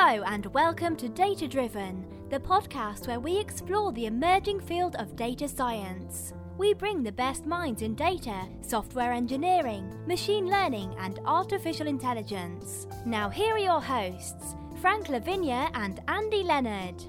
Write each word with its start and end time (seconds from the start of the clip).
Hello, 0.00 0.22
and 0.26 0.46
welcome 0.54 0.94
to 0.94 1.08
Data 1.08 1.48
Driven, 1.48 2.06
the 2.30 2.38
podcast 2.38 3.08
where 3.08 3.18
we 3.18 3.36
explore 3.36 3.92
the 3.92 4.06
emerging 4.06 4.60
field 4.60 4.94
of 4.94 5.16
data 5.16 5.48
science. 5.48 6.32
We 6.56 6.72
bring 6.72 7.02
the 7.02 7.10
best 7.10 7.46
minds 7.46 7.82
in 7.82 7.96
data, 7.96 8.46
software 8.60 9.10
engineering, 9.10 9.92
machine 10.06 10.46
learning, 10.46 10.94
and 11.00 11.18
artificial 11.24 11.88
intelligence. 11.88 12.86
Now, 13.06 13.28
here 13.28 13.56
are 13.56 13.58
your 13.58 13.80
hosts, 13.80 14.54
Frank 14.80 15.08
La 15.08 15.18
Vigne 15.18 15.68
and 15.74 16.00
Andy 16.06 16.44
Leonard. 16.44 17.02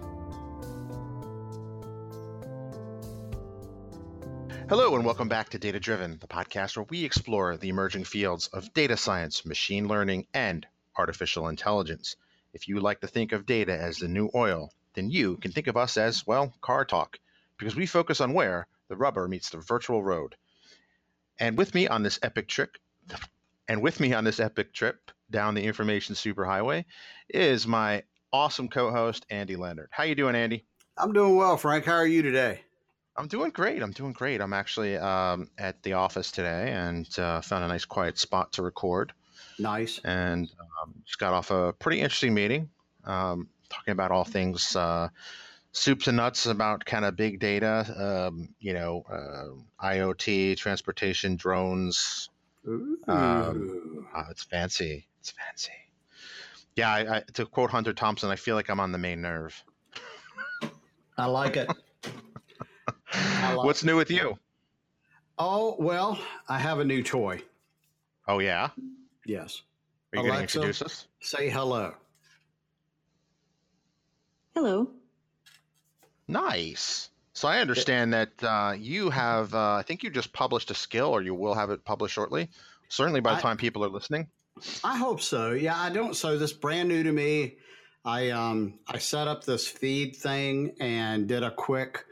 Hello, 4.67 4.95
and 4.95 5.05
welcome 5.05 5.29
back 5.29 5.49
to 5.49 5.59
Data 5.59 5.79
Driven, 5.79 6.17
the 6.19 6.27
podcast 6.27 6.75
where 6.75 6.87
we 6.89 7.05
explore 7.05 7.55
the 7.55 7.69
emerging 7.69 8.05
fields 8.05 8.47
of 8.47 8.73
data 8.73 8.97
science, 8.97 9.45
machine 9.45 9.87
learning, 9.87 10.25
and 10.33 10.65
artificial 10.97 11.49
intelligence. 11.49 12.15
If 12.59 12.67
you 12.67 12.81
like 12.81 12.99
to 12.99 13.07
think 13.07 13.31
of 13.31 13.45
data 13.45 13.71
as 13.71 13.99
the 13.99 14.09
new 14.09 14.29
oil, 14.35 14.73
then 14.93 15.09
you 15.09 15.37
can 15.37 15.53
think 15.53 15.67
of 15.67 15.77
us 15.77 15.95
as, 15.95 16.27
well, 16.27 16.53
car 16.59 16.83
talk, 16.83 17.17
because 17.57 17.73
we 17.73 17.85
focus 17.85 18.19
on 18.19 18.33
where 18.33 18.67
the 18.89 18.97
rubber 18.97 19.29
meets 19.29 19.49
the 19.49 19.59
virtual 19.59 20.03
road. 20.03 20.35
And 21.39 21.57
with 21.57 21.73
me 21.73 21.87
on 21.87 22.03
this 22.03 22.19
epic 22.21 22.49
trip, 22.49 22.75
and 23.69 23.81
with 23.81 24.01
me 24.01 24.13
on 24.13 24.25
this 24.25 24.41
epic 24.41 24.73
trip 24.73 25.09
down 25.31 25.53
the 25.53 25.63
information 25.63 26.15
superhighway 26.15 26.83
is 27.29 27.65
my 27.65 28.03
awesome 28.33 28.67
co-host 28.67 29.25
Andy 29.29 29.55
Leonard. 29.55 29.87
How 29.91 30.03
you 30.03 30.15
doing, 30.15 30.35
Andy? 30.35 30.65
I'm 30.97 31.13
doing 31.13 31.37
well, 31.37 31.55
Frank. 31.55 31.85
How 31.85 31.93
are 31.93 32.05
you 32.05 32.21
today? 32.21 32.59
I'm 33.15 33.29
doing 33.29 33.51
great. 33.51 33.81
I'm 33.81 33.91
doing 33.91 34.11
great. 34.11 34.41
I'm 34.41 34.51
actually 34.51 34.97
um, 34.97 35.49
at 35.57 35.81
the 35.83 35.93
office 35.93 36.29
today 36.29 36.73
and 36.73 37.07
uh, 37.17 37.39
found 37.39 37.63
a 37.63 37.69
nice 37.69 37.85
quiet 37.85 38.17
spot 38.17 38.51
to 38.53 38.63
record. 38.63 39.13
Nice. 39.59 39.99
And 40.03 40.49
um, 40.81 40.95
just 41.05 41.19
got 41.19 41.33
off 41.33 41.51
a 41.51 41.73
pretty 41.73 41.99
interesting 41.99 42.33
meeting 42.33 42.69
um, 43.05 43.47
talking 43.69 43.91
about 43.91 44.11
all 44.11 44.23
things 44.23 44.75
uh, 44.75 45.09
soups 45.71 46.07
and 46.07 46.17
nuts 46.17 46.45
about 46.45 46.85
kind 46.85 47.05
of 47.05 47.15
big 47.15 47.39
data, 47.39 48.27
um, 48.27 48.49
you 48.59 48.73
know, 48.73 49.03
uh, 49.11 49.85
IoT, 49.85 50.57
transportation, 50.57 51.35
drones. 51.35 52.29
Um, 52.65 54.07
oh, 54.15 54.23
it's 54.29 54.43
fancy. 54.43 55.07
It's 55.19 55.31
fancy. 55.31 55.71
Yeah, 56.75 56.91
I, 56.91 57.17
I, 57.17 57.23
to 57.33 57.45
quote 57.45 57.71
Hunter 57.71 57.93
Thompson, 57.93 58.29
I 58.29 58.35
feel 58.35 58.55
like 58.55 58.69
I'm 58.69 58.79
on 58.79 58.91
the 58.91 58.97
main 58.97 59.21
nerve. 59.21 59.61
I 61.17 61.25
like 61.25 61.57
it. 61.57 61.69
I 63.13 63.53
like 63.53 63.65
What's 63.65 63.83
new 63.83 63.97
with 63.97 64.11
you? 64.11 64.37
Oh, 65.37 65.75
well, 65.79 66.19
I 66.47 66.59
have 66.59 66.79
a 66.79 66.85
new 66.85 67.01
toy. 67.01 67.41
Oh, 68.27 68.39
yeah? 68.39 68.69
Yes. 69.29 69.61
Are 70.11 70.23
you 70.23 70.31
Alexa, 70.31 70.31
going 70.31 70.47
to 70.47 70.69
introduce 70.69 70.81
us? 70.81 71.07
Say 71.19 71.49
hello. 71.49 71.93
Hello. 74.55 74.89
Nice. 76.27 77.11
So 77.33 77.47
I 77.47 77.59
understand 77.59 78.11
that 78.13 78.31
uh, 78.41 78.73
you 78.75 79.11
have, 79.11 79.53
uh, 79.53 79.75
I 79.75 79.83
think 79.83 80.01
you 80.01 80.09
just 80.09 80.33
published 80.33 80.71
a 80.71 80.73
skill, 80.73 81.09
or 81.09 81.21
you 81.21 81.35
will 81.35 81.53
have 81.53 81.69
it 81.69 81.85
published 81.85 82.15
shortly. 82.15 82.49
Certainly 82.87 83.19
by 83.19 83.33
the 83.33 83.37
I, 83.37 83.41
time 83.41 83.57
people 83.57 83.85
are 83.85 83.89
listening. 83.89 84.27
I 84.83 84.97
hope 84.97 85.21
so. 85.21 85.51
Yeah, 85.51 85.79
I 85.79 85.91
don't. 85.91 86.15
So 86.15 86.37
this 86.39 86.51
brand 86.51 86.89
new 86.89 87.03
to 87.03 87.11
me. 87.11 87.57
I 88.05 88.31
um 88.31 88.79
I 88.87 88.97
set 88.97 89.27
up 89.27 89.43
this 89.43 89.67
feed 89.67 90.15
thing 90.15 90.73
and 90.79 91.27
did 91.27 91.43
a 91.43 91.51
quick 91.51 92.03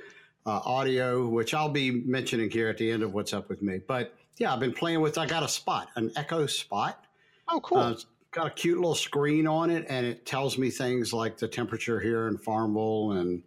uh, 0.46 0.60
audio, 0.64 1.28
which 1.28 1.56
I'll 1.56 1.70
be 1.70 1.90
mentioning 1.90 2.52
here 2.52 2.70
at 2.70 2.78
the 2.78 2.92
end 2.92 3.02
of 3.02 3.14
what's 3.14 3.34
up 3.34 3.50
with 3.50 3.62
me. 3.64 3.80
But 3.80 4.14
yeah, 4.38 4.54
I've 4.54 4.60
been 4.60 4.74
playing 4.74 5.02
with. 5.02 5.18
I 5.18 5.26
got 5.26 5.44
a 5.44 5.48
spot, 5.48 5.90
an 5.96 6.12
Echo 6.16 6.46
Spot. 6.46 7.04
Oh, 7.50 7.60
cool. 7.62 7.78
Uh, 7.78 7.96
got 8.32 8.48
a 8.48 8.52
cute 8.52 8.78
little 8.78 8.96
screen 8.96 9.48
on 9.48 9.70
it, 9.70 9.86
and 9.90 10.06
it 10.06 10.26
tells 10.26 10.58
me 10.58 10.70
things 10.70 11.14
like 11.14 11.38
the 11.38 11.48
temperature 11.48 12.00
here 12.00 12.28
in 12.28 12.38
Farmville 12.38 13.14
and 13.14 13.44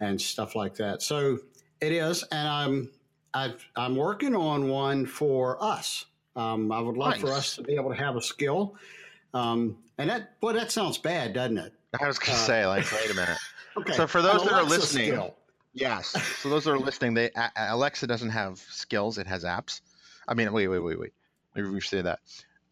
and 0.00 0.20
stuff 0.20 0.54
like 0.54 0.74
that. 0.76 1.02
So 1.02 1.38
it 1.80 1.92
is, 1.92 2.22
and 2.30 2.48
I'm 2.48 2.90
i 3.34 3.52
am 3.76 3.96
working 3.96 4.34
on 4.34 4.68
one 4.68 5.06
for 5.06 5.62
us. 5.62 6.04
Um, 6.36 6.70
I 6.72 6.80
would 6.80 6.96
love 6.96 7.12
nice. 7.12 7.20
for 7.20 7.32
us 7.32 7.56
to 7.56 7.62
be 7.62 7.74
able 7.74 7.90
to 7.90 7.96
have 7.96 8.16
a 8.16 8.22
skill. 8.22 8.76
Um, 9.34 9.76
and 9.98 10.08
that, 10.08 10.40
boy, 10.40 10.52
that 10.52 10.70
sounds 10.70 10.98
bad, 10.98 11.32
doesn't 11.32 11.58
it? 11.58 11.72
I 12.00 12.06
was 12.06 12.18
going 12.18 12.36
to 12.36 12.42
uh, 12.42 12.46
say, 12.46 12.66
like, 12.66 12.90
wait 12.92 13.10
a 13.10 13.14
minute. 13.14 13.38
Okay. 13.76 13.92
So 13.92 14.08
for 14.08 14.22
those 14.22 14.42
that 14.42 14.52
are 14.54 14.64
listening, 14.64 15.12
skill. 15.12 15.36
yes. 15.72 16.08
So 16.40 16.48
those 16.48 16.64
that 16.64 16.72
are 16.72 16.80
listening, 16.80 17.14
they 17.14 17.30
Alexa 17.56 18.08
doesn't 18.08 18.30
have 18.30 18.58
skills; 18.58 19.18
it 19.18 19.26
has 19.28 19.44
apps. 19.44 19.82
I 20.26 20.34
mean, 20.34 20.52
wait, 20.52 20.66
wait, 20.66 20.80
wait, 20.80 20.98
wait. 20.98 21.12
Maybe 21.54 21.68
we 21.68 21.78
should 21.80 21.90
say 21.90 22.02
that. 22.02 22.18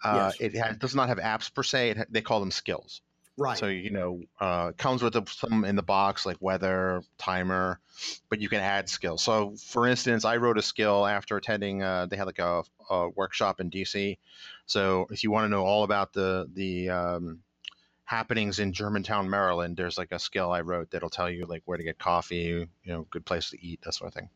Uh, 0.03 0.31
yes. 0.39 0.41
It 0.41 0.57
has, 0.57 0.77
does 0.77 0.95
not 0.95 1.09
have 1.09 1.19
apps 1.19 1.53
per 1.53 1.63
se. 1.63 1.91
It, 1.91 2.13
they 2.13 2.23
call 2.23 2.41
them 2.41 2.51
skills. 2.51 3.03
Right. 3.39 3.59
So 3.59 3.67
you 3.67 3.91
know, 3.91 4.23
uh, 4.41 4.73
comes 4.73 5.03
with 5.03 5.29
some 5.29 5.65
in 5.67 5.77
the 5.77 5.83
box 5.83 6.25
like 6.25 6.39
weather, 6.41 7.03
timer, 7.19 7.81
but 8.31 8.41
you 8.41 8.49
can 8.49 8.61
add 8.61 8.89
skills. 8.89 9.23
So 9.23 9.57
for 9.57 9.87
instance, 9.87 10.25
I 10.25 10.39
wrote 10.39 10.57
a 10.57 10.63
skill 10.63 11.07
after 11.07 11.37
attending. 11.37 11.83
Uh, 11.83 12.07
they 12.07 12.17
had 12.17 12.27
like 12.27 12.39
a, 12.39 12.63
a, 12.89 13.11
workshop 13.11 13.61
in 13.61 13.71
DC. 13.71 14.17
So 14.65 15.07
if 15.11 15.23
you 15.23 15.31
want 15.31 15.45
to 15.45 15.49
know 15.51 15.67
all 15.67 15.85
about 15.85 16.15
the 16.15 16.49
the 16.55 16.89
um, 16.89 17.41
happenings 18.05 18.59
in 18.59 18.73
Germantown, 18.73 19.29
Maryland, 19.29 19.77
there's 19.77 19.99
like 19.99 20.13
a 20.13 20.19
skill 20.19 20.51
I 20.51 20.63
wrote 20.63 20.91
that'll 20.91 21.11
tell 21.11 21.29
you 21.29 21.45
like 21.45 21.63
where 21.67 21.77
to 21.77 21.85
get 21.85 21.99
coffee, 21.99 22.67
you 22.85 22.93
know, 22.93 23.07
good 23.11 23.27
place 23.27 23.51
to 23.51 23.63
eat, 23.63 23.83
that 23.83 23.93
sort 23.93 24.09
of 24.09 24.15
thing. 24.15 24.31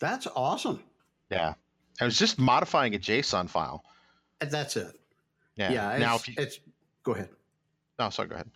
That's 0.00 0.26
awesome. 0.34 0.82
Yeah, 1.30 1.54
I 2.00 2.04
was 2.04 2.18
just 2.18 2.40
modifying 2.40 2.96
a 2.96 2.98
JSON 2.98 3.48
file. 3.48 3.84
That's 4.50 4.76
it. 4.76 4.98
Yeah. 5.56 5.72
Yeah. 5.72 5.98
Now, 5.98 6.16
if 6.16 6.28
you, 6.28 6.34
it's 6.38 6.60
go 7.02 7.12
ahead. 7.12 7.28
No, 7.98 8.10
sorry. 8.10 8.28
Go 8.28 8.34
ahead. 8.36 8.50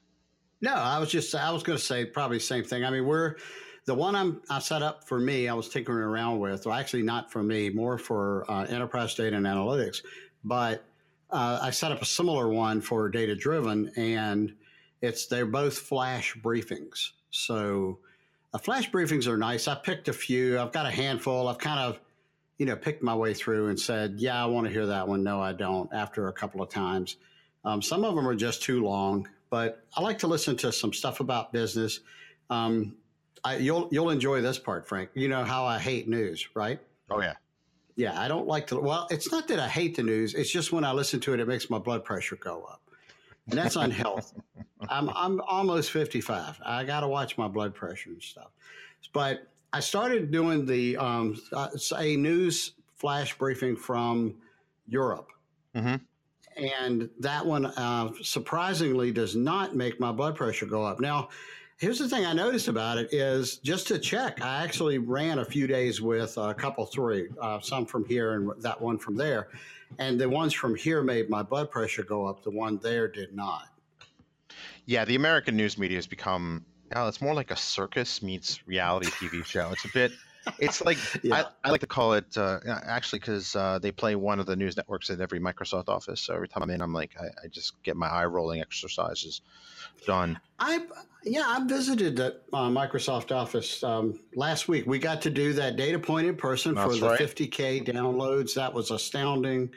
No, 0.60 0.74
I 0.74 0.98
was 0.98 1.10
just 1.10 1.34
I 1.34 1.50
was 1.50 1.62
going 1.62 1.78
to 1.78 1.84
say 1.84 2.04
probably 2.04 2.38
the 2.38 2.44
same 2.44 2.64
thing. 2.64 2.84
I 2.84 2.90
mean, 2.90 3.06
we're 3.06 3.36
the 3.84 3.94
one 3.94 4.16
I'm 4.16 4.40
I 4.50 4.58
set 4.58 4.82
up 4.82 5.06
for 5.06 5.18
me. 5.18 5.48
I 5.48 5.54
was 5.54 5.68
tinkering 5.68 5.98
around 5.98 6.40
with, 6.40 6.66
well, 6.66 6.74
actually 6.74 7.02
not 7.02 7.30
for 7.30 7.42
me, 7.42 7.70
more 7.70 7.98
for 7.98 8.50
uh, 8.50 8.64
enterprise 8.64 9.14
data 9.14 9.36
and 9.36 9.46
analytics. 9.46 9.98
But 10.44 10.84
uh, 11.30 11.58
I 11.62 11.70
set 11.70 11.92
up 11.92 12.02
a 12.02 12.04
similar 12.04 12.48
one 12.48 12.80
for 12.80 13.08
data 13.08 13.34
driven, 13.34 13.90
and 13.96 14.54
it's 15.02 15.26
they're 15.26 15.46
both 15.46 15.78
flash 15.78 16.34
briefings. 16.36 17.10
So 17.30 17.98
uh, 18.54 18.58
flash 18.58 18.90
briefings 18.90 19.26
are 19.26 19.36
nice. 19.36 19.68
I 19.68 19.74
picked 19.74 20.08
a 20.08 20.12
few. 20.12 20.58
I've 20.58 20.72
got 20.72 20.86
a 20.86 20.90
handful. 20.90 21.48
I've 21.48 21.58
kind 21.58 21.80
of 21.80 22.00
you 22.58 22.66
know 22.66 22.76
picked 22.76 23.02
my 23.02 23.14
way 23.14 23.34
through 23.34 23.68
and 23.68 23.78
said, 23.78 24.14
yeah, 24.18 24.42
I 24.42 24.46
want 24.46 24.66
to 24.66 24.72
hear 24.72 24.86
that 24.86 25.06
one. 25.06 25.22
No, 25.22 25.40
I 25.40 25.52
don't. 25.52 25.92
After 25.92 26.28
a 26.28 26.32
couple 26.32 26.62
of 26.62 26.68
times. 26.68 27.16
Um, 27.64 27.82
some 27.82 28.04
of 28.04 28.14
them 28.14 28.26
are 28.28 28.34
just 28.34 28.62
too 28.62 28.84
long, 28.84 29.28
but 29.50 29.84
I 29.96 30.00
like 30.00 30.18
to 30.20 30.28
listen 30.28 30.56
to 30.58 30.72
some 30.72 30.92
stuff 30.92 31.18
about 31.18 31.52
business. 31.52 32.00
Um, 32.48 32.94
I, 33.44 33.56
you'll 33.56 33.88
you'll 33.90 34.10
enjoy 34.10 34.40
this 34.40 34.58
part, 34.58 34.86
Frank. 34.86 35.10
You 35.14 35.28
know 35.28 35.44
how 35.44 35.64
I 35.64 35.78
hate 35.78 36.08
news, 36.08 36.48
right? 36.54 36.78
Oh 37.10 37.20
yeah, 37.20 37.34
yeah. 37.96 38.20
I 38.20 38.28
don't 38.28 38.46
like 38.46 38.68
to. 38.68 38.78
Well, 38.78 39.08
it's 39.10 39.32
not 39.32 39.48
that 39.48 39.58
I 39.58 39.68
hate 39.68 39.96
the 39.96 40.04
news. 40.04 40.34
It's 40.34 40.50
just 40.50 40.72
when 40.72 40.84
I 40.84 40.92
listen 40.92 41.18
to 41.20 41.34
it, 41.34 41.40
it 41.40 41.48
makes 41.48 41.68
my 41.68 41.78
blood 41.78 42.04
pressure 42.04 42.36
go 42.36 42.62
up, 42.70 42.82
and 43.50 43.58
that's 43.58 43.74
unhealthy. 43.76 44.40
I'm 44.88 45.10
I'm 45.10 45.40
almost 45.40 45.90
fifty 45.90 46.20
five. 46.20 46.60
I 46.64 46.84
got 46.84 47.00
to 47.00 47.08
watch 47.08 47.36
my 47.36 47.48
blood 47.48 47.74
pressure 47.74 48.10
and 48.10 48.22
stuff. 48.22 48.50
But 49.12 49.48
I 49.72 49.80
started 49.80 50.30
doing 50.30 50.64
the 50.64 50.96
um, 50.96 51.40
a 51.96 52.16
news 52.16 52.72
flash 52.94 53.36
briefing 53.36 53.76
from 53.76 54.34
Europe. 54.86 55.28
Mm-hmm 55.74 55.96
and 56.56 57.08
that 57.20 57.44
one 57.44 57.66
uh, 57.66 58.10
surprisingly 58.22 59.12
does 59.12 59.36
not 59.36 59.76
make 59.76 60.00
my 60.00 60.10
blood 60.10 60.36
pressure 60.36 60.66
go 60.66 60.84
up. 60.84 61.00
Now, 61.00 61.28
here's 61.76 61.98
the 61.98 62.08
thing 62.08 62.24
I 62.24 62.32
noticed 62.32 62.68
about 62.68 62.98
it 62.98 63.12
is 63.12 63.58
just 63.58 63.86
to 63.88 63.98
check. 63.98 64.40
I 64.42 64.64
actually 64.64 64.98
ran 64.98 65.38
a 65.38 65.44
few 65.44 65.66
days 65.66 66.00
with 66.00 66.36
a 66.38 66.54
couple 66.54 66.86
three, 66.86 67.28
uh, 67.40 67.60
some 67.60 67.84
from 67.84 68.04
here 68.06 68.34
and 68.34 68.50
that 68.62 68.80
one 68.80 68.98
from 68.98 69.16
there, 69.16 69.48
and 69.98 70.18
the 70.18 70.28
ones 70.28 70.52
from 70.52 70.74
here 70.74 71.02
made 71.02 71.28
my 71.28 71.42
blood 71.42 71.70
pressure 71.70 72.02
go 72.02 72.26
up. 72.26 72.42
The 72.42 72.50
one 72.50 72.78
there 72.78 73.08
did 73.08 73.34
not. 73.34 73.68
Yeah, 74.86 75.04
the 75.04 75.16
American 75.16 75.56
news 75.56 75.76
media 75.76 75.98
has 75.98 76.06
become. 76.06 76.64
Oh, 76.94 77.08
it's 77.08 77.20
more 77.20 77.34
like 77.34 77.50
a 77.50 77.56
circus 77.56 78.22
meets 78.22 78.66
reality 78.66 79.08
TV 79.08 79.44
show. 79.44 79.70
It's 79.72 79.84
a 79.84 79.92
bit 79.92 80.12
it's 80.58 80.84
like 80.84 80.98
yeah. 81.22 81.34
I, 81.34 81.68
I, 81.68 81.70
like 81.70 81.80
to 81.80 81.86
call 81.86 82.12
it 82.14 82.36
uh, 82.36 82.58
actually 82.66 83.18
because 83.18 83.54
uh, 83.56 83.78
they 83.78 83.90
play 83.90 84.16
one 84.16 84.38
of 84.40 84.46
the 84.46 84.56
news 84.56 84.76
networks 84.76 85.10
at 85.10 85.20
every 85.20 85.40
Microsoft 85.40 85.88
office. 85.88 86.20
So 86.20 86.34
every 86.34 86.48
time 86.48 86.62
I'm 86.62 86.70
in, 86.70 86.80
I'm 86.80 86.92
like, 86.92 87.12
I, 87.20 87.26
I 87.44 87.48
just 87.48 87.82
get 87.82 87.96
my 87.96 88.08
eye 88.08 88.24
rolling 88.24 88.60
exercises 88.60 89.42
done. 90.06 90.38
I 90.58 90.86
yeah, 91.24 91.44
I 91.46 91.64
visited 91.66 92.16
that 92.16 92.42
uh, 92.52 92.68
Microsoft 92.68 93.34
office 93.34 93.82
um, 93.82 94.18
last 94.34 94.68
week. 94.68 94.86
We 94.86 94.98
got 94.98 95.20
to 95.22 95.30
do 95.30 95.52
that 95.54 95.76
data 95.76 95.98
point 95.98 96.26
in 96.26 96.36
person 96.36 96.74
That's 96.74 96.94
for 96.94 97.00
the 97.00 97.10
right. 97.10 97.20
50k 97.20 97.86
downloads. 97.86 98.54
That 98.54 98.72
was 98.72 98.90
astounding. 98.90 99.70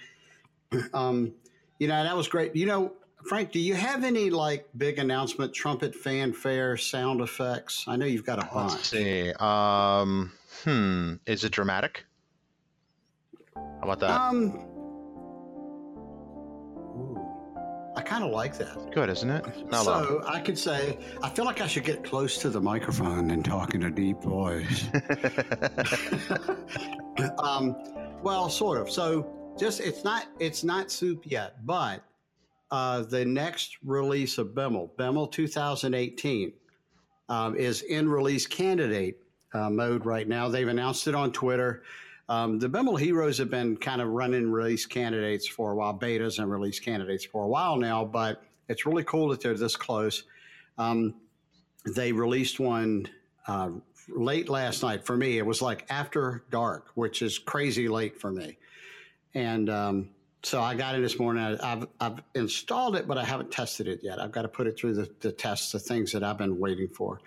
Um, 0.93 1.33
you 1.79 1.87
know, 1.87 2.03
that 2.03 2.15
was 2.15 2.27
great. 2.27 2.55
You 2.55 2.67
know, 2.67 2.93
Frank, 3.27 3.51
do 3.51 3.59
you 3.59 3.75
have 3.75 4.03
any 4.03 4.29
like 4.29 4.67
big 4.77 4.97
announcement, 4.97 5.53
trumpet, 5.53 5.93
fanfare, 5.93 6.77
sound 6.77 7.21
effects? 7.21 7.85
I 7.87 7.95
know 7.95 8.05
you've 8.05 8.25
got 8.25 8.39
a 8.39 8.49
bunch. 8.53 8.71
Let's 8.71 8.87
see. 8.87 9.33
Um, 9.33 10.31
Hmm. 10.63 11.13
Is 11.25 11.43
it 11.43 11.51
dramatic? 11.51 12.05
How 13.55 13.79
about 13.83 13.99
that? 13.99 14.09
Um. 14.09 14.65
I 17.95 18.01
kind 18.01 18.23
of 18.23 18.31
like 18.31 18.57
that. 18.57 18.91
Good, 18.93 19.09
isn't 19.09 19.29
it? 19.29 19.69
Not 19.69 19.83
so 19.83 20.23
I 20.25 20.39
could 20.39 20.57
say, 20.57 20.97
I 21.21 21.29
feel 21.29 21.43
like 21.43 21.59
I 21.59 21.67
should 21.67 21.83
get 21.83 22.03
close 22.03 22.37
to 22.39 22.49
the 22.49 22.61
microphone 22.61 23.31
and 23.31 23.43
talk 23.43 23.73
in 23.73 23.83
a 23.83 23.91
deep 23.91 24.21
voice. 24.21 24.85
um, 27.39 27.75
well, 28.21 28.49
sort 28.49 28.79
of. 28.79 28.89
So 28.89 29.27
just 29.57 29.81
it's 29.81 30.03
not 30.03 30.27
it's 30.39 30.63
not 30.63 30.91
soup 30.91 31.23
yet, 31.25 31.65
but 31.65 32.03
uh, 32.71 33.01
the 33.01 33.25
next 33.25 33.77
release 33.83 34.37
of 34.37 34.49
Biml, 34.49 34.89
Biml 34.95 35.31
2018, 35.31 36.53
um, 37.29 37.55
is 37.55 37.81
in 37.83 38.09
release 38.09 38.45
candidate 38.47 39.17
uh, 39.53 39.69
mode 39.69 40.05
right 40.05 40.27
now. 40.27 40.49
They've 40.49 40.67
announced 40.67 41.07
it 41.07 41.15
on 41.15 41.31
Twitter. 41.31 41.83
Um, 42.27 42.59
the 42.59 42.69
Biml 42.69 42.99
heroes 42.99 43.39
have 43.39 43.49
been 43.49 43.75
kind 43.75 44.01
of 44.01 44.09
running 44.09 44.51
release 44.51 44.85
candidates 44.85 45.47
for 45.47 45.71
a 45.71 45.75
while, 45.75 45.97
betas 45.97 46.37
and 46.37 46.51
release 46.51 46.79
candidates 46.79 47.25
for 47.25 47.45
a 47.45 47.47
while 47.47 47.75
now, 47.75 48.05
but 48.05 48.43
it's 48.67 48.85
really 48.85 49.03
cool 49.03 49.29
that 49.29 49.41
they're 49.41 49.55
this 49.55 49.75
close. 49.75 50.23
Um, 50.77 51.15
they 51.95 52.11
released 52.11 52.59
one 52.59 53.07
uh, 53.47 53.71
late 54.07 54.47
last 54.47 54.83
night 54.83 55.05
for 55.05 55.17
me. 55.17 55.39
It 55.39 55.45
was 55.45 55.61
like 55.61 55.85
after 55.89 56.43
dark, 56.51 56.89
which 56.93 57.23
is 57.23 57.39
crazy 57.39 57.87
late 57.87 58.19
for 58.19 58.31
me. 58.31 58.57
And 59.33 59.69
um, 59.69 60.09
so 60.43 60.61
I 60.61 60.75
got 60.75 60.95
it 60.95 61.01
this 61.01 61.19
morning. 61.19 61.43
I, 61.43 61.69
have 61.69 61.87
I've 61.99 62.21
installed 62.33 62.95
it, 62.95 63.07
but 63.07 63.17
I 63.17 63.25
haven't 63.25 63.51
tested 63.51 63.87
it 63.87 63.99
yet. 64.01 64.19
I've 64.19 64.31
got 64.31 64.43
to 64.43 64.47
put 64.47 64.67
it 64.67 64.77
through 64.77 64.93
the, 64.93 65.09
the 65.19 65.31
tests, 65.31 65.71
the 65.71 65.79
things 65.79 66.11
that 66.13 66.23
I've 66.23 66.37
been 66.37 66.57
waiting 66.57 66.87
for. 66.87 67.19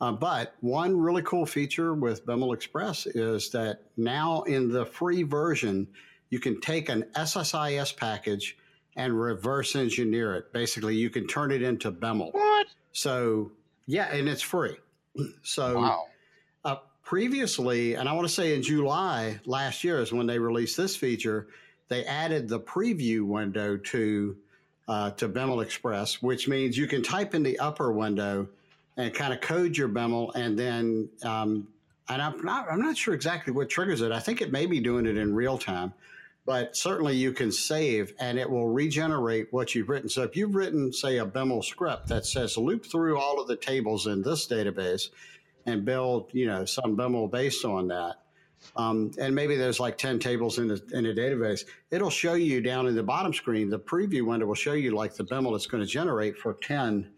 Uh, 0.00 0.12
but 0.12 0.54
one 0.60 0.96
really 0.96 1.22
cool 1.22 1.46
feature 1.46 1.94
with 1.94 2.26
Biml 2.26 2.54
Express 2.54 3.06
is 3.06 3.50
that 3.50 3.82
now 3.96 4.42
in 4.42 4.68
the 4.68 4.84
free 4.84 5.22
version, 5.22 5.86
you 6.30 6.40
can 6.40 6.60
take 6.60 6.88
an 6.88 7.04
SSIS 7.14 7.96
package 7.96 8.56
and 8.96 9.18
reverse 9.18 9.76
engineer 9.76 10.34
it. 10.34 10.52
Basically, 10.52 10.96
you 10.96 11.10
can 11.10 11.26
turn 11.26 11.50
it 11.50 11.62
into 11.62 11.90
Biml. 11.92 12.32
What? 12.32 12.66
So, 12.92 13.52
yeah, 13.86 14.06
and 14.12 14.28
it's 14.28 14.42
free. 14.42 14.76
So, 15.42 15.76
wow. 15.76 16.06
uh, 16.64 16.76
previously, 17.02 17.94
and 17.94 18.08
I 18.08 18.12
want 18.12 18.26
to 18.26 18.32
say 18.32 18.54
in 18.54 18.62
July 18.62 19.38
last 19.44 19.84
year 19.84 20.00
is 20.00 20.12
when 20.12 20.26
they 20.26 20.38
released 20.38 20.76
this 20.76 20.96
feature, 20.96 21.48
they 21.92 22.04
added 22.04 22.48
the 22.48 22.58
preview 22.60 23.22
window 23.22 23.76
to 23.76 24.36
uh, 24.88 25.10
to 25.12 25.28
Biml 25.28 25.62
Express, 25.62 26.22
which 26.22 26.48
means 26.48 26.76
you 26.76 26.86
can 26.86 27.02
type 27.02 27.34
in 27.34 27.42
the 27.42 27.58
upper 27.58 27.92
window 27.92 28.48
and 28.96 29.14
kind 29.14 29.32
of 29.32 29.40
code 29.40 29.76
your 29.76 29.88
Biml, 29.88 30.34
and 30.34 30.58
then 30.58 31.08
um, 31.22 31.68
and 32.08 32.20
I'm 32.20 32.42
not 32.42 32.66
I'm 32.70 32.80
not 32.80 32.96
sure 32.96 33.14
exactly 33.14 33.52
what 33.52 33.68
triggers 33.68 34.00
it. 34.00 34.10
I 34.10 34.20
think 34.20 34.40
it 34.40 34.52
may 34.52 34.66
be 34.66 34.80
doing 34.80 35.06
it 35.06 35.16
in 35.16 35.34
real 35.34 35.58
time, 35.58 35.92
but 36.46 36.76
certainly 36.76 37.16
you 37.16 37.32
can 37.32 37.52
save 37.52 38.14
and 38.18 38.38
it 38.38 38.48
will 38.48 38.68
regenerate 38.68 39.52
what 39.52 39.74
you've 39.74 39.88
written. 39.88 40.08
So 40.08 40.22
if 40.22 40.36
you've 40.36 40.54
written, 40.54 40.92
say, 40.92 41.18
a 41.18 41.26
Biml 41.26 41.64
script 41.64 42.08
that 42.08 42.26
says 42.26 42.56
loop 42.56 42.84
through 42.84 43.18
all 43.18 43.40
of 43.40 43.48
the 43.48 43.56
tables 43.56 44.06
in 44.06 44.22
this 44.22 44.48
database 44.48 45.10
and 45.66 45.84
build, 45.84 46.30
you 46.32 46.46
know, 46.46 46.64
some 46.64 46.96
Biml 46.96 47.30
based 47.30 47.64
on 47.64 47.88
that. 47.88 48.21
Um, 48.76 49.10
and 49.18 49.34
maybe 49.34 49.56
there's 49.56 49.80
like 49.80 49.98
10 49.98 50.18
tables 50.18 50.58
in 50.58 50.68
the, 50.68 50.82
in 50.92 51.06
a 51.06 51.12
database. 51.14 51.64
It'll 51.90 52.10
show 52.10 52.34
you 52.34 52.60
down 52.60 52.86
in 52.86 52.94
the 52.94 53.02
bottom 53.02 53.32
screen, 53.34 53.68
the 53.68 53.78
preview 53.78 54.24
window 54.24 54.46
will 54.46 54.54
show 54.54 54.72
you 54.72 54.94
like 54.94 55.14
the 55.14 55.24
BIML 55.24 55.54
it's 55.56 55.66
going 55.66 55.82
to 55.82 55.88
generate 55.88 56.36
for 56.36 56.54
10 56.54 57.10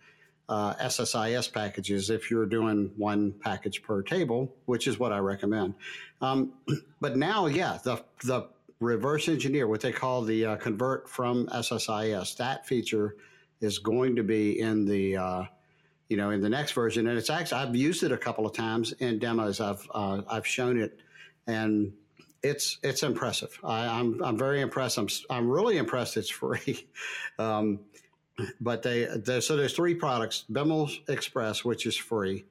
uh, 0.48 0.74
SSIS 0.74 1.52
packages 1.52 2.10
if 2.10 2.30
you're 2.30 2.46
doing 2.46 2.90
one 2.96 3.32
package 3.40 3.82
per 3.82 4.02
table, 4.02 4.54
which 4.66 4.86
is 4.86 4.98
what 4.98 5.12
I 5.12 5.18
recommend. 5.18 5.74
Um, 6.20 6.52
but 7.00 7.16
now, 7.16 7.46
yeah, 7.46 7.78
the 7.82 8.02
the 8.24 8.48
reverse 8.80 9.28
engineer, 9.28 9.66
what 9.68 9.80
they 9.80 9.92
call 9.92 10.22
the 10.22 10.44
uh, 10.44 10.56
convert 10.56 11.08
from 11.08 11.46
SSIS, 11.46 12.36
that 12.36 12.66
feature 12.66 13.16
is 13.60 13.78
going 13.78 14.16
to 14.16 14.22
be 14.22 14.60
in 14.60 14.84
the 14.84 15.16
uh, 15.16 15.44
you 16.08 16.16
know 16.16 16.30
in 16.30 16.40
the 16.40 16.48
next 16.48 16.72
version, 16.72 17.06
and 17.06 17.16
it's 17.16 17.30
actually 17.30 17.62
I've 17.62 17.76
used 17.76 18.02
it 18.02 18.12
a 18.12 18.18
couple 18.18 18.46
of 18.46 18.52
times 18.52 18.92
in 18.92 19.18
demos. 19.18 19.60
I've 19.60 19.86
uh, 19.94 20.22
I've 20.28 20.46
shown 20.46 20.78
it, 20.78 21.00
and 21.46 21.92
it's 22.42 22.78
it's 22.82 23.02
impressive. 23.02 23.58
I, 23.64 23.86
am 23.86 24.14
I'm, 24.14 24.24
I'm 24.24 24.38
very 24.38 24.60
impressed. 24.60 24.98
I'm 24.98 25.08
I'm 25.30 25.48
really 25.48 25.78
impressed. 25.78 26.16
It's 26.16 26.30
free. 26.30 26.86
Um, 27.36 27.80
but 28.60 28.84
they 28.84 29.08
so 29.40 29.56
there's 29.56 29.74
three 29.74 29.94
products: 29.96 30.44
Biml 30.52 30.88
Express, 31.08 31.64
which 31.64 31.84
is 31.84 31.96
free, 31.96 32.44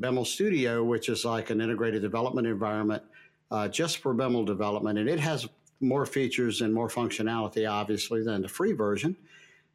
Biml 0.00 0.24
Studio, 0.24 0.84
which 0.84 1.08
is 1.08 1.24
like 1.24 1.50
an 1.50 1.60
integrated 1.60 2.02
development 2.02 2.46
environment 2.46 3.02
uh, 3.50 3.66
just 3.66 3.98
for 3.98 4.14
Biml 4.14 4.46
development, 4.46 4.98
and 4.98 5.08
it 5.08 5.18
has 5.18 5.48
more 5.80 6.06
features 6.06 6.60
and 6.60 6.72
more 6.72 6.88
functionality, 6.88 7.68
obviously, 7.68 8.22
than 8.22 8.42
the 8.42 8.48
free 8.48 8.72
version. 8.72 9.16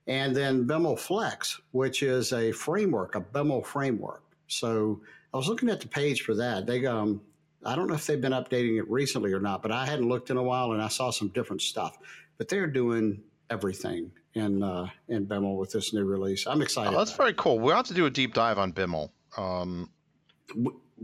And 0.08 0.36
then 0.36 0.66
Biml 0.68 1.00
Flex, 1.00 1.60
which 1.72 2.04
is 2.04 2.34
a 2.34 2.52
framework, 2.52 3.16
a 3.16 3.22
Biml 3.22 3.66
framework. 3.66 4.24
So 4.48 5.02
I 5.34 5.38
was 5.38 5.48
looking 5.48 5.70
at 5.70 5.80
the 5.80 5.88
page 5.88 6.22
for 6.22 6.36
that. 6.36 6.66
They 6.66 6.86
um, 6.86 7.22
I 7.66 7.76
don't 7.76 7.88
know 7.88 7.96
if 7.96 8.06
they've 8.06 8.20
been 8.20 8.34
updating 8.34 8.78
it 8.78 8.90
recently 8.90 9.34
or 9.34 9.40
not, 9.40 9.62
but 9.62 9.72
I 9.72 9.86
hadn't 9.86 10.08
looked 10.08 10.30
in 10.30 10.38
a 10.38 10.44
while, 10.44 10.74
and 10.74 10.82
I 10.82 10.88
saw 10.88 11.12
some 11.12 11.30
different 11.30 11.62
stuff. 11.62 11.98
But 12.38 12.50
they're 12.50 12.68
doing 12.68 13.22
everything 13.50 14.12
in 14.34 14.64
uh, 14.64 14.88
in 15.08 15.26
Biml 15.26 15.58
with 15.58 15.72
this 15.72 15.94
new 15.94 16.04
release. 16.04 16.46
I'm 16.48 16.62
excited. 16.62 16.94
Oh, 16.94 16.98
that's 16.98 17.14
very 17.14 17.34
cool. 17.34 17.60
We'll 17.60 17.76
have 17.76 17.88
to 17.88 17.94
do 17.94 18.06
a 18.06 18.10
deep 18.10 18.34
dive 18.34 18.58
on 18.58 18.74
Biml. 18.74 19.10
Um, 19.38 19.90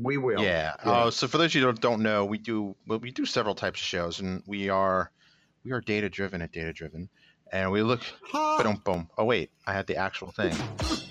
we 0.02 0.18
will. 0.18 0.42
Yeah. 0.42 0.74
yeah. 0.86 0.92
Uh, 0.92 1.12
so 1.12 1.28
for 1.28 1.38
those 1.38 1.52
of 1.52 1.56
you 1.56 1.66
who 1.66 1.74
don't 1.74 2.02
know, 2.02 2.26
we 2.26 2.38
do 2.38 2.76
well, 2.88 3.00
we 3.00 3.12
do 3.12 3.26
several 3.26 3.56
types 3.56 3.80
of 3.80 3.86
shows, 3.86 4.20
and 4.20 4.44
we 4.46 4.70
are 4.70 5.12
we 5.64 5.72
are 5.72 5.82
data 5.82 6.10
driven 6.10 6.42
at 6.42 6.52
Data 6.52 6.74
Driven, 6.74 7.10
and 7.52 7.72
we 7.72 7.82
look. 7.82 8.02
Boom, 8.32 8.82
boom. 8.84 9.10
Oh 9.18 9.26
wait, 9.26 9.52
I 9.66 9.74
had 9.74 9.88
the 9.88 9.98
actual 9.98 10.32
thing. 10.32 10.56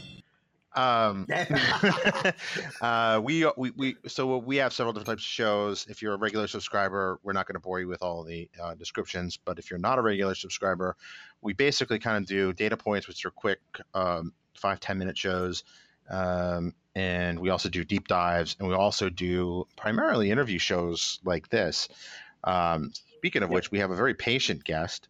Um, 0.79 1.27
uh, 2.81 3.21
we, 3.23 3.45
we, 3.57 3.71
we, 3.77 3.97
so 4.07 4.39
we 4.39 4.57
have 4.59 4.73
several 4.73 4.93
different 4.93 5.09
types 5.09 5.23
of 5.25 5.29
shows. 5.29 5.87
If 5.89 6.03
you're 6.03 6.15
a 6.15 6.19
regular 6.19 6.47
subscriber, 6.47 7.19
we're 7.25 7.33
not 7.33 7.49
going 7.49 7.55
to 7.55 7.61
bore 7.61 7.81
you 7.81 7.89
with 7.89 8.01
all 8.01 8.23
the 8.23 8.49
uh, 8.63 8.75
descriptions. 8.75 9.37
But 9.37 9.59
if 9.59 9.71
you're 9.71 9.81
not 9.81 9.99
a 9.99 10.03
regular 10.03 10.37
subscriber, 10.37 10.97
we 11.43 11.53
basically 11.53 11.99
kind 11.99 12.17
of 12.17 12.27
do 12.27 12.53
data 12.53 12.77
points, 12.77 13.09
which 13.09 13.25
are 13.25 13.33
quick, 13.33 13.59
um, 13.93 14.33
five 14.55 14.79
ten 14.79 14.99
minute 14.99 15.19
shows. 15.19 15.65
Um, 16.09 16.75
and 16.95 17.41
we 17.41 17.51
also 17.51 17.69
do 17.69 17.85
deep 17.85 18.07
dives, 18.07 18.55
and 18.59 18.69
we 18.69 18.75
also 18.75 19.09
do 19.09 19.67
primarily 19.77 20.31
interview 20.31 20.59
shows 20.59 21.19
like 21.25 21.49
this. 21.49 21.89
Um, 22.45 22.93
speaking 23.17 23.43
of 23.43 23.51
which, 23.51 23.73
we 23.73 23.81
have 23.81 23.91
a 23.91 23.97
very 23.97 24.15
patient 24.15 24.63
guest. 24.63 25.09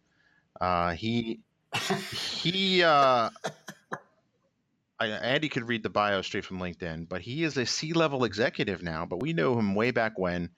Uh, 0.59 0.93
he 0.93 1.39
he 2.41 2.81
uh, 2.81 3.29
I, 4.99 5.07
Andy 5.07 5.49
could 5.49 5.67
read 5.67 5.83
the 5.83 5.89
bio 5.89 6.21
straight 6.21 6.45
from 6.45 6.59
LinkedIn, 6.59 7.07
but 7.07 7.21
he 7.21 7.43
is 7.43 7.55
a 7.57 7.65
C-level 7.65 8.25
executive 8.25 8.83
now. 8.83 9.05
But 9.05 9.21
we 9.21 9.33
know 9.33 9.57
him 9.57 9.75
way 9.75 9.91
back 9.91 10.19
when 10.19 10.49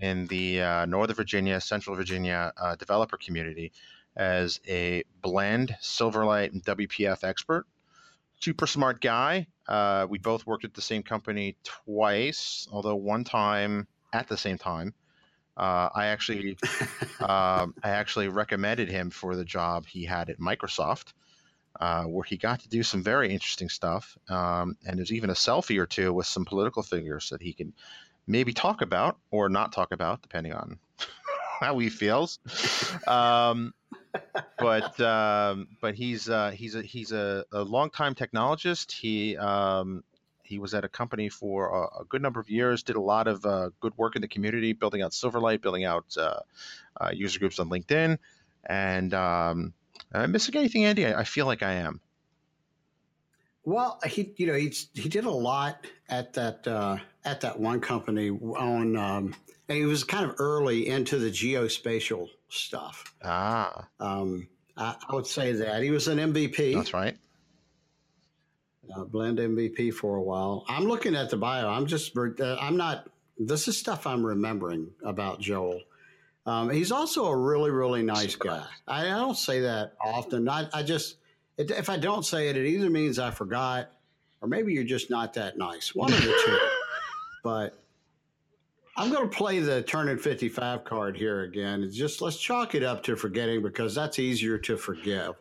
in 0.00 0.26
the 0.26 0.60
uh, 0.60 0.86
Northern 0.86 1.16
Virginia, 1.16 1.60
Central 1.60 1.94
Virginia 1.96 2.52
uh, 2.56 2.74
developer 2.76 3.16
community 3.16 3.72
as 4.16 4.60
a 4.66 5.04
blend 5.22 5.76
Silverlight 5.80 6.52
and 6.52 6.64
WPF 6.64 7.22
expert. 7.22 7.66
Super 8.40 8.66
smart 8.66 9.00
guy. 9.00 9.46
Uh, 9.68 10.06
we 10.08 10.18
both 10.18 10.46
worked 10.46 10.64
at 10.64 10.74
the 10.74 10.82
same 10.82 11.02
company 11.02 11.56
twice, 11.64 12.68
although 12.72 12.96
one 12.96 13.24
time 13.24 13.86
at 14.12 14.28
the 14.28 14.36
same 14.36 14.58
time. 14.58 14.94
Uh, 15.56 15.88
I 15.94 16.06
actually, 16.06 16.58
um, 17.20 17.74
I 17.82 17.90
actually 17.90 18.28
recommended 18.28 18.90
him 18.90 19.10
for 19.10 19.36
the 19.36 19.44
job 19.44 19.86
he 19.86 20.04
had 20.04 20.28
at 20.28 20.38
Microsoft 20.38 21.12
uh, 21.80 22.04
where 22.04 22.24
he 22.24 22.36
got 22.36 22.60
to 22.60 22.68
do 22.68 22.82
some 22.82 23.02
very 23.02 23.32
interesting 23.32 23.68
stuff. 23.68 24.16
Um, 24.28 24.76
and 24.86 24.98
there's 24.98 25.12
even 25.12 25.30
a 25.30 25.34
selfie 25.34 25.78
or 25.78 25.86
two 25.86 26.12
with 26.12 26.26
some 26.26 26.44
political 26.44 26.82
figures 26.82 27.30
that 27.30 27.42
he 27.42 27.52
can 27.52 27.72
maybe 28.26 28.52
talk 28.52 28.82
about 28.82 29.18
or 29.30 29.48
not 29.48 29.72
talk 29.72 29.92
about, 29.92 30.22
depending 30.22 30.52
on 30.52 30.78
how 31.60 31.78
he 31.78 31.88
feels. 31.88 32.38
Um, 33.06 33.74
but 34.58 34.98
um, 35.00 35.68
but 35.80 35.94
he's 35.94 36.28
uh, 36.28 36.50
he's 36.50 36.74
a 36.74 36.82
he's 36.82 37.12
a, 37.12 37.44
a 37.52 37.62
longtime 37.62 38.14
technologist. 38.14 38.92
He 38.92 39.36
um, 39.36 40.02
he 40.42 40.58
was 40.58 40.74
at 40.74 40.84
a 40.84 40.88
company 40.88 41.28
for 41.28 41.68
a, 41.68 42.00
a, 42.00 42.04
good 42.08 42.22
number 42.22 42.40
of 42.40 42.48
years. 42.48 42.82
Did 42.82 42.96
a 42.96 43.00
lot 43.00 43.26
of 43.26 43.44
uh, 43.44 43.70
good 43.80 43.92
work 43.96 44.16
in 44.16 44.22
the 44.22 44.28
community, 44.28 44.72
building 44.72 45.02
out 45.02 45.12
Silverlight, 45.12 45.60
building 45.60 45.84
out 45.84 46.06
uh, 46.16 46.40
uh 47.00 47.10
user 47.12 47.38
groups 47.38 47.58
on 47.58 47.68
LinkedIn, 47.68 48.18
and 48.64 49.14
um, 49.14 49.74
Am 50.14 50.22
I 50.22 50.26
missing 50.26 50.56
anything, 50.56 50.84
Andy? 50.84 51.06
I, 51.06 51.20
I 51.20 51.24
feel 51.24 51.46
like 51.46 51.62
I 51.62 51.72
am. 51.74 52.00
Well, 53.66 53.98
he 54.06 54.32
you 54.36 54.46
know 54.46 54.54
he 54.54 54.72
he 54.94 55.08
did 55.08 55.24
a 55.24 55.30
lot 55.30 55.84
at 56.08 56.32
that 56.34 56.66
uh, 56.68 56.98
at 57.24 57.40
that 57.40 57.58
one 57.58 57.80
company 57.80 58.30
on, 58.30 58.96
um, 58.96 59.34
and 59.68 59.78
he 59.78 59.84
was 59.84 60.04
kind 60.04 60.24
of 60.24 60.36
early 60.38 60.88
into 60.88 61.18
the 61.18 61.30
geospatial 61.30 62.28
stuff. 62.48 63.12
Ah, 63.24 63.88
um, 63.98 64.46
I, 64.76 64.94
I, 65.08 65.14
would 65.16 65.26
say 65.26 65.50
that 65.52 65.82
he 65.82 65.90
was 65.90 66.06
an 66.06 66.18
MVP. 66.18 66.74
That's 66.74 66.94
right. 66.94 67.16
Uh, 68.94 69.02
blend 69.02 69.38
MVP 69.38 69.92
for 69.92 70.14
a 70.14 70.22
while. 70.22 70.64
I'm 70.68 70.84
looking 70.84 71.16
at 71.16 71.30
the 71.30 71.36
bio. 71.36 71.68
I'm 71.68 71.86
just 71.86 72.16
uh, 72.16 72.56
I'm 72.60 72.76
not. 72.76 73.08
This 73.36 73.66
is 73.66 73.76
stuff 73.76 74.06
I'm 74.06 74.24
remembering 74.24 74.92
about 75.04 75.40
Joel. 75.40 75.80
Um, 76.46 76.70
he's 76.70 76.92
also 76.92 77.26
a 77.26 77.36
really, 77.36 77.70
really 77.70 78.02
nice 78.02 78.36
guy. 78.36 78.64
I, 78.86 79.06
I, 79.06 79.18
don't 79.18 79.36
say 79.36 79.60
that 79.60 79.94
often. 80.00 80.48
I, 80.48 80.68
I, 80.72 80.84
just, 80.84 81.16
it, 81.58 81.72
if 81.72 81.90
I 81.90 81.96
don't 81.96 82.24
say 82.24 82.48
it, 82.48 82.56
it 82.56 82.66
either 82.66 82.88
means 82.88 83.18
I 83.18 83.32
forgot, 83.32 83.90
or 84.40 84.48
maybe 84.48 84.72
you're 84.72 84.84
just 84.84 85.10
not 85.10 85.34
that 85.34 85.58
nice. 85.58 85.94
One 85.94 86.12
of 86.12 86.20
the 86.20 86.42
two. 86.44 86.58
But 87.42 87.80
I'm 88.96 89.12
going 89.12 89.30
to 89.30 89.36
play 89.36 89.60
the 89.60 89.80
turning 89.80 90.18
55 90.18 90.82
card 90.82 91.16
here 91.16 91.42
again. 91.42 91.84
It's 91.84 91.94
just 91.94 92.20
let's 92.20 92.36
chalk 92.36 92.74
it 92.74 92.82
up 92.82 93.04
to 93.04 93.14
forgetting 93.14 93.62
because 93.62 93.94
that's 93.94 94.18
easier 94.18 94.58
to 94.58 94.76
forgive. 94.76 95.34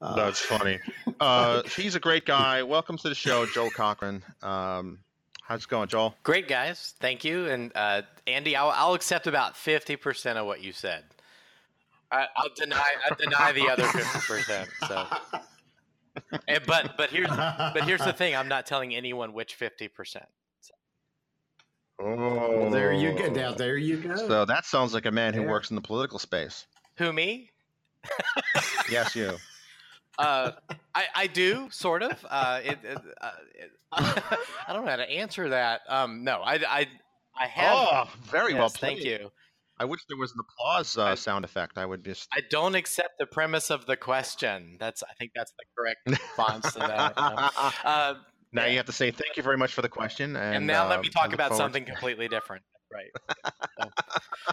Uh, 0.00 0.14
that's 0.14 0.40
funny. 0.40 0.78
Uh, 1.20 1.62
he's 1.76 1.94
a 1.94 2.00
great 2.00 2.24
guy. 2.24 2.62
Welcome 2.62 2.98
to 2.98 3.08
the 3.08 3.14
show, 3.14 3.46
Joel 3.46 3.70
Cochran. 3.70 4.22
Um, 4.42 4.98
how's 5.44 5.64
it 5.64 5.68
going, 5.68 5.88
Joel? 5.88 6.14
Great, 6.22 6.48
guys. 6.48 6.94
Thank 7.00 7.24
you. 7.24 7.46
And 7.46 7.72
uh, 7.74 8.02
Andy, 8.26 8.56
I'll, 8.56 8.70
I'll, 8.70 8.94
accept 8.94 9.26
about 9.26 9.54
50% 9.54 10.36
of 10.36 10.46
what 10.46 10.62
you 10.62 10.72
said. 10.72 11.04
I, 12.10 12.26
will 12.42 12.50
deny 12.54 12.82
I 13.10 13.14
deny 13.14 13.52
the 13.52 13.68
other 13.68 13.84
50%. 13.84 14.66
So. 14.88 15.40
And, 16.46 16.60
but 16.64 16.96
but 16.96 17.10
here's 17.10 17.26
but 17.26 17.82
here's 17.82 18.04
the 18.04 18.12
thing. 18.12 18.36
I'm 18.36 18.46
not 18.46 18.66
telling 18.66 18.94
anyone 18.94 19.32
which 19.32 19.58
50%. 19.58 20.22
Oh, 22.00 22.58
well, 22.58 22.70
there 22.70 22.92
you 22.92 23.12
go. 23.18 23.26
Now 23.30 23.52
there 23.52 23.76
you 23.76 23.96
go. 23.96 24.14
So 24.14 24.44
that 24.44 24.64
sounds 24.64 24.94
like 24.94 25.06
a 25.06 25.10
man 25.10 25.34
who 25.34 25.42
yeah. 25.42 25.50
works 25.50 25.70
in 25.70 25.74
the 25.74 25.82
political 25.82 26.20
space. 26.20 26.66
Who 26.98 27.12
me? 27.12 27.50
yes, 28.88 29.16
you. 29.16 29.36
Uh, 30.18 30.52
I, 30.94 31.04
I 31.14 31.26
do 31.26 31.68
sort 31.70 32.02
of. 32.02 32.24
Uh, 32.28 32.60
it, 32.64 32.78
it, 32.82 32.98
uh, 33.20 33.30
it, 33.54 33.70
I 33.92 34.72
don't 34.72 34.84
know 34.84 34.90
how 34.90 34.96
to 34.96 35.10
answer 35.10 35.48
that. 35.50 35.82
Um, 35.88 36.24
no, 36.24 36.40
I, 36.42 36.54
I, 36.54 36.86
I 37.38 37.46
have. 37.46 37.76
Oh, 37.76 38.04
very 38.24 38.52
yes, 38.52 38.58
well 38.58 38.70
played. 38.70 38.96
Thank 38.96 39.04
you. 39.04 39.30
I 39.78 39.86
wish 39.86 40.00
there 40.08 40.16
was 40.16 40.32
an 40.32 40.38
applause 40.40 40.96
uh, 40.96 41.16
sound 41.16 41.44
effect. 41.44 41.78
I 41.78 41.86
would 41.86 42.04
just. 42.04 42.28
I 42.32 42.40
don't 42.48 42.76
accept 42.76 43.18
the 43.18 43.26
premise 43.26 43.70
of 43.70 43.86
the 43.86 43.96
question. 43.96 44.76
That's. 44.78 45.02
I 45.02 45.14
think 45.14 45.32
that's 45.34 45.52
the 45.52 45.64
correct 45.76 46.00
response 46.06 46.72
to 46.74 46.78
that. 46.78 47.14
Uh, 47.84 48.14
now 48.52 48.66
you 48.66 48.76
have 48.76 48.86
to 48.86 48.92
say 48.92 49.10
thank 49.10 49.36
you 49.36 49.42
very 49.42 49.56
much 49.56 49.72
for 49.74 49.82
the 49.82 49.88
question. 49.88 50.36
And, 50.36 50.56
and 50.56 50.66
now 50.66 50.88
let 50.88 51.00
me 51.00 51.08
uh, 51.08 51.20
talk 51.20 51.34
about 51.34 51.56
something 51.56 51.84
completely 51.84 52.28
different. 52.28 52.62
Right. 52.92 53.10
so, 53.82 53.88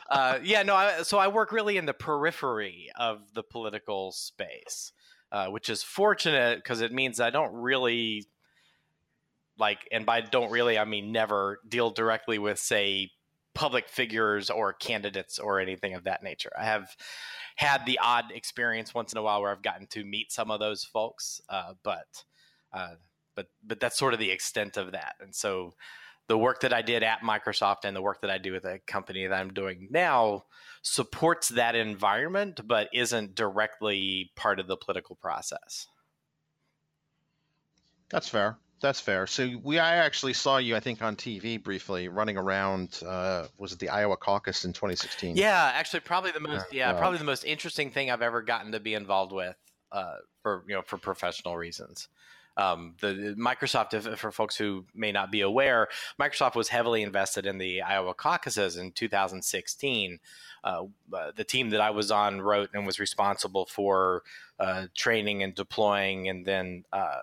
uh, 0.10 0.40
yeah. 0.44 0.64
No. 0.64 0.76
I, 0.76 1.04
so 1.04 1.20
I 1.20 1.28
work 1.28 1.52
really 1.52 1.78
in 1.78 1.86
the 1.86 1.94
periphery 1.94 2.90
of 2.96 3.20
the 3.36 3.44
political 3.44 4.12
space, 4.12 4.92
uh, 5.32 5.48
which 5.48 5.70
is 5.70 5.84
fortunate 5.84 6.58
because 6.58 6.82
it 6.82 6.92
means 6.92 7.20
I 7.20 7.30
don't 7.30 7.54
really 7.54 8.28
like, 9.58 9.88
and 9.92 10.06
by 10.06 10.22
don't 10.22 10.52
really 10.52 10.78
I 10.78 10.86
mean 10.86 11.12
never 11.12 11.60
deal 11.68 11.90
directly 11.90 12.40
with 12.40 12.60
say 12.60 13.12
public 13.54 13.90
figures 13.90 14.50
or 14.50 14.74
candidates 14.74 15.38
or 15.40 15.60
anything 15.60 15.94
of 15.94 16.06
that 16.06 16.24
nature. 16.24 16.52
I 16.58 16.66
have 16.66 16.96
had 17.56 17.86
the 17.86 18.00
odd 18.00 18.32
experience 18.32 18.94
once 18.94 19.12
in 19.12 19.18
a 19.18 19.22
while 19.22 19.42
where 19.42 19.52
I've 19.52 19.62
gotten 19.62 19.88
to 19.88 20.06
meet 20.06 20.32
some 20.32 20.52
of 20.52 20.60
those 20.60 20.84
folks, 20.84 21.42
uh, 21.50 21.74
but 21.84 22.24
uh, 22.74 22.96
but 23.36 23.48
but 23.66 23.80
that's 23.80 23.98
sort 23.98 24.14
of 24.14 24.20
the 24.20 24.32
extent 24.32 24.78
of 24.78 24.94
that. 24.94 25.16
And 25.22 25.36
so 25.36 25.74
the 26.28 26.38
work 26.38 26.62
that 26.62 26.74
I 26.74 26.82
did 26.82 27.04
at 27.04 27.22
Microsoft 27.22 27.84
and 27.84 27.96
the 27.96 28.02
work 28.02 28.22
that 28.22 28.30
I 28.30 28.38
do 28.38 28.54
with 28.54 28.64
the 28.64 28.80
company 28.88 29.28
that 29.28 29.36
I'm 29.36 29.54
doing 29.54 29.88
now 29.92 30.46
supports 30.82 31.50
that 31.50 31.76
environment, 31.76 32.62
but 32.66 32.90
isn't 32.94 33.36
directly 33.36 34.32
part 34.36 34.60
of 34.60 34.68
the 34.68 34.78
political 34.78 35.16
process. 35.16 35.88
That's 38.10 38.28
fair. 38.28 38.58
That's 38.82 39.00
fair. 39.00 39.28
So 39.28 39.52
we, 39.64 39.78
I 39.78 39.98
actually 39.98 40.34
saw 40.34 40.58
you, 40.58 40.76
I 40.76 40.80
think, 40.80 41.04
on 41.04 41.16
TV 41.16 41.62
briefly 41.62 42.08
running 42.08 42.36
around. 42.36 43.00
Uh, 43.06 43.46
was 43.58 43.74
it 43.74 43.80
the 43.80 43.90
Iowa 43.90 44.18
caucus 44.18 44.66
in 44.66 44.74
2016? 44.74 45.38
Yeah, 45.38 45.72
actually, 45.76 46.00
probably 46.00 46.32
the 46.32 46.40
most, 46.40 46.66
yeah, 46.74 46.92
yeah 46.92 46.98
probably 46.98 47.20
the 47.20 47.26
most 47.26 47.44
interesting 47.44 47.92
thing 47.92 48.10
I've 48.10 48.24
ever 48.24 48.42
gotten 48.42 48.72
to 48.72 48.80
be 48.80 48.96
involved 48.96 49.34
with 49.34 49.56
uh, 49.92 50.16
for 50.42 50.64
you 50.68 50.76
know 50.76 50.82
for 50.82 50.98
professional 50.98 51.56
reasons. 51.58 52.08
Um, 52.58 52.96
the 53.00 53.36
Microsoft, 53.38 53.94
if, 53.94 54.20
for 54.20 54.32
folks 54.32 54.56
who 54.56 54.86
may 54.94 55.12
not 55.12 55.32
be 55.32 55.42
aware, 55.42 55.88
Microsoft 56.20 56.56
was 56.56 56.68
heavily 56.68 57.02
invested 57.02 57.46
in 57.46 57.58
the 57.58 57.82
Iowa 57.82 58.14
caucuses 58.14 58.78
in 58.78 58.92
2016. 58.92 60.20
Uh, 60.64 60.84
uh, 61.14 61.32
the 61.36 61.44
team 61.44 61.70
that 61.72 61.82
I 61.82 61.90
was 61.90 62.12
on 62.12 62.42
wrote 62.42 62.70
and 62.74 62.86
was 62.86 63.00
responsible 63.00 63.66
for 63.66 64.24
uh, 64.60 64.88
training 64.96 65.44
and 65.44 65.56
deploying, 65.56 66.28
and 66.30 66.46
then 66.46 66.86
uh, 66.92 67.22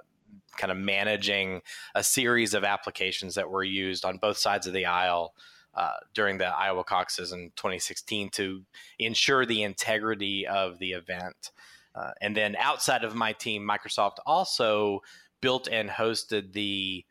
kind 0.57 0.73
of 0.73 0.79
managing 0.79 1.63
a 1.95 2.03
series 2.03 2.55
of 2.55 2.65
applications 2.65 3.35
that 3.37 3.51
were 3.51 3.65
used 3.65 4.05
on 4.05 4.19
both 4.19 4.39
sides 4.39 4.67
of 4.67 4.73
the 4.73 4.87
aisle. 4.87 5.35
Uh, 5.75 5.99
during 6.13 6.39
the 6.39 6.47
Iowa 6.47 6.83
caucuses 6.83 7.31
in 7.31 7.53
2016 7.55 8.31
to 8.31 8.65
ensure 8.99 9.47
the 9.47 9.63
integrity 9.63 10.45
of 10.45 10.81
the 10.81 10.91
event. 10.91 11.53
Uh, 11.95 12.11
and 12.21 12.37
then 12.37 12.57
outside 12.57 13.05
of 13.05 13.15
my 13.15 13.33
team, 13.33 13.67
Microsoft 13.69 14.17
also 14.27 15.01
built 15.41 15.69
and 15.69 15.89
hosted 15.89 16.53
the 16.53 17.05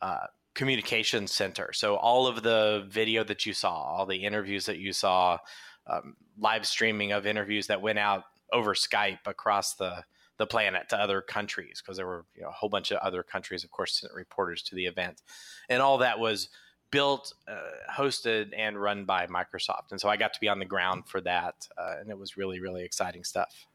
uh, 0.00 0.26
communication 0.54 1.26
center. 1.26 1.72
So 1.72 1.96
all 1.96 2.26
of 2.26 2.42
the 2.42 2.86
video 2.88 3.24
that 3.24 3.44
you 3.44 3.52
saw, 3.52 3.74
all 3.74 4.06
the 4.06 4.24
interviews 4.24 4.66
that 4.66 4.78
you 4.78 4.92
saw, 4.92 5.38
um, 5.86 6.16
live 6.38 6.66
streaming 6.66 7.12
of 7.12 7.26
interviews 7.26 7.66
that 7.66 7.82
went 7.82 7.98
out 7.98 8.24
over 8.52 8.74
Skype 8.74 9.26
across 9.26 9.74
the 9.74 10.04
the 10.36 10.46
planet 10.46 10.88
to 10.88 10.96
other 10.98 11.20
countries 11.20 11.80
because 11.80 11.96
there 11.96 12.06
were 12.06 12.24
you 12.34 12.42
know, 12.42 12.48
a 12.48 12.52
whole 12.52 12.68
bunch 12.68 12.90
of 12.90 12.98
other 12.98 13.22
countries, 13.22 13.62
of 13.62 13.70
course, 13.70 14.00
sent 14.00 14.12
reporters 14.12 14.62
to 14.62 14.74
the 14.74 14.86
event, 14.86 15.22
and 15.68 15.80
all 15.80 15.98
that 15.98 16.18
was 16.18 16.48
built, 16.90 17.32
uh, 17.46 17.92
hosted, 17.96 18.50
and 18.56 18.80
run 18.80 19.04
by 19.04 19.26
Microsoft. 19.28 19.92
And 19.92 20.00
so 20.00 20.08
I 20.08 20.16
got 20.16 20.34
to 20.34 20.40
be 20.40 20.48
on 20.48 20.58
the 20.58 20.64
ground 20.64 21.06
for 21.06 21.20
that, 21.20 21.68
uh, 21.78 21.94
and 22.00 22.10
it 22.10 22.18
was 22.18 22.36
really 22.36 22.60
really 22.60 22.84
exciting 22.84 23.24
stuff. 23.24 23.66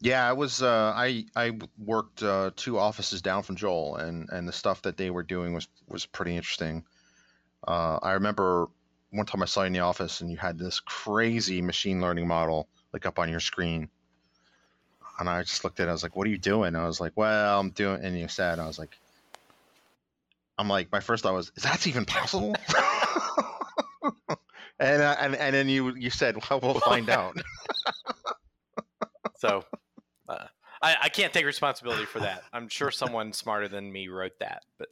Yeah, 0.00 0.28
I 0.28 0.32
was. 0.34 0.62
Uh, 0.62 0.92
I 0.94 1.24
I 1.34 1.58
worked 1.78 2.22
uh, 2.22 2.50
two 2.54 2.78
offices 2.78 3.22
down 3.22 3.42
from 3.42 3.56
Joel, 3.56 3.96
and 3.96 4.28
and 4.30 4.46
the 4.46 4.52
stuff 4.52 4.82
that 4.82 4.96
they 4.96 5.10
were 5.10 5.22
doing 5.22 5.54
was 5.54 5.68
was 5.88 6.04
pretty 6.06 6.36
interesting. 6.36 6.84
Uh, 7.66 7.98
I 8.02 8.12
remember 8.12 8.68
one 9.10 9.26
time 9.26 9.42
I 9.42 9.46
saw 9.46 9.62
you 9.62 9.68
in 9.68 9.72
the 9.72 9.80
office, 9.80 10.20
and 10.20 10.30
you 10.30 10.36
had 10.36 10.58
this 10.58 10.80
crazy 10.80 11.62
machine 11.62 12.00
learning 12.00 12.28
model 12.28 12.68
like 12.92 13.06
up 13.06 13.18
on 13.18 13.30
your 13.30 13.40
screen, 13.40 13.88
and 15.18 15.28
I 15.28 15.42
just 15.42 15.64
looked 15.64 15.80
at 15.80 15.86
it. 15.88 15.90
I 15.90 15.92
was 15.92 16.02
like, 16.02 16.14
"What 16.14 16.26
are 16.26 16.30
you 16.30 16.38
doing?" 16.38 16.76
I 16.76 16.86
was 16.86 17.00
like, 17.00 17.12
"Well, 17.16 17.58
I'm 17.58 17.70
doing." 17.70 18.04
And 18.04 18.18
you 18.18 18.28
said, 18.28 18.58
"I 18.58 18.66
was 18.66 18.78
like, 18.78 18.96
I'm 20.58 20.68
like, 20.68 20.92
my 20.92 21.00
first 21.00 21.22
thought 21.22 21.34
was, 21.34 21.52
is 21.56 21.62
that 21.62 21.86
even 21.86 22.04
possible?" 22.04 22.54
and 24.78 25.02
uh, 25.02 25.16
and 25.18 25.34
and 25.34 25.54
then 25.54 25.68
you 25.68 25.94
you 25.96 26.10
said, 26.10 26.36
"Well, 26.50 26.60
we'll 26.60 26.80
find 26.80 27.08
out." 27.08 27.36
so 29.38 29.64
I, 30.86 30.96
I 31.02 31.08
can't 31.08 31.32
take 31.32 31.44
responsibility 31.44 32.04
for 32.04 32.20
that. 32.20 32.44
I'm 32.52 32.68
sure 32.68 32.92
someone 32.92 33.32
smarter 33.32 33.66
than 33.66 33.92
me 33.92 34.06
wrote 34.06 34.38
that, 34.38 34.62
but 34.78 34.88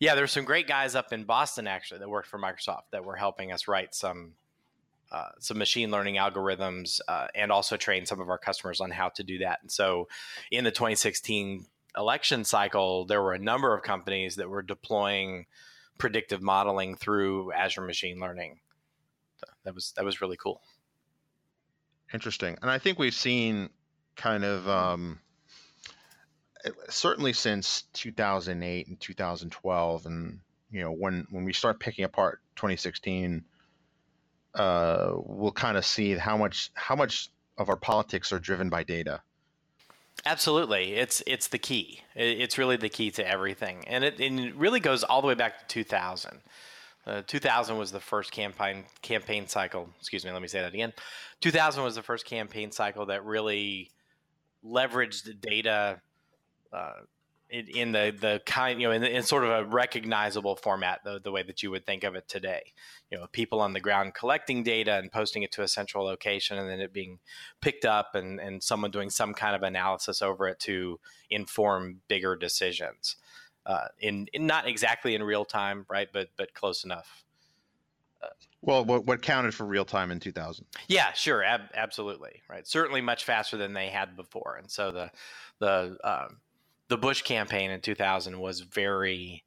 yeah, 0.00 0.14
there's 0.14 0.32
some 0.32 0.46
great 0.46 0.66
guys 0.66 0.94
up 0.94 1.12
in 1.12 1.24
Boston 1.24 1.66
actually 1.66 2.00
that 2.00 2.08
worked 2.08 2.28
for 2.28 2.38
Microsoft 2.38 2.84
that 2.92 3.04
were 3.04 3.16
helping 3.16 3.52
us 3.52 3.68
write 3.68 3.94
some 3.94 4.32
uh, 5.12 5.28
some 5.38 5.58
machine 5.58 5.90
learning 5.90 6.16
algorithms 6.16 7.00
uh, 7.06 7.28
and 7.34 7.52
also 7.52 7.76
train 7.76 8.06
some 8.06 8.18
of 8.18 8.30
our 8.30 8.38
customers 8.38 8.80
on 8.80 8.90
how 8.90 9.10
to 9.10 9.22
do 9.22 9.38
that. 9.38 9.58
And 9.60 9.70
so, 9.70 10.08
in 10.50 10.64
the 10.64 10.70
2016 10.70 11.66
election 11.96 12.42
cycle, 12.42 13.04
there 13.04 13.22
were 13.22 13.34
a 13.34 13.38
number 13.38 13.74
of 13.74 13.82
companies 13.82 14.36
that 14.36 14.48
were 14.48 14.62
deploying 14.62 15.44
predictive 15.98 16.40
modeling 16.40 16.96
through 16.96 17.52
Azure 17.52 17.82
Machine 17.82 18.18
Learning. 18.18 18.58
That 19.64 19.74
was 19.74 19.92
that 19.96 20.04
was 20.04 20.22
really 20.22 20.38
cool. 20.38 20.62
Interesting, 22.12 22.56
and 22.62 22.70
I 22.70 22.78
think 22.78 22.98
we've 22.98 23.14
seen 23.14 23.68
kind 24.16 24.44
of 24.44 24.68
um, 24.68 25.18
certainly 26.88 27.32
since 27.32 27.82
2008 27.94 28.88
and 28.88 29.00
2012 29.00 30.06
and 30.06 30.40
you 30.70 30.82
know 30.82 30.92
when 30.92 31.26
when 31.30 31.44
we 31.44 31.52
start 31.52 31.80
picking 31.80 32.04
apart 32.04 32.40
2016 32.56 33.44
uh, 34.54 35.12
we'll 35.16 35.52
kind 35.52 35.76
of 35.76 35.84
see 35.84 36.14
how 36.14 36.36
much 36.36 36.70
how 36.74 36.94
much 36.94 37.30
of 37.58 37.68
our 37.68 37.76
politics 37.76 38.32
are 38.32 38.38
driven 38.38 38.68
by 38.68 38.82
data. 38.82 39.20
Absolutely. 40.26 40.94
It's 40.94 41.22
it's 41.26 41.48
the 41.48 41.58
key. 41.58 42.00
It's 42.14 42.56
really 42.56 42.76
the 42.76 42.88
key 42.88 43.10
to 43.12 43.26
everything. 43.26 43.84
And 43.86 44.04
it, 44.04 44.20
and 44.20 44.38
it 44.40 44.54
really 44.54 44.80
goes 44.80 45.02
all 45.02 45.20
the 45.20 45.28
way 45.28 45.34
back 45.34 45.60
to 45.60 45.66
2000 45.66 46.40
uh, 47.06 47.22
2000 47.26 47.76
was 47.76 47.92
the 47.92 48.00
first 48.00 48.32
campaign 48.32 48.84
campaign 49.02 49.48
cycle. 49.48 49.88
Excuse 49.98 50.24
me 50.24 50.30
let 50.30 50.40
me 50.40 50.48
say 50.48 50.60
that 50.60 50.72
again. 50.72 50.92
2000 51.40 51.82
was 51.82 51.94
the 51.96 52.02
first 52.02 52.24
campaign 52.24 52.70
cycle 52.70 53.06
that 53.06 53.24
really 53.24 53.90
leveraged 54.64 55.40
data 55.40 56.00
uh, 56.72 56.92
in, 57.50 57.68
in, 57.68 57.92
the 57.92 58.14
the 58.18 58.42
kind 58.46 58.80
you 58.80 58.88
know 58.88 58.92
in, 58.92 59.04
in, 59.04 59.22
sort 59.22 59.44
of 59.44 59.50
a 59.50 59.64
recognizable 59.64 60.56
format 60.56 61.00
the, 61.04 61.20
the 61.20 61.30
way 61.30 61.42
that 61.42 61.62
you 61.62 61.70
would 61.70 61.86
think 61.86 62.02
of 62.04 62.14
it 62.14 62.26
today. 62.28 62.72
You 63.10 63.18
know 63.18 63.26
people 63.30 63.60
on 63.60 63.72
the 63.72 63.80
ground 63.80 64.14
collecting 64.14 64.62
data 64.62 64.94
and 64.94 65.12
posting 65.12 65.42
it 65.42 65.52
to 65.52 65.62
a 65.62 65.68
central 65.68 66.04
location 66.04 66.58
and 66.58 66.68
then 66.68 66.80
it 66.80 66.92
being 66.92 67.18
picked 67.60 67.84
up 67.84 68.14
and, 68.14 68.40
and 68.40 68.62
someone 68.62 68.90
doing 68.90 69.10
some 69.10 69.34
kind 69.34 69.54
of 69.54 69.62
analysis 69.62 70.22
over 70.22 70.48
it 70.48 70.58
to 70.60 70.98
inform 71.30 72.00
bigger 72.08 72.34
decisions. 72.36 73.16
Uh, 73.66 73.88
in, 73.98 74.26
in, 74.34 74.46
not 74.46 74.68
exactly 74.68 75.14
in 75.14 75.22
real 75.22 75.44
time 75.44 75.86
right 75.88 76.08
but 76.12 76.28
but 76.36 76.52
close 76.52 76.84
enough 76.84 77.24
Well, 78.66 78.84
what, 78.84 79.04
what 79.04 79.22
counted 79.22 79.54
for 79.54 79.64
real 79.64 79.84
time 79.84 80.10
in 80.10 80.20
2000? 80.20 80.66
Yeah, 80.88 81.12
sure, 81.12 81.44
ab- 81.44 81.70
absolutely, 81.74 82.42
right. 82.48 82.66
Certainly 82.66 83.02
much 83.02 83.24
faster 83.24 83.56
than 83.56 83.74
they 83.74 83.88
had 83.88 84.16
before, 84.16 84.56
and 84.58 84.70
so 84.70 84.90
the 84.90 85.10
the 85.60 85.96
um, 86.02 86.40
the 86.88 86.96
Bush 86.96 87.22
campaign 87.22 87.70
in 87.70 87.80
2000 87.80 88.38
was 88.38 88.60
very 88.60 89.44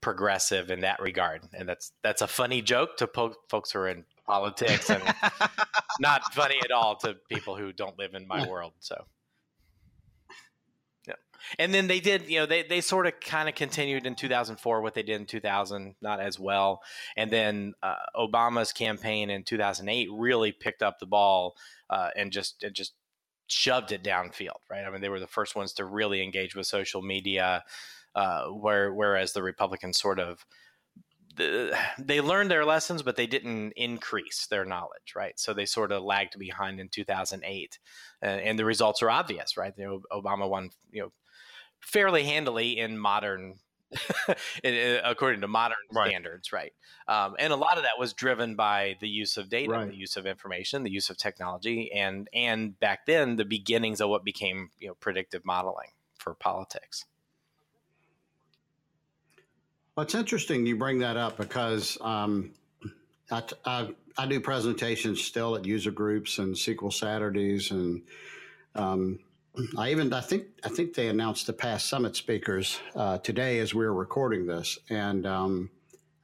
progressive 0.00 0.70
in 0.70 0.80
that 0.80 1.00
regard, 1.00 1.42
and 1.52 1.68
that's 1.68 1.92
that's 2.02 2.22
a 2.22 2.28
funny 2.28 2.60
joke 2.60 2.96
to 2.98 3.06
po- 3.06 3.36
folks 3.48 3.70
who 3.70 3.78
are 3.80 3.88
in 3.88 4.04
politics, 4.26 4.90
and 4.90 5.02
not 6.00 6.34
funny 6.34 6.56
at 6.64 6.72
all 6.72 6.96
to 6.96 7.14
people 7.30 7.56
who 7.56 7.72
don't 7.72 7.98
live 7.98 8.14
in 8.14 8.26
my 8.26 8.46
world. 8.46 8.72
So 8.80 9.04
and 11.58 11.72
then 11.72 11.86
they 11.86 12.00
did 12.00 12.28
you 12.28 12.38
know 12.38 12.46
they, 12.46 12.62
they 12.62 12.80
sort 12.80 13.06
of 13.06 13.18
kind 13.20 13.48
of 13.48 13.54
continued 13.54 14.06
in 14.06 14.14
2004 14.14 14.80
what 14.80 14.94
they 14.94 15.02
did 15.02 15.20
in 15.20 15.26
2000 15.26 15.94
not 16.00 16.20
as 16.20 16.38
well 16.38 16.82
and 17.16 17.30
then 17.30 17.74
uh, 17.82 17.94
obama's 18.16 18.72
campaign 18.72 19.30
in 19.30 19.42
2008 19.42 20.08
really 20.12 20.52
picked 20.52 20.82
up 20.82 20.98
the 20.98 21.06
ball 21.06 21.54
uh, 21.90 22.10
and 22.16 22.32
just 22.32 22.62
and 22.62 22.74
just 22.74 22.94
shoved 23.48 23.92
it 23.92 24.02
downfield 24.02 24.60
right 24.70 24.84
i 24.84 24.90
mean 24.90 25.00
they 25.00 25.08
were 25.08 25.20
the 25.20 25.26
first 25.26 25.54
ones 25.54 25.72
to 25.72 25.84
really 25.84 26.22
engage 26.22 26.54
with 26.56 26.66
social 26.66 27.02
media 27.02 27.62
uh, 28.14 28.46
where 28.46 28.92
whereas 28.92 29.32
the 29.32 29.42
republicans 29.42 30.00
sort 30.00 30.18
of 30.18 30.44
they 31.98 32.20
learned 32.20 32.50
their 32.50 32.64
lessons, 32.64 33.02
but 33.02 33.16
they 33.16 33.26
didn't 33.26 33.72
increase 33.72 34.46
their 34.46 34.64
knowledge, 34.64 35.14
right? 35.14 35.38
So 35.38 35.52
they 35.52 35.66
sort 35.66 35.92
of 35.92 36.02
lagged 36.02 36.38
behind 36.38 36.80
in 36.80 36.88
2008, 36.88 37.78
and 38.22 38.58
the 38.58 38.64
results 38.64 39.02
are 39.02 39.10
obvious, 39.10 39.56
right? 39.56 39.74
You 39.76 39.84
know, 39.84 40.02
Obama 40.12 40.48
won, 40.48 40.70
you 40.90 41.02
know, 41.02 41.12
fairly 41.86 42.24
handily 42.24 42.78
in 42.78 42.98
modern 42.98 43.54
according 45.04 45.40
to 45.40 45.48
modern 45.48 45.76
right. 45.94 46.08
standards, 46.08 46.52
right? 46.52 46.72
Um, 47.06 47.36
and 47.38 47.52
a 47.52 47.56
lot 47.56 47.76
of 47.76 47.84
that 47.84 47.98
was 47.98 48.12
driven 48.12 48.56
by 48.56 48.96
the 49.00 49.08
use 49.08 49.36
of 49.36 49.48
data, 49.48 49.70
right. 49.70 49.88
the 49.88 49.96
use 49.96 50.16
of 50.16 50.26
information, 50.26 50.82
the 50.82 50.90
use 50.90 51.08
of 51.08 51.16
technology, 51.16 51.92
and 51.92 52.28
and 52.34 52.78
back 52.80 53.06
then 53.06 53.36
the 53.36 53.44
beginnings 53.44 54.00
of 54.00 54.10
what 54.10 54.24
became 54.24 54.70
you 54.80 54.88
know 54.88 54.94
predictive 54.94 55.44
modeling 55.44 55.90
for 56.18 56.34
politics. 56.34 57.04
Well, 59.94 60.04
it's 60.04 60.14
interesting 60.16 60.66
you 60.66 60.76
bring 60.76 60.98
that 60.98 61.16
up 61.16 61.36
because 61.38 61.96
um, 62.00 62.50
I, 63.30 63.42
I, 63.64 63.94
I, 64.18 64.26
do 64.26 64.40
presentations 64.40 65.22
still 65.22 65.56
at 65.56 65.64
user 65.64 65.90
groups 65.90 66.38
and 66.38 66.54
SQL 66.54 66.92
Saturdays 66.92 67.70
and 67.70 68.02
um, 68.74 69.20
I 69.78 69.90
even 69.90 70.12
I 70.12 70.20
think 70.20 70.46
I 70.64 70.68
think 70.68 70.94
they 70.94 71.08
announced 71.08 71.46
the 71.46 71.52
PASS 71.52 71.84
Summit 71.84 72.14
speakers 72.16 72.78
uh, 72.94 73.18
today 73.18 73.58
as 73.58 73.74
we 73.74 73.84
were 73.84 73.94
recording 73.94 74.46
this, 74.46 74.78
and 74.90 75.26
um, 75.26 75.70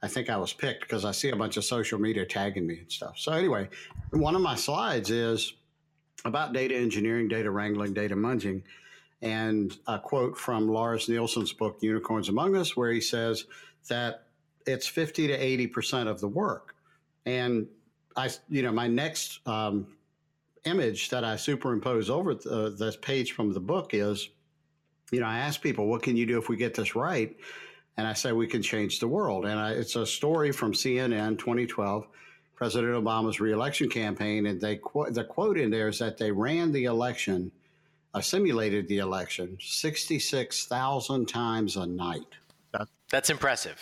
I 0.01 0.07
think 0.07 0.29
I 0.29 0.37
was 0.37 0.53
picked 0.53 0.81
because 0.81 1.03
I 1.03 1.11
see 1.11 1.29
a 1.29 1.35
bunch 1.35 1.57
of 1.57 1.63
social 1.63 1.99
media 1.99 2.25
tagging 2.25 2.67
me 2.67 2.79
and 2.79 2.91
stuff. 2.91 3.17
So 3.17 3.31
anyway, 3.31 3.69
one 4.11 4.35
of 4.35 4.41
my 4.41 4.55
slides 4.55 5.09
is 5.09 5.53
about 6.25 6.53
data 6.53 6.75
engineering, 6.75 7.27
data 7.27 7.49
wrangling, 7.49 7.93
data 7.93 8.15
munging, 8.15 8.61
and 9.21 9.75
a 9.87 9.97
quote 9.97 10.37
from 10.37 10.67
Lars 10.69 11.09
Nielsen's 11.09 11.53
book 11.53 11.79
Unicorns 11.81 12.29
Among 12.29 12.55
Us, 12.55 12.77
where 12.77 12.91
he 12.91 13.01
says 13.01 13.45
that 13.89 14.27
it's 14.67 14.85
fifty 14.85 15.27
to 15.27 15.33
eighty 15.33 15.65
percent 15.65 16.07
of 16.07 16.21
the 16.21 16.27
work, 16.27 16.75
and 17.25 17.67
I 18.15 18.29
you 18.47 18.61
know 18.61 18.71
my 18.71 18.87
next 18.87 19.39
um, 19.47 19.87
image 20.65 21.09
that 21.09 21.23
I 21.23 21.35
superimpose 21.35 22.09
over 22.09 22.35
the, 22.35 22.75
this 22.77 22.95
page 22.95 23.33
from 23.33 23.53
the 23.53 23.59
book 23.59 23.93
is, 23.93 24.29
you 25.11 25.19
know, 25.19 25.27
I 25.27 25.39
ask 25.39 25.61
people, 25.61 25.87
what 25.87 26.03
can 26.03 26.15
you 26.15 26.25
do 26.25 26.37
if 26.37 26.49
we 26.49 26.55
get 26.55 26.73
this 26.73 26.95
right? 26.95 27.35
And 27.97 28.07
I 28.07 28.13
say, 28.13 28.31
we 28.31 28.47
can 28.47 28.61
change 28.61 28.99
the 28.99 29.07
world. 29.07 29.45
And 29.45 29.59
I, 29.59 29.71
it's 29.71 29.95
a 29.95 30.05
story 30.05 30.51
from 30.51 30.73
CNN 30.73 31.37
2012, 31.37 32.07
President 32.55 32.93
Obama's 32.93 33.39
reelection 33.39 33.89
campaign. 33.89 34.47
And 34.47 34.59
they 34.59 34.79
the 35.09 35.25
quote 35.27 35.57
in 35.57 35.69
there 35.69 35.89
is 35.89 35.99
that 35.99 36.17
they 36.17 36.31
ran 36.31 36.71
the 36.71 36.85
election, 36.85 37.51
uh, 38.13 38.21
simulated 38.21 38.87
the 38.87 38.97
election 38.97 39.57
66,000 39.59 41.27
times 41.27 41.75
a 41.75 41.85
night. 41.85 42.21
That's 43.09 43.29
impressive. 43.29 43.79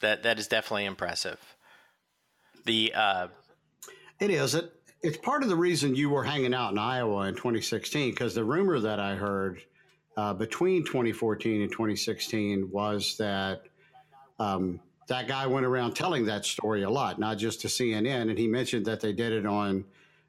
That, 0.00 0.22
that 0.22 0.38
is 0.38 0.46
definitely 0.46 0.86
impressive. 0.86 1.38
The, 2.64 2.94
uh, 2.94 3.28
it 4.18 4.30
is. 4.30 4.54
It, 4.54 4.72
it's 5.02 5.16
part 5.16 5.42
of 5.42 5.48
the 5.48 5.56
reason 5.56 5.94
you 5.94 6.10
were 6.10 6.24
hanging 6.24 6.52
out 6.52 6.72
in 6.72 6.78
Iowa 6.78 7.26
in 7.26 7.34
2016 7.34 8.10
because 8.10 8.34
the 8.34 8.44
rumor 8.44 8.78
that 8.80 9.00
I 9.00 9.14
heard 9.14 9.62
uh, 10.16 10.34
between 10.34 10.84
2014 10.84 11.62
and 11.62 11.72
2016 11.72 12.70
was 12.70 13.16
that 13.16 13.62
um, 14.38 14.80
that 15.08 15.26
guy 15.26 15.46
went 15.46 15.64
around 15.64 15.94
telling 15.94 16.24
that 16.26 16.44
story 16.44 16.82
a 16.82 16.90
lot, 16.90 17.18
not 17.18 17.38
just 17.38 17.60
to 17.62 17.68
CNN, 17.68 18.28
and 18.28 18.38
he 18.38 18.46
mentioned 18.46 18.84
that 18.86 19.00
they 19.00 19.12
did 19.12 19.32
it 19.32 19.46
on 19.46 19.84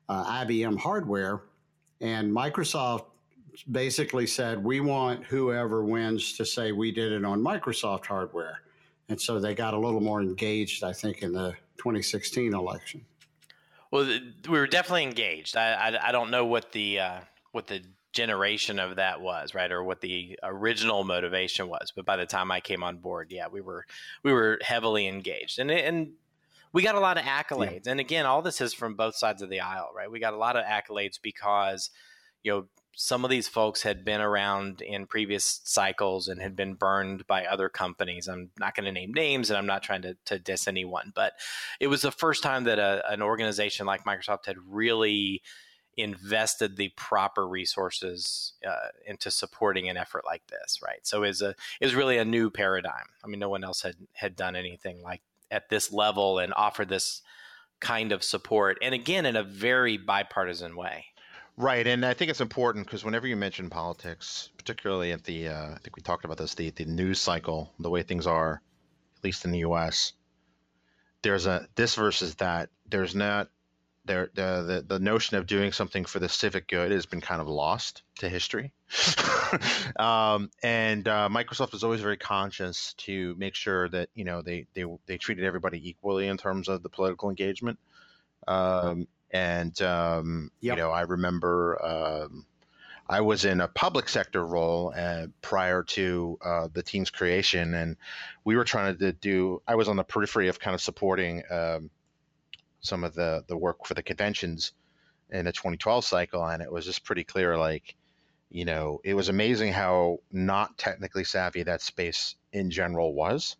uh, 0.07 0.43
IBM 0.43 0.77
hardware, 0.77 1.41
and 1.99 2.31
Microsoft 2.31 3.05
basically 3.71 4.25
said 4.25 4.63
we 4.63 4.79
want 4.79 5.25
whoever 5.25 5.83
wins 5.83 6.33
to 6.33 6.45
say 6.45 6.71
we 6.71 6.91
did 6.91 7.11
it 7.11 7.25
on 7.25 7.41
Microsoft 7.41 8.05
hardware, 8.05 8.61
and 9.09 9.19
so 9.19 9.39
they 9.39 9.53
got 9.53 9.73
a 9.73 9.77
little 9.77 10.01
more 10.01 10.21
engaged, 10.21 10.83
I 10.83 10.93
think, 10.93 11.21
in 11.21 11.33
the 11.33 11.51
2016 11.77 12.53
election. 12.53 13.05
Well, 13.91 14.05
we 14.05 14.57
were 14.57 14.67
definitely 14.67 15.03
engaged. 15.03 15.57
I, 15.57 15.73
I, 15.73 16.09
I 16.09 16.11
don't 16.11 16.31
know 16.31 16.45
what 16.45 16.71
the 16.71 16.99
uh, 16.99 17.19
what 17.51 17.67
the 17.67 17.81
generation 18.13 18.79
of 18.79 18.95
that 18.97 19.21
was, 19.21 19.53
right, 19.53 19.71
or 19.71 19.83
what 19.83 20.01
the 20.01 20.37
original 20.43 21.03
motivation 21.03 21.67
was. 21.67 21.91
But 21.95 22.05
by 22.05 22.17
the 22.17 22.25
time 22.25 22.51
I 22.51 22.59
came 22.61 22.83
on 22.83 22.97
board, 22.97 23.31
yeah, 23.31 23.47
we 23.51 23.61
were 23.61 23.85
we 24.23 24.31
were 24.31 24.59
heavily 24.61 25.07
engaged, 25.07 25.59
and 25.59 25.69
and 25.69 26.13
we 26.73 26.83
got 26.83 26.95
a 26.95 26.99
lot 26.99 27.17
of 27.17 27.25
accolades. 27.25 27.85
Yeah. 27.85 27.91
And 27.91 27.99
again, 27.99 28.25
all 28.25 28.41
this 28.41 28.61
is 28.61 28.73
from 28.73 28.95
both 28.95 29.15
sides 29.15 29.41
of 29.41 29.49
the 29.49 29.59
aisle, 29.59 29.91
right? 29.95 30.09
We 30.09 30.19
got 30.19 30.33
a 30.33 30.37
lot 30.37 30.55
of 30.55 30.65
accolades 30.65 31.19
because 31.21 31.89
you 32.43 32.51
know 32.51 32.65
some 32.95 33.23
of 33.23 33.31
these 33.31 33.47
folks 33.47 33.83
had 33.83 34.03
been 34.03 34.21
around 34.21 34.81
in 34.81 35.07
previous 35.07 35.61
cycles 35.63 36.27
and 36.27 36.41
had 36.41 36.55
been 36.55 36.73
burned 36.73 37.25
by 37.25 37.45
other 37.45 37.69
companies. 37.69 38.27
I'm 38.27 38.51
not 38.59 38.75
going 38.75 38.85
to 38.85 38.91
name 38.91 39.13
names 39.13 39.49
and 39.49 39.57
I'm 39.57 39.65
not 39.65 39.83
trying 39.83 40.01
to, 40.03 40.17
to 40.25 40.39
diss 40.39 40.67
anyone, 40.67 41.11
but 41.15 41.33
it 41.79 41.87
was 41.87 42.01
the 42.01 42.11
first 42.11 42.43
time 42.43 42.65
that 42.65 42.79
a, 42.79 43.01
an 43.09 43.21
organization 43.21 43.85
like 43.85 44.03
Microsoft 44.03 44.45
had 44.45 44.57
really 44.67 45.41
invested 45.97 46.77
the 46.77 46.89
proper 46.89 47.47
resources 47.47 48.53
uh, 48.67 48.89
into 49.05 49.31
supporting 49.31 49.89
an 49.89 49.97
effort 49.97 50.23
like 50.25 50.45
this, 50.47 50.79
right? 50.83 51.05
So 51.05 51.23
is 51.23 51.41
a 51.41 51.55
is 51.79 51.95
really 51.95 52.17
a 52.17 52.25
new 52.25 52.49
paradigm. 52.49 53.05
I 53.23 53.27
mean, 53.27 53.39
no 53.39 53.49
one 53.49 53.63
else 53.63 53.81
had 53.81 53.95
had 54.13 54.35
done 54.35 54.55
anything 54.55 55.01
like 55.01 55.21
at 55.49 55.69
this 55.69 55.91
level 55.91 56.39
and 56.39 56.53
offered 56.55 56.89
this 56.89 57.21
kind 57.79 58.11
of 58.11 58.23
support, 58.23 58.77
and 58.81 58.93
again 58.93 59.25
in 59.25 59.35
a 59.35 59.43
very 59.43 59.97
bipartisan 59.97 60.75
way. 60.75 61.05
Right, 61.61 61.85
and 61.85 62.03
I 62.03 62.15
think 62.15 62.31
it's 62.31 62.41
important 62.41 62.87
because 62.87 63.05
whenever 63.05 63.27
you 63.27 63.35
mention 63.35 63.69
politics, 63.69 64.49
particularly 64.57 65.11
at 65.11 65.23
the, 65.25 65.49
uh, 65.49 65.65
I 65.73 65.77
think 65.77 65.95
we 65.95 66.01
talked 66.01 66.25
about 66.25 66.37
this, 66.37 66.55
the 66.55 66.71
the 66.71 66.85
news 66.85 67.21
cycle, 67.21 67.71
the 67.77 67.91
way 67.91 68.01
things 68.01 68.25
are, 68.25 68.63
at 69.15 69.23
least 69.23 69.45
in 69.45 69.51
the 69.51 69.59
U.S. 69.59 70.13
There's 71.21 71.45
a 71.45 71.67
this 71.75 71.93
versus 71.93 72.33
that. 72.37 72.69
There's 72.89 73.13
not 73.13 73.49
there 74.05 74.31
the, 74.33 74.63
the 74.87 74.95
the 74.95 74.99
notion 74.99 75.37
of 75.37 75.45
doing 75.45 75.71
something 75.71 76.03
for 76.05 76.17
the 76.17 76.29
civic 76.29 76.67
good 76.67 76.91
has 76.91 77.05
been 77.05 77.21
kind 77.21 77.39
of 77.39 77.47
lost 77.47 78.01
to 78.17 78.27
history, 78.27 78.73
um, 79.99 80.49
and 80.63 81.07
uh, 81.07 81.29
Microsoft 81.31 81.75
is 81.75 81.83
always 81.83 82.01
very 82.01 82.17
conscious 82.17 82.93
to 82.93 83.35
make 83.37 83.53
sure 83.53 83.87
that 83.89 84.09
you 84.15 84.25
know 84.25 84.41
they 84.41 84.65
they 84.73 84.85
they 85.05 85.19
treated 85.19 85.45
everybody 85.45 85.87
equally 85.87 86.27
in 86.27 86.37
terms 86.37 86.69
of 86.69 86.81
the 86.81 86.89
political 86.89 87.29
engagement. 87.29 87.77
Um, 88.47 89.07
and 89.31 89.79
um, 89.81 90.51
yep. 90.59 90.77
you 90.77 90.83
know, 90.83 90.91
I 90.91 91.01
remember 91.01 91.83
um, 91.83 92.45
I 93.07 93.21
was 93.21 93.45
in 93.45 93.61
a 93.61 93.67
public 93.67 94.09
sector 94.09 94.45
role 94.45 94.93
uh, 94.95 95.27
prior 95.41 95.83
to 95.83 96.37
uh, 96.43 96.67
the 96.71 96.83
team's 96.83 97.09
creation, 97.09 97.73
and 97.73 97.97
we 98.43 98.55
were 98.55 98.63
trying 98.63 98.97
to 98.97 99.13
do. 99.13 99.61
I 99.67 99.75
was 99.75 99.87
on 99.87 99.95
the 99.95 100.03
periphery 100.03 100.47
of 100.47 100.59
kind 100.59 100.75
of 100.75 100.81
supporting 100.81 101.43
um, 101.49 101.89
some 102.81 103.03
of 103.03 103.13
the 103.13 103.43
the 103.47 103.57
work 103.57 103.85
for 103.85 103.93
the 103.93 104.03
conventions 104.03 104.73
in 105.29 105.45
the 105.45 105.51
2012 105.51 106.03
cycle, 106.05 106.45
and 106.45 106.61
it 106.61 106.71
was 106.71 106.85
just 106.85 107.03
pretty 107.03 107.23
clear, 107.23 107.57
like. 107.57 107.95
You 108.53 108.65
know, 108.65 108.99
it 109.05 109.13
was 109.13 109.29
amazing 109.29 109.71
how 109.71 110.17
not 110.29 110.77
technically 110.77 111.23
savvy 111.23 111.63
that 111.63 111.81
space 111.81 112.35
in 112.51 112.69
general 112.69 113.13
was 113.13 113.55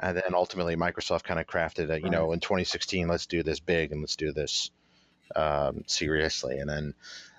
and 0.00 0.16
then 0.16 0.34
ultimately 0.34 0.76
Microsoft 0.76 1.22
kind 1.22 1.40
of 1.40 1.46
crafted 1.46 1.90
a, 1.90 2.00
you 2.00 2.10
know, 2.10 2.32
in 2.32 2.40
2016, 2.40 3.08
let's 3.08 3.26
do 3.26 3.42
this 3.42 3.60
big 3.60 3.92
and 3.92 4.00
let's 4.00 4.16
do 4.16 4.32
this 4.32 4.70
um, 5.34 5.84
seriously. 5.86 6.58
And 6.58 6.68
then, 6.68 6.94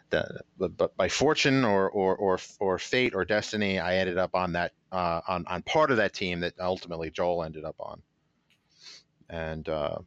the, 0.10 0.44
but 0.58 0.96
by 0.96 1.10
fortune 1.10 1.66
or, 1.66 1.90
or, 1.90 2.16
or, 2.16 2.40
or 2.60 2.80
fate 2.80 3.14
or 3.14 3.26
destiny, 3.26 3.80
I 3.80 3.98
ended 3.98 4.18
up 4.18 4.36
on 4.36 4.54
that 4.54 4.72
uh, 4.92 5.22
on 5.28 5.46
on 5.48 5.62
part 5.64 5.92
of 5.92 5.98
that 5.98 6.14
team 6.14 6.42
that 6.42 6.54
ultimately 6.60 7.10
Joel 7.10 7.44
ended 7.44 7.66
up 7.66 7.76
on. 7.80 8.02
And 9.30 9.68
uh, 9.68 9.98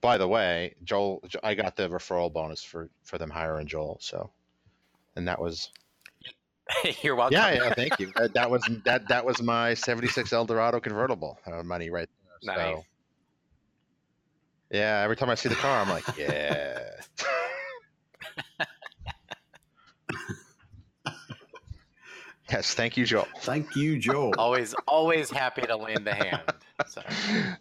by 0.00 0.18
the 0.18 0.26
way, 0.26 0.74
Joel, 0.84 1.22
I 1.42 1.54
got 1.54 1.76
the 1.76 1.88
referral 1.88 2.32
bonus 2.32 2.62
for 2.62 2.90
for 3.04 3.18
them 3.18 3.30
hiring 3.30 3.66
Joel. 3.66 3.98
So, 4.00 4.30
and 5.16 5.28
that 5.28 5.40
was. 5.40 5.70
You're 7.02 7.16
welcome. 7.16 7.34
Yeah, 7.34 7.52
yeah, 7.52 7.74
thank 7.74 7.98
you. 7.98 8.12
that, 8.34 8.50
was 8.50 8.62
that 8.84 9.08
that 9.08 9.24
was 9.24 9.40
my 9.40 9.72
'76 9.72 10.32
Eldorado 10.32 10.80
convertible 10.80 11.38
uh, 11.46 11.62
money 11.62 11.88
right 11.88 12.08
there. 12.42 12.56
Nice. 12.56 12.74
So, 12.74 12.84
Yeah, 14.70 15.00
every 15.02 15.16
time 15.16 15.30
I 15.30 15.34
see 15.34 15.48
the 15.48 15.54
car, 15.54 15.80
I'm 15.80 15.88
like, 15.88 16.04
yeah. 16.18 16.78
yes, 22.50 22.74
thank 22.74 22.98
you, 22.98 23.06
Joel. 23.06 23.26
Thank 23.40 23.76
you, 23.76 23.98
Joel. 23.98 24.34
always, 24.36 24.74
always 24.86 25.30
happy 25.30 25.62
to 25.62 25.74
lend 25.76 26.06
a 26.06 26.14
hand. 26.14 26.42
So. 26.86 27.02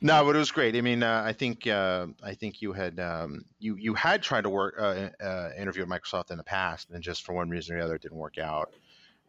No, 0.01 0.23
but 0.25 0.35
it 0.35 0.39
was 0.39 0.51
great. 0.51 0.75
I 0.75 0.81
mean, 0.81 1.01
uh, 1.01 1.23
I 1.25 1.33
think 1.33 1.65
uh, 1.65 2.07
I 2.21 2.35
think 2.35 2.61
you 2.61 2.71
had 2.73 2.99
um, 2.99 3.45
you 3.57 3.75
you 3.75 3.93
had 3.95 4.21
tried 4.21 4.41
to 4.41 4.49
work 4.49 4.75
uh, 4.79 5.09
uh, 5.23 5.49
interview 5.57 5.83
at 5.83 5.89
Microsoft 5.89 6.29
in 6.29 6.37
the 6.37 6.43
past, 6.43 6.91
and 6.91 7.01
just 7.01 7.23
for 7.23 7.33
one 7.33 7.49
reason 7.49 7.75
or 7.75 7.79
the 7.79 7.85
other, 7.85 7.95
it 7.95 8.01
didn't 8.03 8.17
work 8.17 8.37
out. 8.37 8.73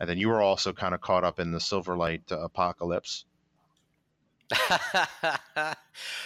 And 0.01 0.09
then 0.09 0.19
you 0.19 0.29
were 0.29 0.43
also 0.43 0.73
kind 0.73 0.95
of 0.95 1.01
caught 1.01 1.25
up 1.25 1.41
in 1.41 1.53
the 1.53 1.59
Silverlight 1.59 2.31
apocalypse. 2.31 3.25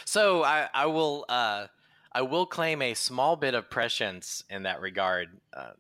so 0.05 0.45
I, 0.45 0.69
I 0.73 0.87
will 0.87 1.25
uh, 1.29 1.67
I 2.13 2.23
will 2.23 2.47
claim 2.47 2.83
a 2.83 2.95
small 2.95 3.37
bit 3.37 3.55
of 3.55 3.71
prescience 3.71 4.45
in 4.51 4.65
that 4.65 4.81
regard. 4.81 5.29
Uh, 5.53 5.73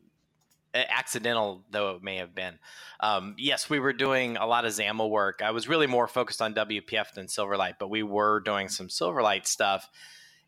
accidental 0.74 1.62
though 1.70 1.96
it 1.96 2.02
may 2.02 2.16
have 2.16 2.34
been. 2.34 2.58
Um, 3.00 3.34
yes, 3.38 3.68
we 3.68 3.78
were 3.78 3.92
doing 3.92 4.36
a 4.36 4.46
lot 4.46 4.64
of 4.64 4.72
XAML 4.72 5.10
work. 5.10 5.42
I 5.44 5.50
was 5.50 5.68
really 5.68 5.86
more 5.86 6.06
focused 6.06 6.40
on 6.40 6.54
WPF 6.54 7.12
than 7.14 7.26
Silverlight, 7.26 7.74
but 7.78 7.90
we 7.90 8.02
were 8.02 8.40
doing 8.40 8.68
some 8.68 8.88
Silverlight 8.88 9.46
stuff, 9.46 9.88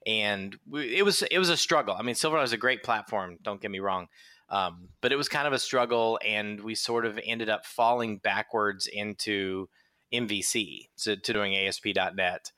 and 0.07 0.57
we, 0.69 0.97
it 0.97 1.05
was 1.05 1.23
it 1.23 1.39
was 1.39 1.51
a 1.51 1.57
struggle. 1.57 1.95
I 1.99 2.03
mean, 2.03 2.15
Silverlight 2.15 2.45
is 2.45 2.53
a 2.53 2.59
great 2.59 2.83
platform. 2.83 3.39
Don't 3.43 3.61
get 3.61 3.71
me 3.71 3.81
wrong. 3.81 4.09
Um, 4.51 4.89
but 5.01 5.11
it 5.11 5.17
was 5.17 5.29
kind 5.29 5.47
of 5.47 5.53
a 5.53 5.59
struggle, 5.59 6.19
and 6.25 6.61
we 6.61 6.75
sort 6.75 7.07
of 7.07 7.19
ended 7.25 7.49
up 7.49 7.67
falling 7.67 8.19
backwards 8.19 8.87
into 8.87 9.69
MVC, 10.15 10.89
to, 11.03 11.17
to 11.17 11.33
doing 11.33 11.55
ASP.NET. 11.55 12.53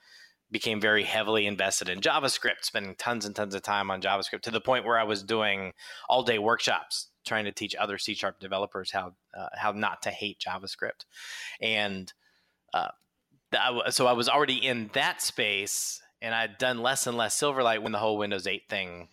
Became 0.49 0.81
very 0.81 1.03
heavily 1.03 1.45
invested 1.47 1.89
in 1.89 2.01
JavaScript, 2.01 2.63
spending 2.63 2.95
tons 2.95 3.25
and 3.25 3.35
tons 3.35 3.55
of 3.55 3.63
time 3.63 3.91
on 3.91 4.01
JavaScript 4.01 4.43
to 4.43 4.53
the 4.53 4.61
point 4.61 4.85
where 4.85 4.97
I 4.97 5.03
was 5.03 5.25
doing 5.25 5.73
all 6.09 6.23
day 6.23 6.39
workshops 6.39 7.09
trying 7.27 7.45
to 7.45 7.53
teach 7.53 7.75
other 7.75 7.99
C 7.99 8.15
sharp 8.15 8.39
developers 8.39 8.93
how 8.93 9.15
uh, 9.37 9.49
how 9.57 9.73
not 9.73 10.03
to 10.03 10.11
hate 10.11 10.39
JavaScript, 10.39 11.05
and 11.61 12.13
uh, 12.73 12.89
so 13.91 14.07
I 14.07 14.13
was 14.13 14.29
already 14.29 14.55
in 14.55 14.91
that 14.95 15.21
space, 15.21 16.01
and 16.23 16.35
I'd 16.35 16.59
done 16.59 16.81
less 16.83 17.07
and 17.07 17.17
less 17.17 17.39
Silverlight 17.39 17.83
when 17.83 17.93
the 17.93 17.99
whole 17.99 18.19
Windows 18.19 18.47
8 18.47 18.63
thing 18.69 19.09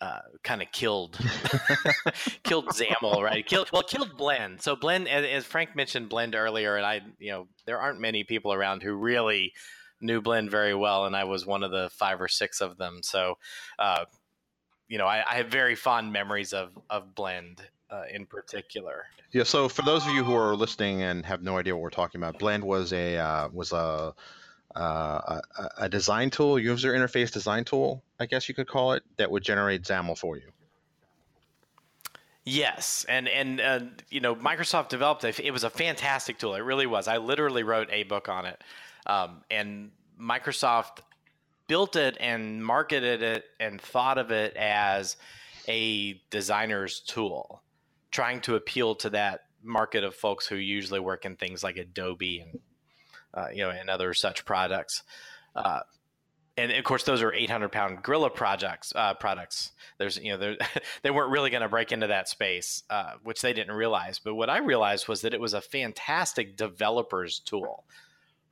uh, 0.00 0.20
kind 0.42 0.62
of 0.62 0.68
killed 0.72 1.18
killed 2.42 2.66
XAML, 2.68 3.22
right? 3.22 3.46
Killed 3.46 3.70
well, 3.72 3.82
killed 3.82 4.16
Blend. 4.16 4.60
So 4.60 4.76
Blend, 4.76 5.08
as, 5.08 5.24
as, 5.24 5.44
Frank 5.44 5.74
mentioned, 5.74 6.08
Blend 6.08 6.34
earlier, 6.34 6.76
and 6.76 6.84
I, 6.84 7.00
you 7.18 7.32
know, 7.32 7.48
there 7.66 7.80
aren't 7.80 8.00
many 8.00 8.24
people 8.24 8.52
around 8.52 8.82
who 8.82 8.94
really 8.94 9.52
knew 10.00 10.20
Blend 10.20 10.50
very 10.50 10.74
well, 10.74 11.06
and 11.06 11.16
I 11.16 11.24
was 11.24 11.46
one 11.46 11.62
of 11.62 11.70
the 11.70 11.90
five 11.90 12.20
or 12.20 12.28
six 12.28 12.60
of 12.60 12.76
them. 12.76 13.00
So, 13.02 13.38
uh, 13.78 14.04
you 14.88 14.98
know, 14.98 15.06
I, 15.06 15.24
I, 15.28 15.36
have 15.36 15.48
very 15.48 15.74
fond 15.74 16.12
memories 16.12 16.52
of 16.52 16.70
of 16.90 17.14
Blend 17.14 17.62
uh, 17.90 18.02
in 18.12 18.26
particular. 18.26 19.06
Yeah. 19.32 19.44
So 19.44 19.68
for 19.68 19.82
those 19.82 20.06
of 20.06 20.12
you 20.12 20.22
who 20.22 20.34
are 20.34 20.54
listening 20.54 21.02
and 21.02 21.24
have 21.24 21.42
no 21.42 21.58
idea 21.58 21.74
what 21.74 21.82
we're 21.82 21.90
talking 21.90 22.20
about, 22.20 22.38
Blend 22.38 22.62
was 22.62 22.92
a 22.92 23.16
uh, 23.16 23.48
was 23.52 23.72
a, 23.72 24.14
uh, 24.74 25.40
a, 25.78 25.88
design 25.88 26.30
tool, 26.30 26.58
user 26.58 26.92
interface 26.92 27.30
design 27.30 27.64
tool, 27.64 28.02
I 28.18 28.26
guess 28.26 28.48
you 28.48 28.54
could 28.54 28.66
call 28.66 28.92
it, 28.92 29.04
that 29.16 29.30
would 29.30 29.42
generate 29.42 29.82
XAML 29.82 30.18
for 30.18 30.36
you. 30.36 30.50
Yes, 32.44 33.06
and 33.08 33.26
and 33.26 33.60
uh, 33.60 33.80
you 34.10 34.20
know 34.20 34.34
Microsoft 34.36 34.90
developed 34.90 35.24
it. 35.24 35.40
It 35.40 35.50
was 35.50 35.64
a 35.64 35.70
fantastic 35.70 36.38
tool. 36.38 36.54
It 36.54 36.60
really 36.60 36.86
was. 36.86 37.08
I 37.08 37.16
literally 37.16 37.62
wrote 37.62 37.88
a 37.90 38.02
book 38.02 38.28
on 38.28 38.44
it, 38.44 38.62
um, 39.06 39.42
and 39.50 39.92
Microsoft 40.20 40.98
built 41.68 41.96
it 41.96 42.18
and 42.20 42.62
marketed 42.62 43.22
it 43.22 43.44
and 43.58 43.80
thought 43.80 44.18
of 44.18 44.30
it 44.30 44.54
as 44.56 45.16
a 45.68 46.20
designer's 46.28 47.00
tool, 47.00 47.62
trying 48.10 48.42
to 48.42 48.56
appeal 48.56 48.94
to 48.96 49.10
that 49.10 49.44
market 49.62 50.04
of 50.04 50.14
folks 50.14 50.46
who 50.46 50.56
usually 50.56 51.00
work 51.00 51.24
in 51.24 51.36
things 51.36 51.64
like 51.64 51.78
Adobe 51.78 52.40
and 52.40 52.60
uh, 53.34 53.48
you 53.52 53.62
know 53.62 53.70
and 53.70 53.90
other 53.90 54.14
such 54.14 54.44
products. 54.44 55.02
Uh, 55.54 55.80
and 56.56 56.70
of 56.70 56.84
course, 56.84 57.02
those 57.02 57.20
are 57.20 57.32
800 57.32 57.70
pound 57.72 58.02
gorilla 58.02 58.30
projects. 58.30 58.92
Uh, 58.94 59.14
products. 59.14 59.72
There's, 59.98 60.18
you 60.18 60.36
know, 60.36 60.54
they 61.02 61.10
weren't 61.10 61.32
really 61.32 61.50
going 61.50 61.62
to 61.62 61.68
break 61.68 61.90
into 61.90 62.06
that 62.06 62.28
space, 62.28 62.84
uh, 62.90 63.14
which 63.22 63.42
they 63.42 63.52
didn't 63.52 63.74
realize. 63.74 64.20
But 64.20 64.36
what 64.36 64.50
I 64.50 64.58
realized 64.58 65.08
was 65.08 65.22
that 65.22 65.34
it 65.34 65.40
was 65.40 65.54
a 65.54 65.60
fantastic 65.60 66.56
developer's 66.56 67.40
tool 67.40 67.84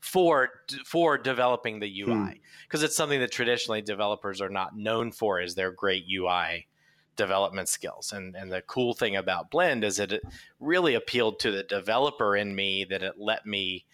for 0.01 0.51
for 0.85 1.16
developing 1.16 1.79
the 1.79 2.03
UI 2.03 2.40
because 2.66 2.81
hmm. 2.81 2.87
it's 2.87 2.97
something 2.97 3.21
that 3.21 3.31
traditionally 3.31 3.83
developers 3.83 4.40
are 4.40 4.51
not 4.51 4.77
known 4.77 5.12
for 5.12 5.40
is 5.40 5.55
their 5.55 5.71
great 5.71 6.05
UI 6.12 6.66
development 7.14 7.68
skills. 7.68 8.12
And 8.12 8.35
and 8.35 8.51
the 8.51 8.62
cool 8.62 8.95
thing 8.95 9.14
about 9.14 9.51
Blend 9.51 9.85
is 9.85 9.99
that 9.99 10.11
it 10.11 10.23
really 10.59 10.95
appealed 10.95 11.38
to 11.40 11.53
the 11.53 11.62
developer 11.62 12.37
in 12.37 12.57
me 12.57 12.85
that 12.90 13.05
it 13.05 13.14
let 13.16 13.47
me 13.47 13.85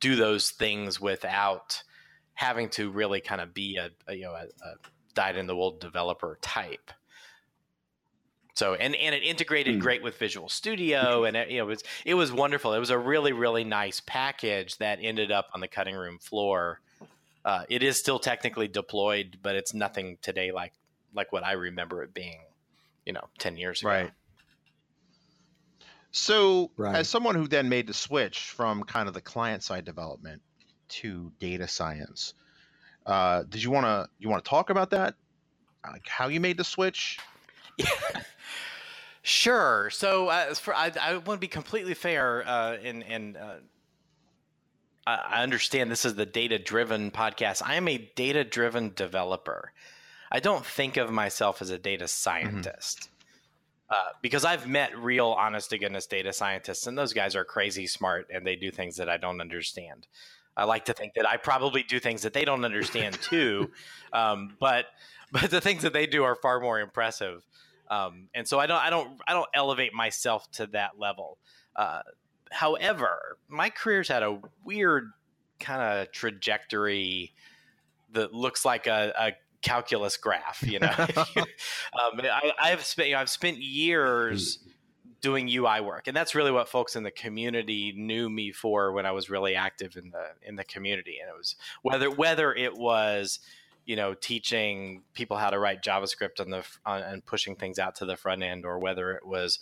do 0.00 0.16
those 0.16 0.50
things 0.50 1.00
without 1.00 1.82
having 2.34 2.70
to 2.70 2.90
really 2.90 3.20
kind 3.20 3.40
of 3.40 3.52
be 3.52 3.76
a, 3.76 3.90
a 4.08 4.14
you 4.14 4.22
know 4.22 4.32
a, 4.32 4.44
a 4.44 4.74
dyed 5.14 5.36
in 5.36 5.46
the 5.46 5.54
wool 5.54 5.76
developer 5.78 6.38
type. 6.40 6.90
So 8.54 8.74
and 8.74 8.94
and 8.96 9.14
it 9.14 9.22
integrated 9.22 9.76
mm. 9.76 9.80
great 9.80 10.02
with 10.02 10.18
Visual 10.18 10.48
Studio, 10.48 11.24
and 11.24 11.36
it, 11.36 11.50
you 11.50 11.58
know 11.58 11.64
it 11.64 11.68
was 11.68 11.84
it 12.04 12.14
was 12.14 12.32
wonderful. 12.32 12.74
It 12.74 12.78
was 12.78 12.90
a 12.90 12.98
really 12.98 13.32
really 13.32 13.64
nice 13.64 14.00
package 14.00 14.76
that 14.78 14.98
ended 15.02 15.30
up 15.30 15.48
on 15.54 15.60
the 15.60 15.68
cutting 15.68 15.94
room 15.94 16.18
floor. 16.18 16.80
Uh, 17.44 17.64
it 17.70 17.82
is 17.82 17.96
still 17.96 18.18
technically 18.18 18.68
deployed, 18.68 19.38
but 19.42 19.54
it's 19.54 19.72
nothing 19.72 20.18
today 20.20 20.52
like 20.52 20.72
like 21.14 21.32
what 21.32 21.44
I 21.44 21.52
remember 21.52 22.02
it 22.02 22.12
being, 22.12 22.40
you 23.06 23.12
know, 23.12 23.28
ten 23.38 23.56
years 23.56 23.80
ago. 23.80 23.88
Right. 23.88 24.10
So, 26.12 26.70
right. 26.76 26.96
as 26.96 27.08
someone 27.08 27.34
who 27.36 27.46
then 27.46 27.68
made 27.68 27.86
the 27.86 27.94
switch 27.94 28.50
from 28.50 28.82
kind 28.82 29.06
of 29.06 29.14
the 29.14 29.20
client 29.20 29.62
side 29.62 29.84
development 29.84 30.42
to 30.88 31.32
data 31.38 31.68
science, 31.68 32.34
uh, 33.06 33.44
did 33.48 33.62
you 33.62 33.70
want 33.70 33.86
to 33.86 34.08
you 34.18 34.28
want 34.28 34.44
to 34.44 34.48
talk 34.48 34.70
about 34.70 34.90
that? 34.90 35.14
Like 35.84 36.06
how 36.06 36.28
you 36.28 36.40
made 36.40 36.56
the 36.56 36.64
switch? 36.64 37.18
Sure. 39.22 39.90
So 39.90 40.28
uh, 40.28 40.54
for, 40.54 40.74
I, 40.74 40.92
I 41.00 41.12
want 41.14 41.26
to 41.26 41.38
be 41.38 41.48
completely 41.48 41.94
fair, 41.94 42.42
uh, 42.46 42.76
uh, 42.76 43.56
I 45.06 45.42
understand 45.42 45.90
this 45.90 46.04
is 46.04 46.14
the 46.14 46.26
data 46.26 46.58
driven 46.58 47.10
podcast. 47.10 47.62
I 47.64 47.74
am 47.74 47.86
a 47.88 47.98
data 48.16 48.44
driven 48.44 48.92
developer. 48.94 49.72
I 50.32 50.40
don't 50.40 50.64
think 50.64 50.96
of 50.96 51.10
myself 51.10 51.60
as 51.60 51.70
a 51.70 51.78
data 51.78 52.08
scientist. 52.08 53.00
Mm-hmm. 53.00 53.19
Uh, 53.90 54.10
because 54.22 54.44
I've 54.44 54.68
met 54.68 54.96
real, 54.96 55.28
honest 55.28 55.70
to 55.70 55.78
goodness 55.78 56.06
data 56.06 56.32
scientists, 56.32 56.86
and 56.86 56.96
those 56.96 57.12
guys 57.12 57.34
are 57.34 57.44
crazy 57.44 57.88
smart 57.88 58.28
and 58.32 58.46
they 58.46 58.54
do 58.54 58.70
things 58.70 58.96
that 58.96 59.08
I 59.08 59.16
don't 59.16 59.40
understand. 59.40 60.06
I 60.56 60.64
like 60.64 60.84
to 60.84 60.92
think 60.92 61.14
that 61.14 61.28
I 61.28 61.36
probably 61.36 61.82
do 61.82 61.98
things 61.98 62.22
that 62.22 62.32
they 62.32 62.44
don't 62.44 62.64
understand 62.64 63.14
too, 63.22 63.70
um, 64.12 64.56
but 64.60 64.86
but 65.32 65.50
the 65.50 65.60
things 65.60 65.82
that 65.82 65.92
they 65.92 66.06
do 66.06 66.24
are 66.24 66.36
far 66.36 66.60
more 66.60 66.80
impressive. 66.80 67.44
Um, 67.88 68.28
and 68.34 68.46
so 68.46 68.58
I 68.60 68.66
don't, 68.66 68.78
I 68.78 68.90
don't, 68.90 69.20
I 69.26 69.32
don't 69.32 69.48
elevate 69.54 69.92
myself 69.92 70.50
to 70.52 70.66
that 70.68 70.98
level. 70.98 71.38
Uh, 71.74 72.02
however, 72.52 73.38
my 73.48 73.70
career's 73.70 74.08
had 74.08 74.22
a 74.22 74.40
weird 74.64 75.10
kind 75.58 75.82
of 75.82 76.12
trajectory 76.12 77.32
that 78.12 78.32
looks 78.32 78.64
like 78.64 78.86
a, 78.86 79.12
a 79.18 79.32
calculus 79.62 80.16
graph. 80.16 80.62
You 80.62 80.80
know, 80.80 80.92
um, 80.96 82.20
I, 82.58 82.68
have 82.70 82.84
spent, 82.84 83.08
you 83.08 83.14
know, 83.14 83.20
I've 83.20 83.30
spent 83.30 83.58
years 83.58 84.58
doing 85.20 85.48
UI 85.48 85.80
work, 85.80 86.08
and 86.08 86.16
that's 86.16 86.34
really 86.34 86.50
what 86.50 86.68
folks 86.68 86.96
in 86.96 87.02
the 87.02 87.10
community 87.10 87.92
knew 87.96 88.28
me 88.30 88.52
for 88.52 88.92
when 88.92 89.06
I 89.06 89.12
was 89.12 89.30
really 89.30 89.54
active 89.54 89.96
in 89.96 90.10
the 90.10 90.28
in 90.42 90.56
the 90.56 90.64
community. 90.64 91.18
And 91.20 91.28
it 91.28 91.36
was 91.36 91.56
whether 91.82 92.10
whether 92.10 92.52
it 92.54 92.76
was 92.76 93.40
you 93.86 93.96
know 93.96 94.14
teaching 94.14 95.02
people 95.14 95.36
how 95.36 95.50
to 95.50 95.58
write 95.58 95.82
javascript 95.82 96.40
on 96.40 96.50
the 96.50 96.64
on, 96.86 97.02
and 97.02 97.24
pushing 97.24 97.56
things 97.56 97.78
out 97.78 97.96
to 97.96 98.04
the 98.04 98.16
front 98.16 98.42
end 98.42 98.64
or 98.64 98.78
whether 98.78 99.12
it 99.12 99.26
was 99.26 99.58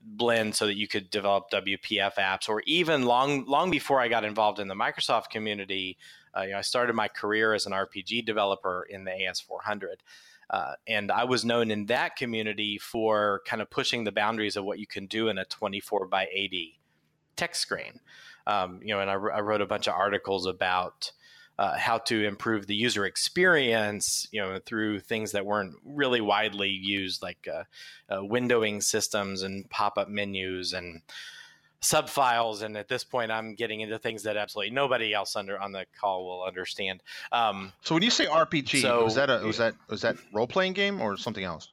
blend 0.00 0.54
so 0.54 0.66
that 0.66 0.76
you 0.76 0.86
could 0.86 1.10
develop 1.10 1.50
wpf 1.50 2.14
apps 2.14 2.48
or 2.48 2.62
even 2.66 3.04
long 3.04 3.44
long 3.46 3.70
before 3.70 4.00
i 4.00 4.08
got 4.08 4.24
involved 4.24 4.58
in 4.58 4.68
the 4.68 4.74
microsoft 4.74 5.28
community 5.30 5.96
uh, 6.36 6.42
you 6.42 6.50
know, 6.50 6.58
i 6.58 6.62
started 6.62 6.94
my 6.94 7.08
career 7.08 7.52
as 7.52 7.66
an 7.66 7.72
rpg 7.72 8.24
developer 8.24 8.86
in 8.88 9.04
the 9.04 9.10
as400 9.10 9.96
uh, 10.50 10.74
and 10.86 11.12
I 11.12 11.24
was 11.24 11.44
known 11.44 11.70
in 11.70 11.86
that 11.86 12.16
community 12.16 12.78
for 12.78 13.42
kind 13.44 13.60
of 13.60 13.68
pushing 13.68 14.04
the 14.04 14.12
boundaries 14.12 14.56
of 14.56 14.64
what 14.64 14.78
you 14.78 14.86
can 14.86 15.06
do 15.06 15.28
in 15.28 15.36
a 15.36 15.44
24 15.44 16.06
by 16.06 16.26
80 16.32 16.78
text 17.36 17.60
screen. 17.60 18.00
Um, 18.46 18.80
you 18.82 18.94
know, 18.94 19.00
and 19.00 19.10
I, 19.10 19.14
I, 19.14 19.40
wrote 19.40 19.60
a 19.60 19.66
bunch 19.66 19.88
of 19.88 19.94
articles 19.94 20.46
about 20.46 21.12
uh, 21.58 21.76
how 21.76 21.98
to 21.98 22.24
improve 22.24 22.66
the 22.66 22.74
user 22.74 23.04
experience, 23.04 24.28
you 24.30 24.40
know, 24.40 24.58
through 24.64 25.00
things 25.00 25.32
that 25.32 25.44
weren't 25.44 25.74
really 25.84 26.20
widely 26.20 26.68
used, 26.68 27.22
like 27.22 27.48
uh, 27.52 27.64
uh, 28.08 28.20
windowing 28.20 28.82
systems 28.82 29.42
and 29.42 29.68
pop-up 29.68 30.08
menus 30.08 30.72
and 30.72 31.02
subfiles. 31.82 32.62
And 32.62 32.76
at 32.76 32.88
this 32.88 33.04
point 33.04 33.30
i'm 33.30 33.54
getting 33.54 33.80
into 33.80 33.98
things 34.00 34.24
that 34.24 34.36
absolutely 34.36 34.74
nobody 34.74 35.14
else 35.14 35.36
under 35.36 35.60
on 35.60 35.70
the 35.70 35.86
call 36.00 36.26
will 36.26 36.42
understand. 36.42 37.04
Um, 37.30 37.72
so 37.82 37.94
when 37.94 38.02
you 38.02 38.10
say 38.10 38.26
rpg 38.26 38.82
so, 38.82 39.04
was 39.04 39.14
that 39.14 39.30
a 39.30 39.46
was 39.46 39.58
that 39.58 39.74
was 39.88 40.00
that 40.00 40.16
role-playing 40.32 40.72
game 40.72 41.00
or 41.00 41.16
something 41.16 41.44
else 41.44 41.70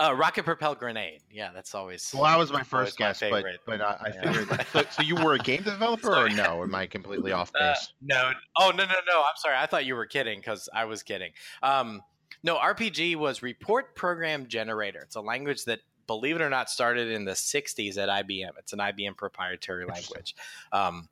uh, 0.00 0.14
rocket 0.14 0.44
propelled 0.44 0.78
grenade. 0.78 1.20
Yeah, 1.30 1.50
that's 1.54 1.74
always. 1.74 2.10
Well, 2.12 2.24
that 2.24 2.38
was 2.38 2.52
my 2.52 2.62
first 2.62 2.96
guess, 2.98 3.22
my 3.22 3.30
but 3.30 3.44
but 3.66 3.80
I, 3.80 3.96
I 4.00 4.10
figured. 4.10 4.48
Yeah. 4.50 4.64
so, 4.72 4.82
so, 4.90 5.02
you 5.02 5.14
were 5.16 5.34
a 5.34 5.38
game 5.38 5.62
developer, 5.62 6.14
or 6.14 6.28
no? 6.28 6.62
Am 6.62 6.74
I 6.74 6.86
completely 6.86 7.32
off 7.32 7.52
uh, 7.60 7.72
base? 7.72 7.88
Uh, 7.88 7.92
no. 8.02 8.30
Oh 8.58 8.70
no 8.70 8.84
no 8.84 8.94
no! 9.08 9.20
I'm 9.20 9.36
sorry. 9.36 9.56
I 9.56 9.66
thought 9.66 9.84
you 9.84 9.94
were 9.94 10.06
kidding 10.06 10.38
because 10.38 10.68
I 10.74 10.84
was 10.86 11.02
kidding. 11.02 11.32
Um, 11.62 12.02
no, 12.42 12.56
RPG 12.56 13.16
was 13.16 13.42
Report 13.42 13.94
Program 13.94 14.48
Generator. 14.48 15.00
It's 15.00 15.16
a 15.16 15.20
language 15.20 15.64
that 15.64 15.80
believe 16.06 16.36
it 16.36 16.42
or 16.42 16.50
not, 16.50 16.68
started 16.68 17.08
in 17.08 17.24
the 17.24 17.32
60s 17.32 17.96
at 17.96 18.08
IBM. 18.08 18.50
It's 18.58 18.72
an 18.72 18.78
IBM 18.78 19.16
proprietary 19.16 19.86
language. 19.86 20.34
Um, 20.70 21.08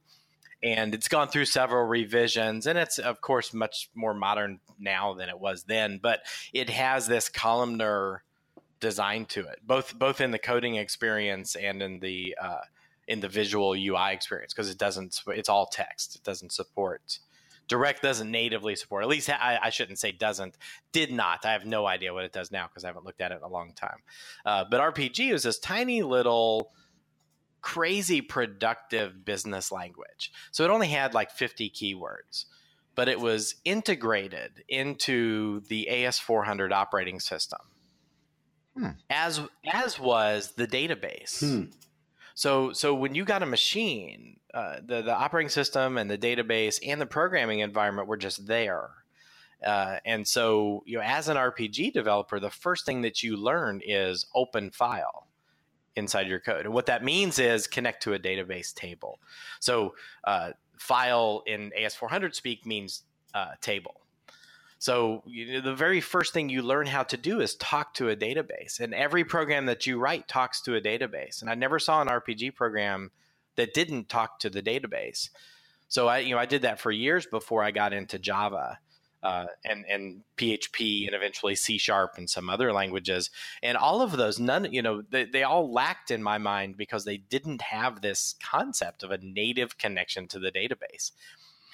and 0.63 0.95
it's 0.95 1.09
gone 1.09 1.29
through 1.29 1.47
several 1.47 1.85
revisions 1.85 2.67
and 2.67 2.79
it's 2.79 2.99
of 2.99 3.21
course 3.21 3.53
much 3.53 3.91
more 3.95 4.15
modern 4.15 4.61
now 4.79 5.13
than 5.15 5.29
it 5.29 5.41
was 5.41 5.65
then 5.65 5.99
but 6.01 6.21
it 6.53 6.71
has 6.71 7.09
this 7.09 7.29
columnar 7.29 8.23
design 8.83 9.25
to 9.25 9.41
it 9.41 9.61
both 9.65 9.99
both 9.99 10.21
in 10.21 10.33
the 10.33 10.39
coding 10.39 10.75
experience 10.75 11.57
and 11.57 11.81
in 11.81 12.01
the 12.01 12.37
uh, 12.43 12.61
in 13.09 13.21
the 13.21 13.29
visual 13.29 13.73
ui 13.73 14.13
experience 14.13 14.53
because 14.53 14.69
it 14.69 14.77
doesn't 14.77 15.23
it's 15.29 15.49
all 15.49 15.67
text 15.67 16.17
it 16.17 16.23
doesn't 16.23 16.53
support 16.53 17.21
Direct 17.69 18.03
doesn't 18.03 18.31
natively 18.31 18.77
support. 18.77 19.03
At 19.03 19.09
least 19.09 19.31
I, 19.31 19.59
I, 19.63 19.71
shouldn't 19.71 19.99
say 19.99 20.13
doesn't. 20.13 20.59
Did 20.91 21.11
not. 21.13 21.47
I 21.47 21.53
have 21.53 21.65
no 21.65 21.87
idea 21.87 22.13
what 22.13 22.25
it 22.25 22.33
does 22.33 22.51
now 22.51 22.67
because 22.67 22.85
I 22.85 22.89
haven't 22.89 23.07
looked 23.07 23.21
at 23.21 23.33
it 23.33 23.37
in 23.37 23.43
a 23.43 23.49
long 23.49 23.73
time. 23.73 23.99
Uh, 24.45 24.65
but 24.69 24.81
RPG 24.81 25.33
is 25.33 25.45
this 25.45 25.59
tiny 25.59 26.03
little 26.03 26.73
crazy 27.63 28.21
productive 28.21 29.25
business 29.25 29.73
language. 29.73 30.33
So 30.51 30.65
it 30.65 30.71
only 30.71 30.89
had 30.89 31.15
like 31.15 31.31
50 31.31 31.71
keywords, 31.71 32.47
but 32.95 33.09
it 33.09 33.21
was 33.21 33.55
integrated 33.65 34.65
into 34.69 35.61
the 35.69 35.89
AS400 35.91 36.73
operating 36.73 37.21
system. 37.21 37.61
Hmm. 38.77 38.89
As 39.11 39.41
as 39.71 39.99
was 39.99 40.53
the 40.53 40.67
database. 40.67 41.41
Hmm. 41.41 41.71
So 42.35 42.73
so 42.73 42.95
when 42.95 43.15
you 43.15 43.25
got 43.25 43.43
a 43.43 43.47
machine, 43.47 44.41
uh, 44.55 44.77
the 44.85 45.03
the 45.03 45.15
operating 45.15 45.51
system 45.51 45.99
and 45.99 46.11
the 46.11 46.19
database 46.19 46.79
and 46.87 47.01
the 47.01 47.07
programming 47.07 47.61
environment 47.61 48.09
were 48.09 48.17
just 48.17 48.47
there. 48.47 48.91
Uh, 49.65 49.99
and 50.05 50.27
so 50.27 50.83
you 50.87 50.99
know, 50.99 51.05
as 51.05 51.29
an 51.29 51.37
RPG 51.37 51.93
developer, 51.93 52.41
the 52.41 52.51
first 52.51 52.85
thing 52.85 53.03
that 53.03 53.23
you 53.23 53.37
learn 53.37 53.81
is 53.85 54.27
open 54.35 54.71
file 54.71 55.29
inside 55.95 56.27
your 56.27 56.41
code, 56.41 56.65
and 56.65 56.75
what 56.75 56.87
that 56.87 57.05
means 57.05 57.39
is 57.39 57.67
connect 57.67 58.03
to 58.03 58.15
a 58.15 58.19
database 58.19 58.73
table. 58.73 59.21
So 59.61 59.95
uh, 60.25 60.53
file 60.79 61.43
in 61.47 61.71
AS400 61.79 62.35
speak 62.35 62.67
means 62.67 63.03
uh, 63.35 63.53
table. 63.61 64.02
So 64.83 65.23
you 65.27 65.53
know, 65.53 65.61
the 65.61 65.77
very 65.77 66.01
first 66.01 66.33
thing 66.33 66.49
you 66.49 66.61
learn 66.61 66.89
how 66.89 67.05
to 67.05 67.17
do 67.17 67.41
is 67.41 67.55
talk 67.55 67.95
to 67.95 68.09
a 68.09 68.17
database, 68.17 68.81
and 68.81 68.93
every 68.93 69.23
program 69.23 69.67
that 69.67 69.87
you 69.87 69.97
write 69.97 70.27
talks 70.27 70.61
to 70.63 70.75
a 70.75 70.81
database. 70.81 71.41
And 71.41 71.49
I 71.49 71.55
never 71.55 71.79
saw 71.79 72.03
an 72.03 72.09
RPG 72.09 72.57
program 72.57 73.13
that 73.55 73.75
didn't 73.75 74.09
talk 74.09 74.41
to 74.41 74.51
the 74.51 74.61
database. 74.61 75.31
So 75.87 76.09
I, 76.09 76.19
you 76.19 76.35
know, 76.35 76.41
I 76.41 76.47
did 76.47 76.63
that 76.63 76.81
for 76.81 76.91
years 76.91 77.27
before 77.27 77.63
I 77.63 77.71
got 77.71 77.93
into 77.93 78.19
Java. 78.19 78.81
Uh, 79.23 79.47
and 79.65 79.85
and 79.89 80.23
PHP 80.37 81.07
and 81.07 81.15
eventually 81.15 81.55
C 81.55 81.79
sharp 81.79 82.15
and 82.19 82.29
some 82.29 82.51
other 82.51 82.73
languages 82.73 83.31
and 83.63 83.77
all 83.77 84.03
of 84.03 84.11
those 84.11 84.41
none 84.41 84.73
you 84.73 84.83
know 84.83 85.03
they, 85.11 85.27
they 85.27 85.45
all 85.45 85.73
lacked 85.73 86.11
in 86.11 86.25
my 86.25 86.39
mind 86.39 86.77
because 86.77 87.05
they 87.05 87.19
didn't 87.19 87.63
have 87.63 88.01
this 88.01 88.35
concept 88.43 89.05
of 89.05 89.13
a 89.13 89.19
native 89.19 89.79
connection 89.79 90.27
to 90.27 90.41
the 90.41 90.51
database 90.51 91.13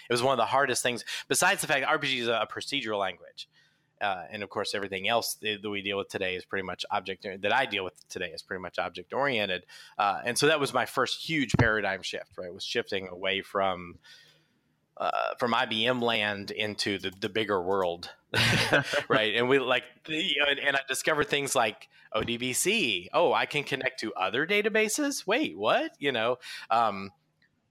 it 0.08 0.12
was 0.12 0.22
one 0.22 0.32
of 0.32 0.38
the 0.38 0.46
hardest 0.46 0.82
things. 0.82 1.04
Besides 1.28 1.60
the 1.60 1.66
fact 1.66 1.82
that 1.82 2.00
RPG 2.00 2.20
is 2.20 2.28
a, 2.28 2.46
procedural 2.50 2.98
language, 2.98 3.48
uh, 4.00 4.24
and 4.30 4.42
of 4.42 4.48
course 4.48 4.74
everything 4.74 5.08
else 5.08 5.34
that, 5.42 5.68
we 5.68 5.82
deal 5.82 5.98
with 5.98 6.08
today 6.08 6.36
is 6.36 6.44
pretty 6.44 6.64
much 6.64 6.84
object 6.90 7.26
that 7.42 7.52
I 7.52 7.66
deal 7.66 7.84
with 7.84 7.94
today 8.08 8.30
is 8.32 8.42
pretty 8.42 8.62
much 8.62 8.78
object 8.78 9.12
oriented. 9.12 9.66
Uh, 9.98 10.20
and 10.24 10.38
so 10.38 10.46
that 10.46 10.60
was 10.60 10.72
my 10.72 10.86
first 10.86 11.28
huge 11.28 11.52
paradigm 11.58 12.02
shift. 12.02 12.36
Right, 12.36 12.52
was 12.52 12.64
shifting 12.64 13.08
away 13.08 13.42
from. 13.42 13.96
Uh, 15.00 15.32
from 15.38 15.52
IBM 15.52 16.02
land 16.02 16.50
into 16.50 16.98
the, 16.98 17.12
the 17.20 17.28
bigger 17.28 17.62
world, 17.62 18.10
right? 19.08 19.36
And 19.36 19.48
we 19.48 19.60
like, 19.60 19.84
you 20.08 20.40
know, 20.40 20.46
and, 20.50 20.58
and, 20.58 20.76
I 20.76 20.80
discovered 20.88 21.28
things 21.28 21.54
like 21.54 21.88
ODBC. 22.12 23.06
Oh, 23.12 23.32
I 23.32 23.46
can 23.46 23.62
connect 23.62 24.00
to 24.00 24.12
other 24.14 24.44
databases. 24.44 25.24
Wait, 25.24 25.56
what? 25.56 25.92
You 26.00 26.10
know, 26.10 26.38
um, 26.68 27.12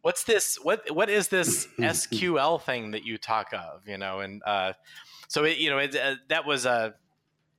what's 0.08 0.24
this 0.24 0.58
what 0.64 0.90
what 0.96 1.10
is 1.10 1.28
this 1.28 1.68
sql 1.80 2.62
thing 2.62 2.92
that 2.92 3.04
you 3.04 3.18
talk 3.18 3.52
of 3.52 3.86
you 3.86 3.98
know? 3.98 4.22
And 4.22 4.42
uh, 4.46 4.72
so 5.28 5.44
it, 5.44 5.58
you 5.58 5.70
know 5.70 5.80
it, 5.80 5.94
uh, 5.98 6.16
that 6.30 6.46
was 6.46 6.66
a 6.66 6.70
uh, 6.70 6.90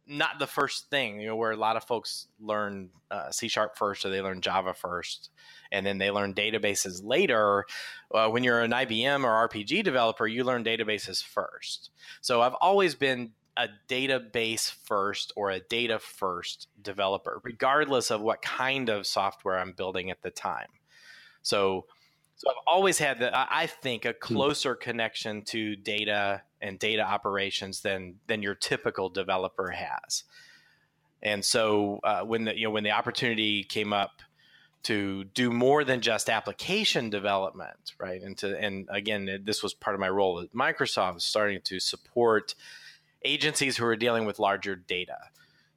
not 0.06 0.38
the 0.38 0.46
first 0.46 0.88
thing 0.88 1.20
you 1.20 1.26
know 1.26 1.37
where 1.37 1.50
a 1.50 1.56
lot 1.58 1.76
of 1.76 1.84
folks 1.84 2.28
learn 2.40 2.88
uh, 3.11 3.30
c 3.30 3.48
sharp 3.48 3.76
first 3.76 4.06
or 4.06 4.08
they 4.08 4.22
learn 4.22 4.40
java 4.40 4.72
first 4.72 5.28
and 5.70 5.84
then 5.84 5.98
they 5.98 6.11
learn 6.11 6.32
databases 6.32 7.04
later. 7.04 7.66
Uh, 8.14 8.30
when 8.30 8.42
you're 8.42 8.62
an 8.62 8.70
ibm 8.70 9.24
or 9.24 9.46
rpg 9.46 9.84
developer 9.84 10.26
you 10.26 10.42
learn 10.42 10.64
databases 10.64 11.22
first. 11.22 11.90
So 12.22 12.40
i've 12.40 12.54
always 12.54 12.94
been 12.94 13.32
a 13.58 13.68
database 13.90 14.70
first 14.70 15.34
or 15.37 15.50
a 15.50 15.61
data 15.61 15.98
first 15.98 16.68
developer 16.80 17.42
regardless 17.44 18.11
of 18.11 18.22
what 18.22 18.40
kind 18.40 18.88
of 18.88 19.06
software 19.06 19.58
i'm 19.58 19.72
building 19.72 20.11
at 20.11 20.22
the 20.22 20.30
time. 20.30 20.68
So 21.42 21.84
so 22.38 22.48
I've 22.51 22.62
always 22.66 22.98
had 22.98 23.18
that. 23.18 23.35
I 23.35 23.66
think 23.66 24.05
a 24.05 24.11
hmm. 24.12 24.35
closer 24.35 24.74
connection 24.74 25.42
to 25.46 25.77
data 25.77 26.42
and 26.62 26.79
data 26.79 27.03
operations 27.03 27.83
than 27.83 28.14
than 28.29 28.42
your 28.42 28.55
typical 28.55 29.09
developer 29.11 29.70
has. 29.70 30.24
And 31.20 31.44
so 31.44 31.98
uh, 32.05 32.20
when 32.22 32.44
the 32.44 32.57
you 32.57 32.64
know 32.64 32.70
when 32.70 32.85
the 32.85 32.92
opportunity 32.92 33.64
came 33.64 33.92
up 33.92 34.22
to 34.85 35.24
do 35.24 35.51
more 35.51 35.83
than 35.83 36.01
just 36.01 36.31
application 36.31 37.11
development, 37.11 37.92
right? 37.98 38.22
And 38.22 38.38
to 38.38 38.57
and 38.57 38.88
again, 38.88 39.42
this 39.44 39.61
was 39.61 39.74
part 39.74 39.94
of 39.94 40.01
my 40.01 40.09
role 40.09 40.40
at 40.40 40.53
Microsoft, 40.53 41.20
starting 41.22 41.61
to 41.64 41.81
support 41.81 42.55
agencies 43.24 43.77
who 43.77 43.85
are 43.85 43.96
dealing 43.96 44.27
with 44.27 44.38
larger 44.38 44.77
data 44.77 45.18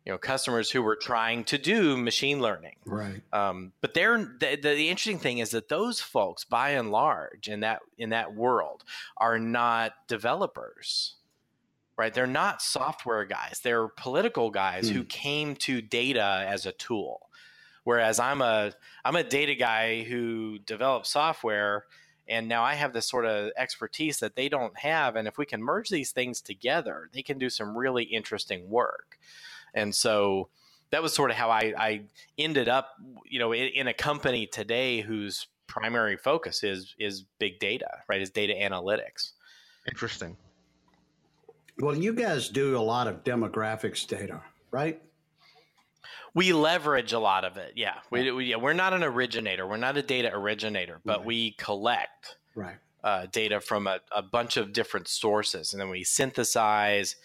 you 0.05 0.11
know 0.11 0.17
customers 0.17 0.71
who 0.71 0.81
were 0.81 0.95
trying 0.95 1.43
to 1.43 1.57
do 1.57 1.97
machine 1.97 2.41
learning 2.41 2.75
right 2.85 3.21
um, 3.33 3.71
but 3.81 3.93
they're 3.93 4.17
the, 4.17 4.57
the, 4.61 4.73
the, 4.75 4.89
interesting 4.89 5.19
thing 5.19 5.37
is 5.37 5.51
that 5.51 5.69
those 5.69 6.01
folks 6.01 6.43
by 6.43 6.71
and 6.71 6.91
large 6.91 7.47
in 7.47 7.61
that 7.61 7.81
in 7.97 8.09
that 8.09 8.33
world 8.33 8.83
are 9.17 9.39
not 9.39 9.93
developers 10.07 11.15
right 11.97 12.13
they're 12.13 12.27
not 12.27 12.61
software 12.61 13.25
guys 13.25 13.61
they're 13.63 13.87
political 13.87 14.49
guys 14.49 14.89
who 14.89 15.01
hmm. 15.01 15.07
came 15.07 15.55
to 15.55 15.81
data 15.81 16.45
as 16.47 16.65
a 16.65 16.71
tool 16.71 17.29
whereas 17.83 18.19
i'm 18.19 18.41
a 18.41 18.71
i'm 19.05 19.15
a 19.15 19.23
data 19.23 19.55
guy 19.55 20.03
who 20.03 20.57
develops 20.59 21.09
software 21.09 21.85
and 22.27 22.47
now 22.47 22.63
I 22.63 22.75
have 22.75 22.93
this 22.93 23.09
sort 23.09 23.25
of 23.25 23.51
expertise 23.57 24.19
that 24.19 24.37
they 24.37 24.47
don't 24.47 24.77
have. 24.79 25.17
And 25.17 25.27
if 25.27 25.37
we 25.37 25.45
can 25.45 25.61
merge 25.61 25.89
these 25.89 26.11
things 26.11 26.39
together, 26.39 27.09
they 27.11 27.23
can 27.23 27.37
do 27.37 27.49
some 27.49 27.77
really 27.77 28.05
interesting 28.05 28.69
work. 28.69 29.17
And 29.73 29.93
so 29.93 30.49
that 30.91 31.01
was 31.01 31.13
sort 31.13 31.31
of 31.31 31.37
how 31.37 31.49
I, 31.49 31.73
I 31.77 32.01
ended 32.37 32.69
up, 32.69 32.89
you 33.25 33.39
know, 33.39 33.53
in, 33.53 33.67
in, 33.69 33.87
a 33.87 33.93
company 33.93 34.45
today 34.45 35.01
whose 35.01 35.47
primary 35.67 36.17
focus 36.17 36.63
is 36.63 36.93
is 36.99 37.23
big 37.39 37.59
data, 37.59 37.89
right? 38.07 38.21
Is 38.21 38.29
data 38.29 38.53
analytics. 38.53 39.31
Interesting. 39.87 40.37
Well, 41.79 41.97
you 41.97 42.13
guys 42.13 42.49
do 42.49 42.77
a 42.77 42.81
lot 42.81 43.07
of 43.07 43.23
demographics 43.23 44.05
data, 44.05 44.41
right? 44.69 45.01
We 46.33 46.53
leverage 46.53 47.13
a 47.13 47.19
lot 47.19 47.43
of 47.43 47.57
it. 47.57 47.73
Yeah, 47.75 47.95
we, 48.09 48.31
we 48.31 48.45
yeah, 48.45 48.57
we're 48.57 48.73
not 48.73 48.93
an 48.93 49.03
originator. 49.03 49.67
We're 49.67 49.77
not 49.77 49.97
a 49.97 50.01
data 50.01 50.29
originator, 50.33 50.99
but 51.03 51.19
right. 51.19 51.25
we 51.25 51.51
collect 51.51 52.37
right. 52.55 52.75
uh, 53.03 53.27
data 53.31 53.59
from 53.59 53.87
a, 53.87 53.99
a 54.15 54.21
bunch 54.21 54.57
of 54.57 54.73
different 54.73 55.07
sources, 55.07 55.73
and 55.73 55.81
then 55.81 55.89
we 55.89 56.03
synthesize 56.03 57.15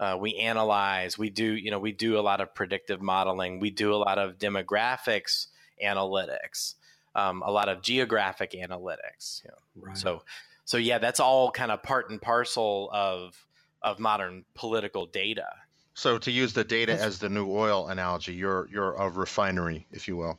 uh, 0.00 0.16
we 0.18 0.34
analyze 0.36 1.16
we 1.18 1.30
do 1.30 1.54
you 1.54 1.70
know 1.70 1.78
we 1.78 1.92
do 1.92 2.18
a 2.18 2.20
lot 2.20 2.40
of 2.40 2.54
predictive 2.54 3.00
modeling 3.00 3.60
we 3.60 3.70
do 3.70 3.94
a 3.94 3.96
lot 3.96 4.18
of 4.18 4.38
demographics 4.38 5.48
analytics 5.82 6.74
um, 7.14 7.42
a 7.42 7.50
lot 7.50 7.68
of 7.68 7.82
geographic 7.82 8.52
analytics 8.52 9.44
you 9.44 9.50
know? 9.50 9.86
right. 9.86 9.96
so 9.96 10.22
so 10.64 10.76
yeah 10.76 10.98
that's 10.98 11.20
all 11.20 11.50
kind 11.50 11.70
of 11.70 11.82
part 11.82 12.10
and 12.10 12.20
parcel 12.20 12.90
of 12.92 13.46
of 13.82 13.98
modern 13.98 14.44
political 14.54 15.06
data 15.06 15.48
so 15.94 16.18
to 16.18 16.30
use 16.30 16.52
the 16.52 16.64
data 16.64 16.92
as 16.92 17.18
the 17.18 17.28
new 17.28 17.50
oil 17.50 17.88
analogy 17.88 18.34
you're 18.34 18.68
you're 18.72 18.94
a 18.94 19.08
refinery 19.08 19.86
if 19.92 20.08
you 20.08 20.16
will 20.16 20.38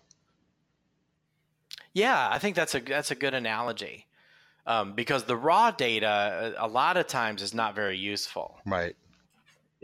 yeah 1.93 2.27
i 2.31 2.39
think 2.39 2.55
that's 2.55 2.75
a 2.75 2.79
that's 2.79 3.11
a 3.11 3.15
good 3.15 3.33
analogy 3.33 4.05
um, 4.67 4.93
because 4.93 5.25
the 5.25 5.37
raw 5.37 5.69
data 5.69 6.55
a 6.57 6.67
lot 6.67 6.97
of 6.97 7.05
times 7.05 7.43
is 7.43 7.53
not 7.53 7.75
very 7.75 7.97
useful 7.97 8.59
right 8.65 8.95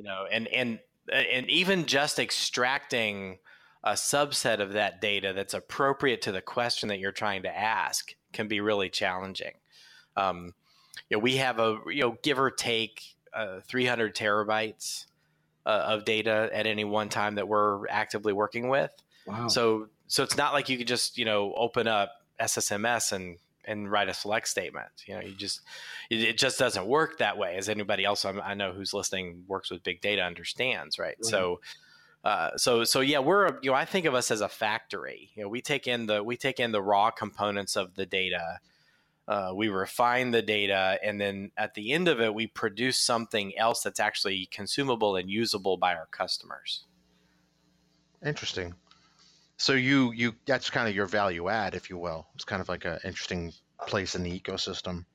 you 0.01 0.07
know, 0.07 0.25
and 0.31 0.47
and 0.47 0.79
and 1.11 1.47
even 1.47 1.85
just 1.85 2.17
extracting 2.17 3.37
a 3.83 3.91
subset 3.91 4.59
of 4.59 4.73
that 4.73 4.99
data 4.99 5.31
that's 5.35 5.53
appropriate 5.53 6.23
to 6.23 6.31
the 6.31 6.41
question 6.41 6.89
that 6.89 6.99
you're 6.99 7.11
trying 7.11 7.43
to 7.43 7.55
ask 7.55 8.15
can 8.33 8.47
be 8.47 8.61
really 8.61 8.89
challenging. 8.89 9.53
Um, 10.17 10.55
you 11.09 11.17
know, 11.17 11.21
we 11.21 11.37
have 11.37 11.59
a 11.59 11.77
you 11.87 12.01
know 12.01 12.17
give 12.23 12.39
or 12.39 12.49
take 12.49 13.03
uh, 13.31 13.59
300 13.67 14.15
terabytes 14.15 15.05
uh, 15.67 15.69
of 15.69 16.03
data 16.03 16.49
at 16.51 16.65
any 16.65 16.83
one 16.83 17.09
time 17.09 17.35
that 17.35 17.47
we're 17.47 17.87
actively 17.87 18.33
working 18.33 18.69
with. 18.69 18.91
Wow. 19.27 19.49
So 19.49 19.87
so 20.07 20.23
it's 20.23 20.35
not 20.35 20.53
like 20.53 20.67
you 20.67 20.79
could 20.79 20.87
just 20.87 21.19
you 21.19 21.25
know 21.25 21.53
open 21.55 21.87
up 21.87 22.11
SSMS 22.39 23.11
and 23.11 23.37
and 23.65 23.91
write 23.91 24.09
a 24.09 24.13
select 24.13 24.47
statement. 24.47 24.89
You 25.05 25.15
know, 25.15 25.21
you 25.21 25.33
just 25.33 25.61
it, 26.09 26.37
just 26.37 26.59
doesn't 26.59 26.85
work 26.85 27.17
that 27.19 27.37
way. 27.37 27.55
As 27.57 27.69
anybody 27.69 28.05
else 28.05 28.25
I 28.25 28.53
know 28.53 28.71
who's 28.71 28.93
listening 28.93 29.43
works 29.47 29.71
with 29.71 29.83
big 29.83 30.01
data 30.01 30.21
understands, 30.21 30.99
right? 30.99 31.07
right. 31.07 31.25
So. 31.25 31.59
Uh, 32.23 32.55
so 32.55 32.83
so 32.83 32.99
yeah, 32.99 33.17
we're 33.17 33.57
you 33.63 33.71
know 33.71 33.75
I 33.75 33.83
think 33.83 34.05
of 34.05 34.13
us 34.13 34.29
as 34.29 34.41
a 34.41 34.47
factory. 34.47 35.31
You 35.33 35.41
know, 35.41 35.49
we 35.49 35.59
take 35.59 35.87
in 35.87 36.05
the 36.05 36.23
we 36.23 36.37
take 36.37 36.59
in 36.59 36.71
the 36.71 36.79
raw 36.79 37.09
components 37.09 37.75
of 37.75 37.95
the 37.95 38.05
data, 38.05 38.59
uh, 39.27 39.53
we 39.55 39.69
refine 39.69 40.31
the 40.31 40.41
data, 40.41 40.99
and 41.03 41.19
then 41.21 41.51
at 41.55 41.73
the 41.73 41.93
end 41.93 42.07
of 42.07 42.19
it, 42.19 42.33
we 42.33 42.47
produce 42.47 42.97
something 42.97 43.57
else 43.57 43.81
that's 43.81 43.99
actually 43.99 44.47
consumable 44.51 45.15
and 45.15 45.29
usable 45.29 45.77
by 45.77 45.93
our 45.93 46.07
customers. 46.07 46.83
Interesting. 48.25 48.75
So 49.61 49.73
you 49.73 50.11
you 50.13 50.33
that's 50.47 50.71
kind 50.71 50.89
of 50.89 50.95
your 50.95 51.05
value 51.05 51.47
add, 51.47 51.75
if 51.75 51.87
you 51.87 51.95
will. 51.95 52.25
It's 52.33 52.43
kind 52.43 52.63
of 52.63 52.67
like 52.67 52.83
an 52.83 52.97
interesting 53.03 53.53
place 53.85 54.15
in 54.15 54.23
the 54.23 54.39
ecosystem. 54.39 55.05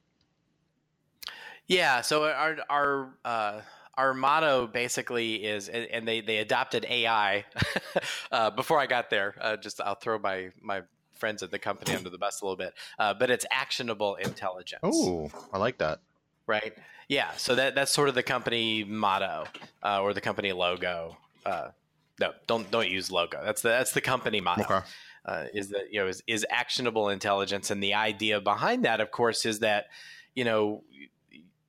Yeah. 1.66 2.00
So 2.00 2.26
our 2.26 2.56
our 2.70 3.08
uh, 3.24 3.60
our 3.94 4.14
motto 4.14 4.68
basically 4.68 5.44
is, 5.44 5.68
and 5.68 6.06
they 6.06 6.20
they 6.20 6.38
adopted 6.38 6.86
AI 6.88 7.44
uh, 8.30 8.50
before 8.50 8.78
I 8.78 8.86
got 8.86 9.10
there. 9.10 9.34
Uh, 9.40 9.56
just 9.56 9.80
I'll 9.80 9.96
throw 9.96 10.16
my 10.20 10.50
my 10.62 10.82
friends 11.16 11.42
at 11.42 11.50
the 11.50 11.58
company 11.58 11.96
under 11.96 12.08
the 12.08 12.18
bus 12.18 12.40
a 12.40 12.44
little 12.44 12.56
bit, 12.56 12.72
uh, 13.00 13.14
but 13.14 13.30
it's 13.30 13.46
actionable 13.50 14.14
intelligence. 14.14 14.80
Oh, 14.84 15.28
I 15.52 15.58
like 15.58 15.78
that. 15.78 15.98
Right. 16.46 16.72
Yeah. 17.08 17.32
So 17.32 17.56
that 17.56 17.74
that's 17.74 17.90
sort 17.90 18.08
of 18.08 18.14
the 18.14 18.22
company 18.22 18.84
motto 18.84 19.46
uh, 19.82 20.02
or 20.02 20.14
the 20.14 20.20
company 20.20 20.52
logo. 20.52 21.16
No, 22.20 22.32
don't 22.46 22.70
don't 22.70 22.88
use 22.88 23.10
logo. 23.10 23.40
That's 23.44 23.62
the 23.62 23.68
that's 23.68 23.92
the 23.92 24.00
company 24.00 24.40
motto. 24.40 24.62
Okay. 24.62 24.80
Uh, 25.24 25.46
is 25.52 25.68
that 25.70 25.92
you 25.92 26.00
know 26.00 26.06
is, 26.06 26.22
is 26.26 26.46
actionable 26.50 27.08
intelligence, 27.08 27.70
and 27.70 27.82
the 27.82 27.94
idea 27.94 28.40
behind 28.40 28.84
that, 28.84 29.00
of 29.00 29.10
course, 29.10 29.44
is 29.44 29.58
that 29.58 29.86
you 30.34 30.44
know 30.44 30.84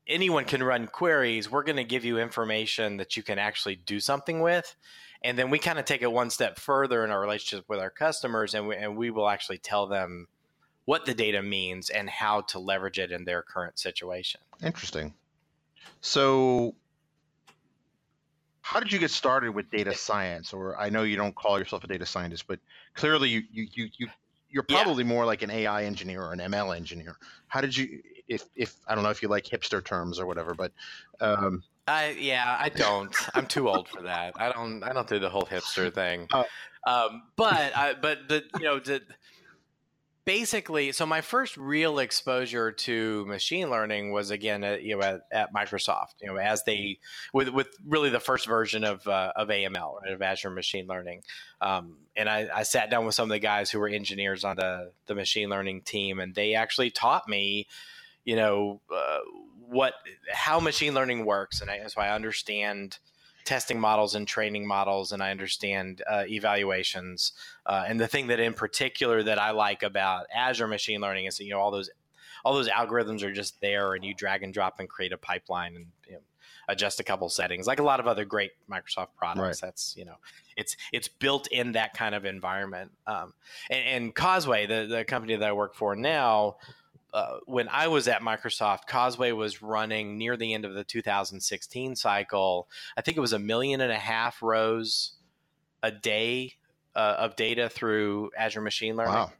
anyone 0.07 0.45
can 0.45 0.63
run 0.63 0.88
queries. 0.88 1.51
We're 1.51 1.63
going 1.63 1.77
to 1.77 1.83
give 1.83 2.05
you 2.05 2.19
information 2.19 2.97
that 2.97 3.17
you 3.17 3.23
can 3.23 3.39
actually 3.39 3.75
do 3.75 3.99
something 3.99 4.41
with, 4.41 4.75
and 5.23 5.38
then 5.38 5.49
we 5.49 5.60
kind 5.60 5.79
of 5.79 5.86
take 5.86 6.01
it 6.01 6.12
one 6.12 6.29
step 6.29 6.60
further 6.60 7.03
in 7.03 7.12
our 7.12 7.19
relationship 7.19 7.67
with 7.67 7.79
our 7.79 7.89
customers, 7.89 8.53
and 8.53 8.67
we, 8.67 8.75
and 8.75 8.95
we 8.95 9.10
will 9.10 9.27
actually 9.27 9.57
tell 9.57 9.88
them 9.88 10.27
what 10.86 11.05
the 11.05 11.13
data 11.13 11.41
means 11.41 11.89
and 11.89 12.10
how 12.10 12.41
to 12.41 12.60
leverage 12.60 12.99
it 12.99 13.12
in 13.12 13.25
their 13.25 13.41
current 13.41 13.77
situation. 13.77 14.39
Interesting. 14.63 15.13
So 15.99 16.75
how 18.67 18.82
did 18.82 18.91
you 18.91 18.99
get 18.99 19.12
started 19.12 19.56
with 19.56 19.71
data 19.71 19.95
science? 19.95 20.51
Or 20.51 20.77
I 20.77 20.89
know 20.89 21.03
you 21.03 21.15
don't 21.15 21.34
call 21.34 21.58
yourself 21.58 21.86
a 21.86 21.88
data 21.88 22.06
scientist, 22.06 22.47
but 22.47 22.60
clearly 22.95 23.30
you 23.30 23.43
you 23.49 23.67
you, 23.73 23.89
you 23.97 24.08
you're 24.49 24.63
probably 24.63 25.06
yeah. 25.06 25.10
more 25.10 25.25
like 25.25 25.41
an 25.41 25.49
AI 25.49 25.86
engineer 25.86 26.21
or 26.21 26.34
an 26.34 26.39
ML 26.39 26.75
engineer. 26.75 27.15
How 27.47 27.62
did 27.62 27.77
you 27.77 28.01
if 28.27 28.43
if 28.58 28.75
I 28.86 28.93
don't 28.93 29.06
know 29.06 29.10
if 29.10 29.21
you 29.21 29.30
like 29.30 29.45
hipster 29.45 29.82
terms 29.82 30.19
or 30.19 30.25
whatever, 30.25 30.53
but 30.53 30.73
um, 31.21 31.63
I 31.88 32.10
yeah, 32.19 32.58
I 32.60 32.67
don't. 32.67 33.15
I'm 33.34 33.45
too 33.45 33.69
old 33.69 33.88
for 33.88 34.01
that. 34.01 34.34
I 34.36 34.51
don't 34.51 34.84
I 34.84 34.91
don't 34.91 35.08
do 35.08 35.19
the 35.19 35.30
whole 35.30 35.45
hipster 35.45 35.93
thing. 35.93 36.27
Uh, 36.86 37.08
um, 37.08 37.23
but 37.36 37.75
I, 37.75 37.95
but 38.01 38.30
the 38.30 38.43
you 38.60 38.63
know 38.63 38.80
the 38.80 39.01
basically, 40.27 40.91
so 40.91 41.05
my 41.05 41.21
first 41.21 41.55
real 41.55 41.99
exposure 41.99 42.73
to 42.73 43.25
machine 43.27 43.69
learning 43.69 44.11
was 44.11 44.29
again, 44.29 44.61
at, 44.61 44.83
you 44.83 44.97
know, 44.97 45.01
at, 45.01 45.21
at, 45.31 45.53
Microsoft. 45.53 46.15
You 46.21 46.27
know, 46.27 46.37
as 46.37 46.63
they 46.65 46.99
with 47.33 47.47
with 47.47 47.69
really 47.87 48.09
the 48.09 48.19
first 48.19 48.45
version 48.45 48.83
of 48.83 49.07
uh, 49.07 49.31
of 49.37 49.47
AML, 49.47 50.01
right, 50.03 50.11
of 50.11 50.21
Azure 50.21 50.49
Machine 50.49 50.85
Learning. 50.85 51.23
Um, 51.61 51.99
and 52.15 52.29
I, 52.29 52.49
I, 52.53 52.63
sat 52.63 52.91
down 52.91 53.05
with 53.05 53.15
some 53.15 53.23
of 53.23 53.29
the 53.29 53.39
guys 53.39 53.71
who 53.71 53.79
were 53.79 53.87
engineers 53.87 54.43
on 54.43 54.57
the 54.57 54.91
the 55.07 55.15
machine 55.15 55.49
learning 55.49 55.81
team, 55.83 56.19
and 56.19 56.35
they 56.35 56.55
actually 56.55 56.91
taught 56.91 57.27
me, 57.29 57.67
you 58.25 58.35
know, 58.35 58.81
uh, 58.93 59.19
what 59.65 59.93
how 60.31 60.59
machine 60.59 60.93
learning 60.93 61.25
works, 61.25 61.61
and 61.61 61.71
so 61.89 62.01
I 62.01 62.13
understand 62.13 62.99
testing 63.47 63.79
models 63.79 64.13
and 64.13 64.27
training 64.27 64.67
models, 64.67 65.13
and 65.13 65.23
I 65.23 65.31
understand 65.31 66.03
uh, 66.05 66.25
evaluations. 66.27 67.31
Uh, 67.65 67.86
and 67.88 67.97
the 67.97 68.07
thing 68.07 68.27
that, 68.27 68.41
in 68.41 68.53
particular, 68.53 69.23
that 69.23 69.39
I 69.39 69.51
like 69.51 69.83
about 69.83 70.25
Azure 70.36 70.67
machine 70.67 70.99
learning 70.99 71.25
is 71.25 71.38
that 71.38 71.45
you 71.45 71.51
know 71.51 71.60
all 71.60 71.71
those 71.71 71.89
all 72.43 72.53
those 72.53 72.67
algorithms 72.67 73.23
are 73.23 73.31
just 73.31 73.60
there, 73.62 73.93
and 73.93 74.03
you 74.03 74.13
drag 74.13 74.43
and 74.43 74.53
drop 74.53 74.79
and 74.79 74.89
create 74.89 75.13
a 75.13 75.17
pipeline 75.17 75.77
and 75.77 75.86
you 76.07 76.13
know, 76.15 76.19
adjust 76.67 76.99
a 76.99 77.03
couple 77.03 77.29
settings, 77.29 77.67
like 77.67 77.79
a 77.79 77.83
lot 77.83 78.01
of 78.01 78.07
other 78.07 78.25
great 78.25 78.51
Microsoft 78.69 79.15
products. 79.17 79.39
Right. 79.39 79.67
That's 79.67 79.95
you 79.97 80.03
know, 80.03 80.17
it's 80.57 80.75
it's 80.91 81.07
built 81.07 81.47
in 81.47 81.71
that 81.71 81.93
kind 81.93 82.15
of 82.15 82.25
environment. 82.25 82.91
Um, 83.07 83.33
and, 83.69 83.86
and 83.86 84.15
Causeway, 84.15 84.65
the 84.65 84.88
the 84.88 85.05
company 85.05 85.38
that 85.38 85.47
I 85.47 85.53
work 85.53 85.73
for 85.73 85.95
now 85.95 86.57
uh, 87.17 87.39
when 87.47 87.67
I 87.67 87.88
was 87.88 88.08
at 88.08 88.21
Microsoft, 88.21 88.86
Causeway 88.86 89.32
was 89.32 89.63
running 89.63 90.19
near 90.19 90.38
the 90.38 90.53
end 90.53 90.65
of 90.65 90.75
the 90.75 90.84
2016 90.84 91.95
cycle. 91.95 92.69
I 92.95 93.01
think 93.01 93.17
it 93.17 93.21
was 93.21 93.34
a 93.34 93.39
million 93.39 93.82
and 93.82 93.91
a 93.91 93.97
half 93.97 94.43
rows 94.43 95.13
a 95.82 95.89
day 95.89 96.53
uh, 96.95 97.15
of 97.17 97.36
data 97.36 97.69
through 97.69 98.30
Azure 98.38 98.62
Machine 98.62 98.95
Learning. 98.95 99.15
Wow. 99.15 99.32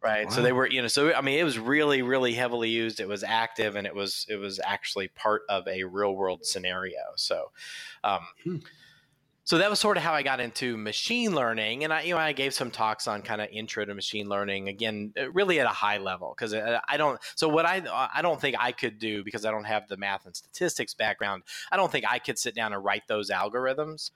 Right. 0.00 0.26
Wow. 0.26 0.30
So 0.30 0.42
they 0.42 0.52
were, 0.52 0.70
you 0.70 0.80
know, 0.80 0.86
so 0.86 1.12
I 1.12 1.20
mean, 1.20 1.40
it 1.40 1.42
was 1.42 1.58
really, 1.58 2.02
really 2.02 2.34
heavily 2.34 2.68
used. 2.68 3.00
It 3.00 3.08
was 3.08 3.24
active, 3.24 3.74
and 3.74 3.84
it 3.84 3.94
was, 3.96 4.24
it 4.28 4.36
was 4.36 4.60
actually 4.64 5.08
part 5.08 5.42
of 5.48 5.66
a 5.66 5.82
real 5.82 6.14
world 6.14 6.46
scenario. 6.46 7.00
So, 7.16 7.50
um, 8.04 8.20
hmm 8.44 8.58
so 9.48 9.56
that 9.56 9.70
was 9.70 9.80
sort 9.80 9.96
of 9.96 10.02
how 10.02 10.12
I 10.12 10.22
got 10.22 10.40
into 10.40 10.76
machine 10.76 11.34
learning, 11.34 11.82
and 11.82 11.90
I, 11.90 12.02
you 12.02 12.12
know, 12.12 12.20
I 12.20 12.32
gave 12.32 12.52
some 12.52 12.70
talks 12.70 13.08
on 13.08 13.22
kind 13.22 13.40
of 13.40 13.48
intro 13.50 13.82
to 13.82 13.94
machine 13.94 14.28
learning. 14.28 14.68
Again, 14.68 15.14
uh, 15.18 15.30
really 15.32 15.58
at 15.58 15.64
a 15.64 15.70
high 15.70 15.96
level 15.96 16.34
because 16.36 16.52
uh, 16.52 16.80
I 16.86 16.98
don't. 16.98 17.18
So 17.34 17.48
what 17.48 17.64
I 17.64 17.82
I 18.14 18.20
don't 18.20 18.38
think 18.38 18.56
I 18.60 18.72
could 18.72 18.98
do 18.98 19.24
because 19.24 19.46
I 19.46 19.50
don't 19.50 19.64
have 19.64 19.88
the 19.88 19.96
math 19.96 20.26
and 20.26 20.36
statistics 20.36 20.92
background. 20.92 21.44
I 21.72 21.78
don't 21.78 21.90
think 21.90 22.04
I 22.06 22.18
could 22.18 22.38
sit 22.38 22.54
down 22.54 22.74
and 22.74 22.84
write 22.84 23.08
those 23.08 23.30
algorithms. 23.30 24.10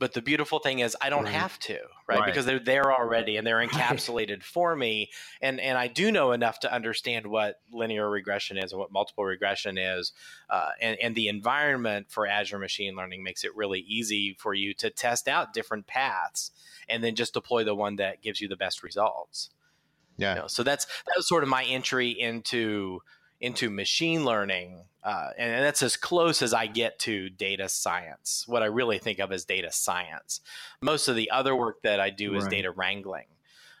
But 0.00 0.14
the 0.14 0.22
beautiful 0.22 0.58
thing 0.60 0.78
is, 0.78 0.96
I 0.98 1.10
don't 1.10 1.24
right. 1.24 1.34
have 1.34 1.58
to, 1.60 1.78
right? 2.08 2.20
right? 2.20 2.26
Because 2.26 2.46
they're 2.46 2.58
there 2.58 2.90
already 2.90 3.36
and 3.36 3.46
they're 3.46 3.58
encapsulated 3.66 4.30
right. 4.30 4.42
for 4.42 4.74
me. 4.74 5.10
And 5.42 5.60
and 5.60 5.76
I 5.76 5.88
do 5.88 6.10
know 6.10 6.32
enough 6.32 6.58
to 6.60 6.72
understand 6.72 7.26
what 7.26 7.60
linear 7.70 8.08
regression 8.08 8.56
is 8.56 8.72
and 8.72 8.80
what 8.80 8.90
multiple 8.90 9.24
regression 9.24 9.76
is. 9.76 10.12
Uh, 10.48 10.70
and, 10.80 10.96
and 11.02 11.14
the 11.14 11.28
environment 11.28 12.06
for 12.08 12.26
Azure 12.26 12.58
Machine 12.58 12.96
Learning 12.96 13.22
makes 13.22 13.44
it 13.44 13.54
really 13.54 13.80
easy 13.80 14.36
for 14.40 14.54
you 14.54 14.72
to 14.74 14.88
test 14.88 15.28
out 15.28 15.52
different 15.52 15.86
paths 15.86 16.50
and 16.88 17.04
then 17.04 17.14
just 17.14 17.34
deploy 17.34 17.62
the 17.62 17.74
one 17.74 17.96
that 17.96 18.22
gives 18.22 18.40
you 18.40 18.48
the 18.48 18.56
best 18.56 18.82
results. 18.82 19.50
Yeah. 20.16 20.34
You 20.34 20.40
know, 20.40 20.46
so 20.46 20.62
that's 20.62 20.86
that 20.86 21.12
was 21.14 21.28
sort 21.28 21.42
of 21.42 21.50
my 21.50 21.64
entry 21.64 22.08
into 22.08 23.02
into 23.40 23.70
machine 23.70 24.24
learning. 24.24 24.84
Uh, 25.02 25.30
and, 25.38 25.50
and, 25.52 25.64
that's 25.64 25.82
as 25.82 25.96
close 25.96 26.42
as 26.42 26.52
I 26.52 26.66
get 26.66 26.98
to 27.00 27.30
data 27.30 27.70
science, 27.70 28.44
what 28.46 28.62
I 28.62 28.66
really 28.66 28.98
think 28.98 29.18
of 29.18 29.32
as 29.32 29.46
data 29.46 29.72
science. 29.72 30.42
Most 30.82 31.08
of 31.08 31.16
the 31.16 31.30
other 31.30 31.56
work 31.56 31.80
that 31.82 32.00
I 32.00 32.10
do 32.10 32.34
is 32.34 32.44
right. 32.44 32.50
data 32.50 32.70
wrangling. 32.70 33.24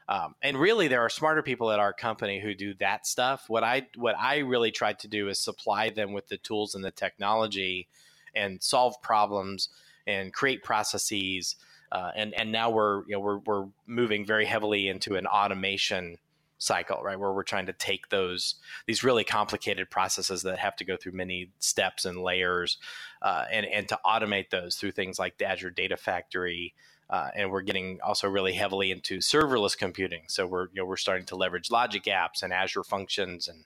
Um, 0.08 0.34
and 0.42 0.58
really, 0.58 0.88
there 0.88 1.02
are 1.02 1.10
smarter 1.10 1.42
people 1.42 1.70
at 1.70 1.78
our 1.78 1.92
company 1.92 2.40
who 2.40 2.54
do 2.54 2.74
that 2.80 3.06
stuff. 3.06 3.44
What 3.48 3.62
I 3.62 3.86
what 3.94 4.16
I 4.18 4.38
really 4.38 4.72
tried 4.72 4.98
to 5.00 5.08
do 5.08 5.28
is 5.28 5.38
supply 5.38 5.90
them 5.90 6.12
with 6.12 6.26
the 6.26 6.38
tools 6.38 6.74
and 6.74 6.82
the 6.82 6.90
technology, 6.90 7.86
and 8.34 8.60
solve 8.60 9.00
problems 9.02 9.68
and 10.08 10.32
create 10.32 10.64
processes. 10.64 11.54
Uh, 11.92 12.10
and 12.16 12.34
and 12.34 12.50
now 12.50 12.70
we're 12.70 13.04
you 13.06 13.12
know 13.12 13.20
we're 13.20 13.38
we're 13.38 13.66
moving 13.86 14.26
very 14.26 14.46
heavily 14.46 14.88
into 14.88 15.14
an 15.14 15.26
automation 15.26 16.18
cycle, 16.60 17.02
right? 17.02 17.18
Where 17.18 17.32
we're 17.32 17.42
trying 17.42 17.66
to 17.66 17.72
take 17.72 18.10
those 18.10 18.54
these 18.86 19.02
really 19.02 19.24
complicated 19.24 19.90
processes 19.90 20.42
that 20.42 20.58
have 20.58 20.76
to 20.76 20.84
go 20.84 20.96
through 20.96 21.12
many 21.12 21.50
steps 21.58 22.04
and 22.04 22.22
layers, 22.22 22.78
uh, 23.22 23.46
and 23.50 23.66
and 23.66 23.88
to 23.88 23.98
automate 24.06 24.50
those 24.50 24.76
through 24.76 24.92
things 24.92 25.18
like 25.18 25.38
the 25.38 25.46
Azure 25.46 25.70
Data 25.70 25.96
Factory. 25.96 26.74
Uh, 27.08 27.28
and 27.34 27.50
we're 27.50 27.62
getting 27.62 27.98
also 28.04 28.28
really 28.28 28.52
heavily 28.52 28.92
into 28.92 29.18
serverless 29.18 29.76
computing. 29.76 30.22
So 30.28 30.46
we're 30.46 30.66
you 30.66 30.76
know 30.76 30.84
we're 30.84 30.96
starting 30.96 31.26
to 31.26 31.36
leverage 31.36 31.70
Logic 31.70 32.04
Apps 32.04 32.44
and 32.44 32.52
Azure 32.52 32.84
Functions, 32.84 33.48
and 33.48 33.64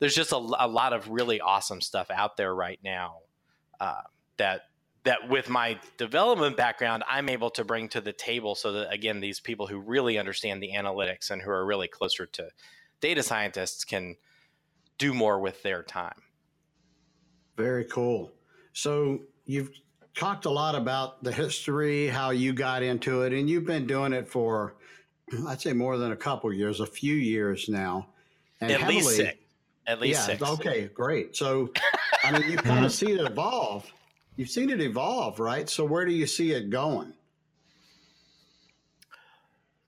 there's 0.00 0.14
just 0.14 0.32
a, 0.32 0.36
a 0.36 0.66
lot 0.66 0.92
of 0.92 1.08
really 1.08 1.40
awesome 1.40 1.80
stuff 1.80 2.10
out 2.10 2.36
there 2.36 2.54
right 2.54 2.80
now 2.82 3.18
uh, 3.78 4.02
that 4.38 4.62
that 5.06 5.28
with 5.28 5.48
my 5.48 5.78
development 5.96 6.56
background, 6.56 7.04
I'm 7.08 7.28
able 7.28 7.50
to 7.50 7.64
bring 7.64 7.88
to 7.90 8.00
the 8.00 8.12
table 8.12 8.54
so 8.54 8.72
that, 8.72 8.92
again, 8.92 9.20
these 9.20 9.38
people 9.38 9.66
who 9.66 9.78
really 9.78 10.18
understand 10.18 10.60
the 10.60 10.72
analytics 10.72 11.30
and 11.30 11.40
who 11.40 11.50
are 11.50 11.64
really 11.64 11.88
closer 11.88 12.26
to 12.26 12.48
data 13.00 13.22
scientists 13.22 13.84
can 13.84 14.16
do 14.98 15.14
more 15.14 15.38
with 15.38 15.62
their 15.62 15.82
time. 15.82 16.22
Very 17.56 17.84
cool. 17.84 18.32
So 18.72 19.20
you've 19.44 19.70
talked 20.16 20.44
a 20.44 20.50
lot 20.50 20.74
about 20.74 21.22
the 21.22 21.32
history, 21.32 22.08
how 22.08 22.30
you 22.30 22.52
got 22.52 22.82
into 22.82 23.22
it, 23.22 23.32
and 23.32 23.48
you've 23.48 23.64
been 23.64 23.86
doing 23.86 24.12
it 24.12 24.26
for, 24.26 24.74
I'd 25.46 25.60
say, 25.60 25.72
more 25.72 25.98
than 25.98 26.12
a 26.12 26.16
couple 26.16 26.52
years, 26.52 26.80
a 26.80 26.86
few 26.86 27.14
years 27.14 27.68
now. 27.68 28.08
And 28.60 28.72
At 28.72 28.80
heavily, 28.80 28.96
least 28.96 29.16
six. 29.16 29.38
At 29.86 30.00
least 30.00 30.20
yeah, 30.20 30.36
six. 30.36 30.42
Okay, 30.42 30.90
great. 30.92 31.36
So, 31.36 31.70
I 32.24 32.32
mean, 32.32 32.50
you 32.50 32.56
kind 32.56 32.84
of 32.84 32.92
see 33.00 33.12
it 33.12 33.20
evolve. 33.20 33.88
You've 34.36 34.50
seen 34.50 34.70
it 34.70 34.80
evolve, 34.80 35.40
right? 35.40 35.68
So, 35.68 35.84
where 35.84 36.04
do 36.04 36.12
you 36.12 36.26
see 36.26 36.52
it 36.52 36.70
going? 36.70 37.14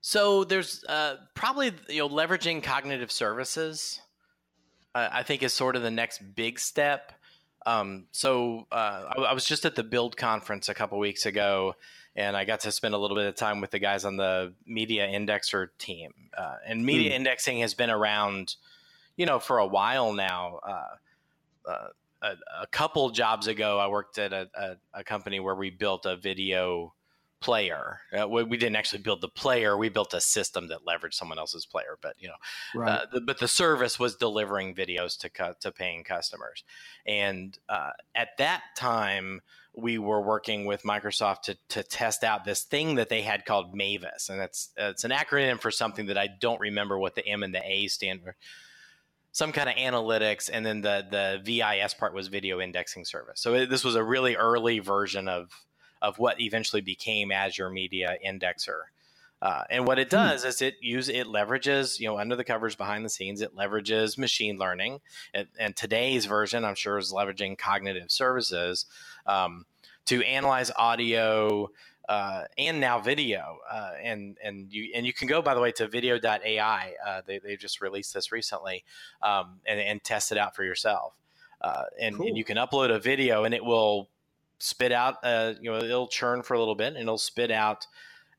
So 0.08 0.44
there's 0.44 0.84
uh, 0.88 1.16
probably 1.34 1.70
you 1.90 1.98
know 1.98 2.08
leveraging 2.08 2.62
cognitive 2.62 3.12
services. 3.12 4.00
Uh, 4.94 5.06
I 5.12 5.22
think 5.22 5.42
is 5.42 5.52
sort 5.52 5.76
of 5.76 5.82
the 5.82 5.90
next 5.90 6.34
big 6.34 6.58
step. 6.58 7.12
Um, 7.66 8.06
so 8.10 8.66
uh, 8.72 9.04
I, 9.18 9.20
I, 9.20 9.32
was 9.34 9.44
just 9.44 9.66
at 9.66 9.74
the 9.74 9.82
Build 9.82 10.16
conference 10.16 10.70
a 10.70 10.74
couple 10.74 10.98
weeks 10.98 11.26
ago, 11.26 11.74
and 12.16 12.38
I 12.38 12.46
got 12.46 12.60
to 12.60 12.72
spend 12.72 12.94
a 12.94 12.98
little 12.98 13.18
bit 13.18 13.26
of 13.26 13.34
time 13.34 13.60
with 13.60 13.70
the 13.70 13.78
guys 13.78 14.06
on 14.06 14.16
the 14.16 14.54
media 14.64 15.06
indexer 15.06 15.68
team. 15.76 16.14
Uh, 16.34 16.54
and 16.66 16.86
media 16.86 17.10
mm. 17.10 17.16
indexing 17.16 17.60
has 17.60 17.74
been 17.74 17.90
around, 17.90 18.56
you 19.18 19.26
know, 19.26 19.38
for 19.38 19.58
a 19.58 19.66
while 19.66 20.14
now. 20.14 20.60
Uh, 20.66 21.70
uh, 21.70 21.88
a, 22.22 22.34
a, 22.62 22.66
couple 22.66 23.10
jobs 23.10 23.46
ago, 23.46 23.78
I 23.78 23.88
worked 23.88 24.18
at 24.18 24.32
a, 24.32 24.48
a, 24.54 24.76
a 25.00 25.04
company 25.04 25.40
where 25.40 25.54
we 25.54 25.70
built 25.70 26.06
a 26.06 26.16
video 26.16 26.94
player. 27.40 28.00
Uh, 28.18 28.28
we, 28.28 28.42
we, 28.42 28.56
didn't 28.56 28.76
actually 28.76 29.02
build 29.02 29.20
the 29.20 29.28
player; 29.28 29.76
we 29.76 29.88
built 29.88 30.14
a 30.14 30.20
system 30.20 30.68
that 30.68 30.84
leveraged 30.86 31.14
someone 31.14 31.38
else's 31.38 31.66
player. 31.66 31.98
But 32.00 32.16
you 32.18 32.28
know, 32.28 32.34
right. 32.74 32.90
uh, 32.90 33.06
the, 33.12 33.20
but 33.20 33.38
the 33.38 33.48
service 33.48 33.98
was 33.98 34.16
delivering 34.16 34.74
videos 34.74 35.18
to 35.20 35.56
to 35.60 35.72
paying 35.72 36.04
customers, 36.04 36.64
and 37.06 37.58
uh, 37.68 37.90
at 38.14 38.36
that 38.38 38.62
time. 38.76 39.40
We 39.74 39.96
were 39.96 40.20
working 40.20 40.64
with 40.64 40.82
Microsoft 40.82 41.42
to, 41.42 41.56
to 41.68 41.84
test 41.84 42.24
out 42.24 42.44
this 42.44 42.64
thing 42.64 42.96
that 42.96 43.10
they 43.10 43.22
had 43.22 43.44
called 43.44 43.76
Mavis, 43.76 44.28
and 44.28 44.40
it's 44.40 44.70
it's 44.76 45.04
an 45.04 45.12
acronym 45.12 45.60
for 45.60 45.70
something 45.70 46.06
that 46.06 46.18
I 46.18 46.26
don't 46.26 46.58
remember 46.58 46.98
what 46.98 47.14
the 47.14 47.24
M 47.24 47.44
and 47.44 47.54
the 47.54 47.62
A 47.64 47.86
stand 47.86 48.22
for 48.24 48.34
some 49.32 49.52
kind 49.52 49.68
of 49.68 49.76
analytics, 49.76 50.50
and 50.52 50.64
then 50.64 50.80
the 50.80 51.06
the 51.10 51.40
VIS 51.44 51.94
part 51.94 52.14
was 52.14 52.28
video 52.28 52.60
indexing 52.60 53.04
service. 53.04 53.40
So 53.40 53.54
it, 53.54 53.70
this 53.70 53.84
was 53.84 53.94
a 53.94 54.02
really 54.02 54.36
early 54.36 54.78
version 54.78 55.28
of 55.28 55.50
of 56.00 56.18
what 56.18 56.40
eventually 56.40 56.82
became 56.82 57.32
Azure 57.32 57.70
Media 57.70 58.16
Indexer. 58.24 58.82
Uh, 59.40 59.62
and 59.70 59.86
what 59.86 60.00
it 60.00 60.08
hmm. 60.08 60.16
does 60.16 60.42
hmm. 60.42 60.48
is 60.48 60.62
it 60.62 60.74
use 60.80 61.08
it 61.08 61.28
leverages 61.28 62.00
you 62.00 62.08
know 62.08 62.18
under 62.18 62.34
the 62.34 62.42
covers 62.42 62.74
behind 62.74 63.04
the 63.04 63.08
scenes 63.08 63.40
it 63.40 63.54
leverages 63.54 64.18
machine 64.18 64.58
learning 64.58 65.00
and, 65.32 65.46
and 65.60 65.76
today's 65.76 66.26
version 66.26 66.64
I'm 66.64 66.74
sure 66.74 66.98
is 66.98 67.12
leveraging 67.12 67.56
cognitive 67.56 68.10
services 68.10 68.86
um, 69.26 69.64
to 70.06 70.24
analyze 70.24 70.72
audio 70.76 71.70
uh, 72.08 72.44
and 72.56 72.80
now 72.80 72.98
video 72.98 73.58
uh, 73.70 73.92
and 74.02 74.36
and 74.42 74.72
you 74.72 74.90
and 74.94 75.06
you 75.06 75.12
can 75.12 75.28
go 75.28 75.42
by 75.42 75.54
the 75.54 75.60
way 75.60 75.70
to 75.72 75.86
video.ai 75.86 76.94
uh, 77.06 77.20
they, 77.26 77.38
they 77.38 77.56
just 77.56 77.80
released 77.80 78.14
this 78.14 78.32
recently 78.32 78.84
um, 79.22 79.60
and, 79.66 79.78
and 79.78 80.02
test 80.02 80.32
it 80.32 80.38
out 80.38 80.56
for 80.56 80.64
yourself 80.64 81.18
uh, 81.60 81.84
and, 82.00 82.16
cool. 82.16 82.26
and 82.26 82.36
you 82.36 82.44
can 82.44 82.56
upload 82.56 82.94
a 82.94 82.98
video 82.98 83.44
and 83.44 83.54
it 83.54 83.64
will 83.64 84.08
spit 84.58 84.92
out, 84.92 85.16
uh, 85.22 85.54
you 85.60 85.70
know, 85.70 85.78
it'll 85.78 86.08
churn 86.08 86.42
for 86.42 86.54
a 86.54 86.58
little 86.58 86.74
bit 86.74 86.88
and 86.88 86.98
it'll 86.98 87.18
spit 87.18 87.50
out 87.50 87.86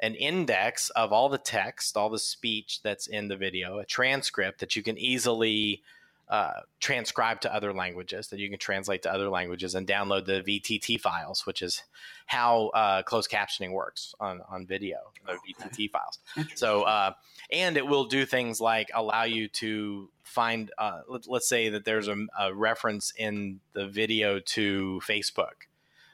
an 0.01 0.15
index 0.15 0.89
of 0.91 1.11
all 1.11 1.27
the 1.27 1.37
text, 1.37 1.97
all 1.97 2.09
the 2.09 2.19
speech 2.19 2.81
that's 2.83 3.07
in 3.07 3.27
the 3.27 3.35
video, 3.35 3.79
a 3.79 3.85
transcript 3.85 4.59
that 4.59 4.75
you 4.75 4.83
can 4.83 4.97
easily 4.97 5.81
uh, 6.29 6.61
transcribe 6.79 7.41
to 7.41 7.53
other 7.53 7.73
languages, 7.73 8.27
that 8.27 8.39
you 8.39 8.49
can 8.49 8.59
translate 8.59 9.01
to 9.01 9.11
other 9.11 9.29
languages 9.29 9.73
and 9.73 9.87
download 9.87 10.25
the 10.25 10.43
VTT 10.43 10.99
files, 10.99 11.45
which 11.47 11.61
is 11.63 11.83
how 12.27 12.67
uh, 12.67 13.01
closed 13.01 13.31
captioning 13.31 13.71
works 13.71 14.13
on, 14.19 14.41
on 14.47 14.67
video, 14.67 14.97
the 15.25 15.33
okay. 15.33 15.69
VTT 15.69 15.89
files. 15.89 16.19
So, 16.55 16.83
uh, 16.83 17.13
and 17.51 17.77
it 17.77 17.87
will 17.87 18.05
do 18.05 18.25
things 18.25 18.61
like 18.61 18.89
allow 18.93 19.23
you 19.23 19.47
to 19.47 20.09
find, 20.23 20.71
uh, 20.77 21.01
let, 21.07 21.27
us 21.27 21.47
say 21.47 21.69
that 21.69 21.83
there's 21.85 22.07
a, 22.07 22.15
a 22.39 22.53
reference 22.53 23.11
in 23.17 23.59
the 23.73 23.87
video 23.87 24.39
to 24.39 25.01
Facebook 25.07 25.65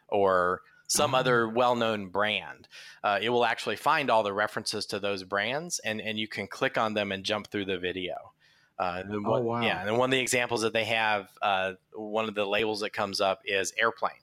or 0.07 0.61
some 0.87 1.13
oh. 1.13 1.17
other 1.17 1.49
well-known 1.49 2.07
brand. 2.07 2.69
Uh, 3.03 3.19
it 3.21 3.29
will 3.29 3.43
actually 3.43 3.75
find 3.75 4.09
all 4.09 4.23
the 4.23 4.31
references 4.31 4.85
to 4.85 4.99
those 4.99 5.23
brands, 5.23 5.79
and 5.79 5.99
and 5.99 6.17
you 6.17 6.27
can 6.27 6.47
click 6.47 6.77
on 6.77 6.93
them 6.93 7.11
and 7.11 7.23
jump 7.23 7.47
through 7.47 7.65
the 7.65 7.79
video. 7.79 8.33
Uh, 8.77 9.03
oh 9.09 9.21
one, 9.21 9.43
wow! 9.45 9.61
Yeah, 9.61 9.79
and 9.79 9.87
then 9.87 9.97
one 9.97 10.09
of 10.09 10.11
the 10.11 10.19
examples 10.19 10.61
that 10.61 10.73
they 10.73 10.85
have, 10.85 11.29
uh, 11.41 11.73
one 11.93 12.27
of 12.27 12.35
the 12.35 12.45
labels 12.45 12.81
that 12.81 12.91
comes 12.91 13.21
up 13.21 13.41
is 13.45 13.73
airplane. 13.79 14.13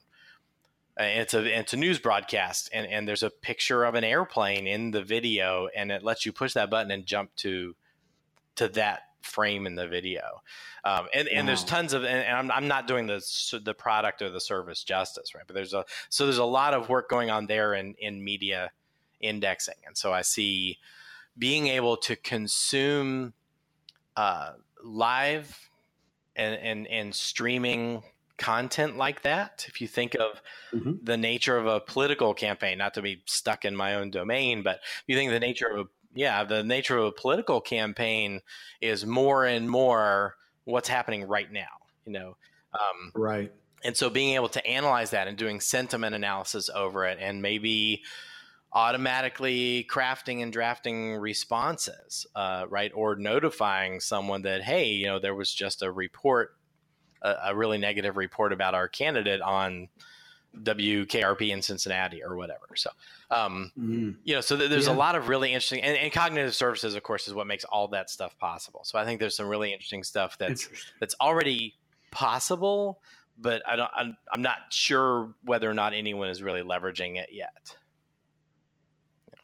Uh, 1.00 1.04
it's 1.04 1.32
a 1.32 1.58
it's 1.58 1.72
a 1.72 1.76
news 1.76 1.98
broadcast, 1.98 2.68
and 2.72 2.86
and 2.86 3.08
there's 3.08 3.22
a 3.22 3.30
picture 3.30 3.84
of 3.84 3.94
an 3.94 4.04
airplane 4.04 4.66
in 4.66 4.90
the 4.90 5.02
video, 5.02 5.68
and 5.74 5.90
it 5.90 6.02
lets 6.02 6.26
you 6.26 6.32
push 6.32 6.52
that 6.52 6.68
button 6.68 6.90
and 6.90 7.06
jump 7.06 7.34
to 7.36 7.74
to 8.56 8.68
that 8.68 9.02
frame 9.22 9.66
in 9.66 9.74
the 9.74 9.88
video. 9.88 10.42
Um, 10.84 11.06
and, 11.14 11.28
and 11.28 11.40
wow. 11.40 11.46
there's 11.46 11.64
tons 11.64 11.92
of, 11.92 12.04
and, 12.04 12.36
I'm, 12.36 12.50
I'm 12.50 12.68
not 12.68 12.86
doing 12.86 13.06
the, 13.06 13.22
the 13.64 13.74
product 13.74 14.20
or 14.20 14.30
the 14.30 14.40
service 14.40 14.82
justice, 14.82 15.34
right? 15.34 15.44
But 15.46 15.54
there's 15.54 15.74
a, 15.74 15.84
so 16.08 16.26
there's 16.26 16.38
a 16.38 16.44
lot 16.44 16.74
of 16.74 16.88
work 16.88 17.08
going 17.08 17.30
on 17.30 17.46
there 17.46 17.74
in, 17.74 17.94
in 17.98 18.22
media 18.22 18.72
indexing. 19.20 19.76
And 19.86 19.96
so 19.96 20.12
I 20.12 20.22
see 20.22 20.78
being 21.38 21.68
able 21.68 21.96
to 21.98 22.16
consume 22.16 23.32
uh, 24.16 24.52
live 24.82 25.70
and, 26.36 26.54
and, 26.56 26.86
and 26.88 27.14
streaming 27.14 28.02
content 28.38 28.96
like 28.96 29.22
that. 29.22 29.66
If 29.68 29.80
you 29.80 29.86
think 29.86 30.14
of 30.14 30.42
mm-hmm. 30.72 30.92
the 31.02 31.16
nature 31.16 31.56
of 31.56 31.66
a 31.66 31.80
political 31.80 32.34
campaign, 32.34 32.78
not 32.78 32.94
to 32.94 33.02
be 33.02 33.22
stuck 33.26 33.64
in 33.64 33.76
my 33.76 33.94
own 33.94 34.10
domain, 34.10 34.62
but 34.62 34.76
if 34.76 35.04
you 35.06 35.16
think 35.16 35.30
the 35.30 35.40
nature 35.40 35.68
of 35.68 35.86
a 35.86 35.88
yeah, 36.14 36.44
the 36.44 36.62
nature 36.62 36.98
of 36.98 37.06
a 37.06 37.12
political 37.12 37.60
campaign 37.60 38.40
is 38.80 39.06
more 39.06 39.44
and 39.44 39.68
more 39.68 40.36
what's 40.64 40.88
happening 40.88 41.26
right 41.26 41.50
now. 41.50 41.64
You 42.04 42.12
know, 42.12 42.36
um, 42.74 43.12
right. 43.14 43.52
And 43.84 43.96
so 43.96 44.10
being 44.10 44.34
able 44.34 44.48
to 44.50 44.64
analyze 44.66 45.10
that 45.10 45.26
and 45.26 45.36
doing 45.36 45.60
sentiment 45.60 46.14
analysis 46.14 46.68
over 46.74 47.06
it, 47.06 47.18
and 47.20 47.42
maybe 47.42 48.02
automatically 48.72 49.86
crafting 49.90 50.42
and 50.42 50.52
drafting 50.52 51.16
responses, 51.16 52.26
uh, 52.34 52.64
right, 52.68 52.90
or 52.94 53.16
notifying 53.16 54.00
someone 54.00 54.42
that 54.42 54.62
hey, 54.62 54.86
you 54.86 55.06
know, 55.06 55.18
there 55.18 55.34
was 55.34 55.52
just 55.52 55.82
a 55.82 55.90
report, 55.90 56.56
a, 57.20 57.34
a 57.46 57.54
really 57.54 57.78
negative 57.78 58.16
report 58.16 58.52
about 58.52 58.74
our 58.74 58.88
candidate 58.88 59.40
on 59.40 59.88
WKRP 60.56 61.50
in 61.50 61.62
Cincinnati 61.62 62.22
or 62.22 62.36
whatever. 62.36 62.68
So, 62.74 62.90
um, 63.30 63.72
mm-hmm. 63.78 64.10
you 64.24 64.34
know, 64.34 64.40
so 64.40 64.56
th- 64.56 64.68
there's 64.68 64.86
yeah. 64.86 64.92
a 64.92 64.94
lot 64.94 65.14
of 65.14 65.28
really 65.28 65.52
interesting, 65.52 65.80
and, 65.82 65.96
and, 65.96 66.12
cognitive 66.12 66.54
services, 66.54 66.94
of 66.94 67.02
course, 67.02 67.26
is 67.26 67.34
what 67.34 67.46
makes 67.46 67.64
all 67.64 67.88
that 67.88 68.10
stuff 68.10 68.36
possible. 68.38 68.82
So 68.84 68.98
I 68.98 69.04
think 69.04 69.18
there's 69.20 69.36
some 69.36 69.48
really 69.48 69.72
interesting 69.72 70.02
stuff 70.02 70.36
that's 70.38 70.68
that's 71.00 71.14
already 71.20 71.74
possible, 72.10 73.00
but 73.38 73.62
I 73.66 73.76
don't, 73.76 73.90
I'm, 73.96 74.16
I'm 74.32 74.42
not 74.42 74.58
sure 74.70 75.34
whether 75.44 75.70
or 75.70 75.74
not 75.74 75.94
anyone 75.94 76.28
is 76.28 76.42
really 76.42 76.62
leveraging 76.62 77.16
it 77.16 77.30
yet. 77.32 77.76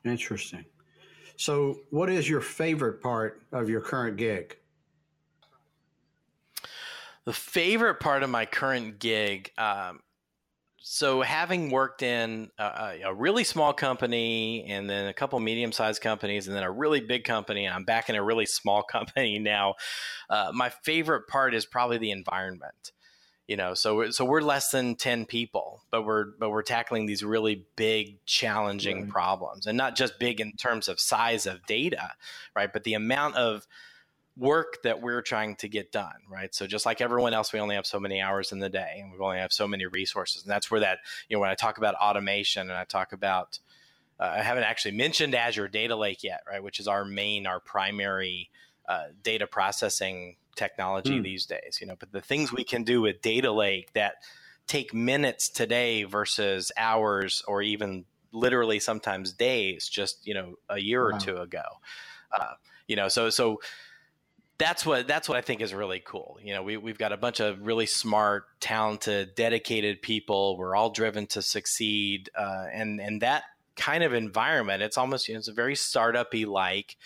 Interesting. 0.09 0.65
So, 1.37 1.81
what 1.91 2.11
is 2.11 2.29
your 2.29 2.41
favorite 2.41 3.01
part 3.01 3.43
of 3.53 3.69
your 3.69 3.81
current 3.81 4.17
gig? 4.17 4.57
The 7.25 7.33
favorite 7.33 8.01
part 8.01 8.23
of 8.23 8.31
my 8.31 8.47
current 8.47 8.99
gig, 8.99 9.53
um, 9.59 10.01
so 10.91 11.21
having 11.21 11.71
worked 11.71 12.03
in 12.03 12.51
a, 12.59 13.01
a, 13.05 13.15
really 13.15 13.45
small 13.45 13.75
company 13.75 14.65
and 14.69 14.89
then 14.89 15.07
a 15.07 15.13
couple 15.13 15.39
medium 15.39 15.71
sized 15.71 16.01
companies 16.01 16.49
and 16.49 16.57
then 16.57 16.63
a 16.63 16.71
really 16.71 17.01
big 17.01 17.25
company 17.25 17.67
and 17.67 17.75
i'm 17.75 17.85
back 17.85 18.09
in 18.09 18.17
a 18.17 18.23
really 18.23 18.47
small 18.47 18.83
company 18.91 19.39
now 19.39 19.75
uh, 20.31 20.51
my 20.55 20.71
favorite 20.71 21.29
part 21.29 21.55
is 21.55 21.67
probably 21.67 21.99
the 21.99 22.11
environment 22.11 22.93
you 23.49 23.57
know 23.57 23.75
so 23.75 23.97
we're, 23.97 24.11
so 24.13 24.25
we're 24.25 24.41
less 24.41 24.71
than 24.71 24.95
10 24.95 25.27
people 25.27 25.83
but 25.91 26.03
we're 26.03 26.27
but 26.39 26.51
we're 26.51 26.63
tackling 26.63 27.07
these 27.07 27.25
really 27.25 27.65
big 27.75 28.25
challenging 28.25 29.03
right. 29.03 29.11
problems 29.11 29.67
and 29.67 29.77
not 29.77 29.97
just 29.97 30.19
big 30.21 30.41
in 30.41 30.53
terms 30.53 30.87
of 30.87 31.01
size 31.01 31.47
of 31.47 31.67
data 31.67 32.13
right 32.55 32.73
but 32.73 32.85
the 32.85 32.95
amount 32.95 33.35
of 33.35 33.67
work 34.39 34.81
that 34.85 35.03
we're 35.03 35.21
trying 35.21 35.57
to 35.57 35.69
get 35.69 35.91
done, 35.91 36.15
right? 36.29 36.55
So 36.55 36.67
just 36.67 36.87
like 36.87 37.01
everyone 37.01 37.35
else, 37.35 37.53
we 37.53 37.59
only 37.59 37.75
have 37.75 37.87
so 37.87 37.99
many 37.99 38.21
hours 38.21 38.53
in 38.53 38.61
the 38.61 38.69
day, 38.69 39.01
and 39.01 39.13
we 39.13 39.19
only 39.19 39.39
have 39.39 39.53
so 39.53 39.67
many 39.67 39.85
resources, 39.87 40.43
and 40.43 40.51
that's 40.51 40.71
where 40.71 40.81
that 40.81 41.01
you 41.29 41.37
know 41.37 41.41
when 41.41 41.51
I 41.51 41.55
talk 41.55 41.79
about 41.79 41.97
automation 41.97 42.63
and 42.63 42.79
I 42.79 42.85
talk 42.85 43.13
about 43.13 43.59
uh, 44.21 44.35
I 44.39 44.43
haven't 44.43 44.65
actually 44.65 44.93
mentioned 44.93 45.35
Azure 45.35 45.69
Data 45.69 45.97
Lake 45.97 46.23
yet, 46.23 46.43
right? 46.49 46.63
Which 46.63 46.81
is 46.81 46.89
our 46.89 47.05
main, 47.05 47.47
our 47.47 47.61
primary 47.61 48.51
uh, 48.89 49.05
data 49.23 49.47
processing 49.47 50.37
technology 50.57 51.21
mm. 51.21 51.23
these 51.23 51.47
days. 51.47 51.79
You 51.81 51.87
know, 51.87 51.97
but 51.99 52.11
the 52.11 52.21
things 52.21 52.53
we 52.53 52.65
can 52.65 52.83
do 52.83 53.01
with 53.01 53.23
Data 53.23 53.53
Lake 53.53 53.93
that 53.93 54.15
take 54.67 54.93
minutes 54.93 55.49
today 55.49 56.05
versus 56.05 56.73
hours 56.77 57.43
or 57.47 57.63
even 57.63 58.05
literally 58.33 58.79
sometimes 58.79 59.33
days 59.33 59.89
just 59.89 60.27
you 60.27 60.35
know 60.35 60.55
a 60.69 60.79
year 60.79 61.03
wow. 61.03 61.17
or 61.17 61.19
two 61.19 61.39
ago 61.39 61.63
uh, 62.39 62.53
you 62.87 62.95
know 62.95 63.09
so 63.09 63.31
so 63.31 63.59
that's 64.59 64.85
what 64.85 65.07
that's 65.07 65.29
what 65.29 65.39
I 65.39 65.41
think 65.41 65.61
is 65.61 65.73
really 65.73 66.03
cool. 66.05 66.39
You 66.43 66.53
know, 66.53 66.63
we 66.63 66.77
we've 66.77 66.99
got 66.99 67.13
a 67.13 67.17
bunch 67.17 67.39
of 67.41 67.65
really 67.65 67.87
smart, 67.87 68.45
talented, 68.61 69.37
dedicated 69.37 70.03
people. 70.03 70.57
We're 70.59 70.75
all 70.75 70.91
driven 70.91 71.29
to 71.29 71.43
succeed, 71.43 72.29
uh, 72.37 72.65
and 72.73 73.01
and 73.01 73.23
that 73.23 73.45
kind 73.77 74.03
of 74.03 74.13
environment, 74.13 74.83
it's 74.83 74.99
almost 74.99 75.29
you 75.29 75.35
know, 75.35 75.39
it's 75.39 75.49
a 75.49 75.53
very 75.53 75.75
startupy 75.75 76.47
like. 76.47 76.97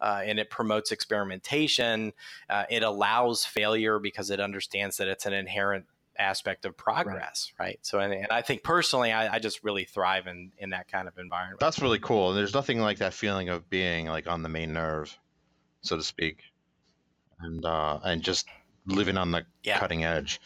Uh, 0.00 0.22
and 0.24 0.38
it 0.38 0.50
promotes 0.50 0.92
experimentation. 0.92 2.12
Uh, 2.48 2.64
it 2.70 2.82
allows 2.82 3.44
failure 3.44 3.98
because 3.98 4.30
it 4.30 4.40
understands 4.40 4.96
that 4.96 5.08
it's 5.08 5.26
an 5.26 5.32
inherent 5.32 5.84
aspect 6.18 6.64
of 6.64 6.76
progress, 6.76 7.52
right? 7.58 7.66
right? 7.66 7.78
So, 7.82 7.98
and, 7.98 8.12
and, 8.12 8.28
I 8.30 8.42
think 8.42 8.62
personally, 8.62 9.12
I, 9.12 9.34
I, 9.34 9.38
just 9.38 9.64
really 9.64 9.84
thrive 9.84 10.26
in 10.26 10.52
in 10.58 10.70
that 10.70 10.86
kind 10.90 11.08
of 11.08 11.16
environment. 11.18 11.60
That's 11.60 11.80
really 11.80 11.98
cool. 11.98 12.30
And 12.30 12.38
there's 12.38 12.52
nothing 12.52 12.80
like 12.80 12.98
that 12.98 13.14
feeling 13.14 13.48
of 13.48 13.68
being 13.70 14.06
like 14.06 14.26
on 14.26 14.42
the 14.42 14.48
main 14.48 14.72
nerve, 14.72 15.16
so 15.82 15.96
to 15.96 16.02
speak 16.02 16.42
and 17.40 17.64
uh, 17.64 17.98
and 18.04 18.22
just 18.22 18.46
living 18.86 19.16
on 19.16 19.30
the 19.30 19.44
yeah. 19.62 19.78
cutting 19.78 20.04
edge. 20.04 20.40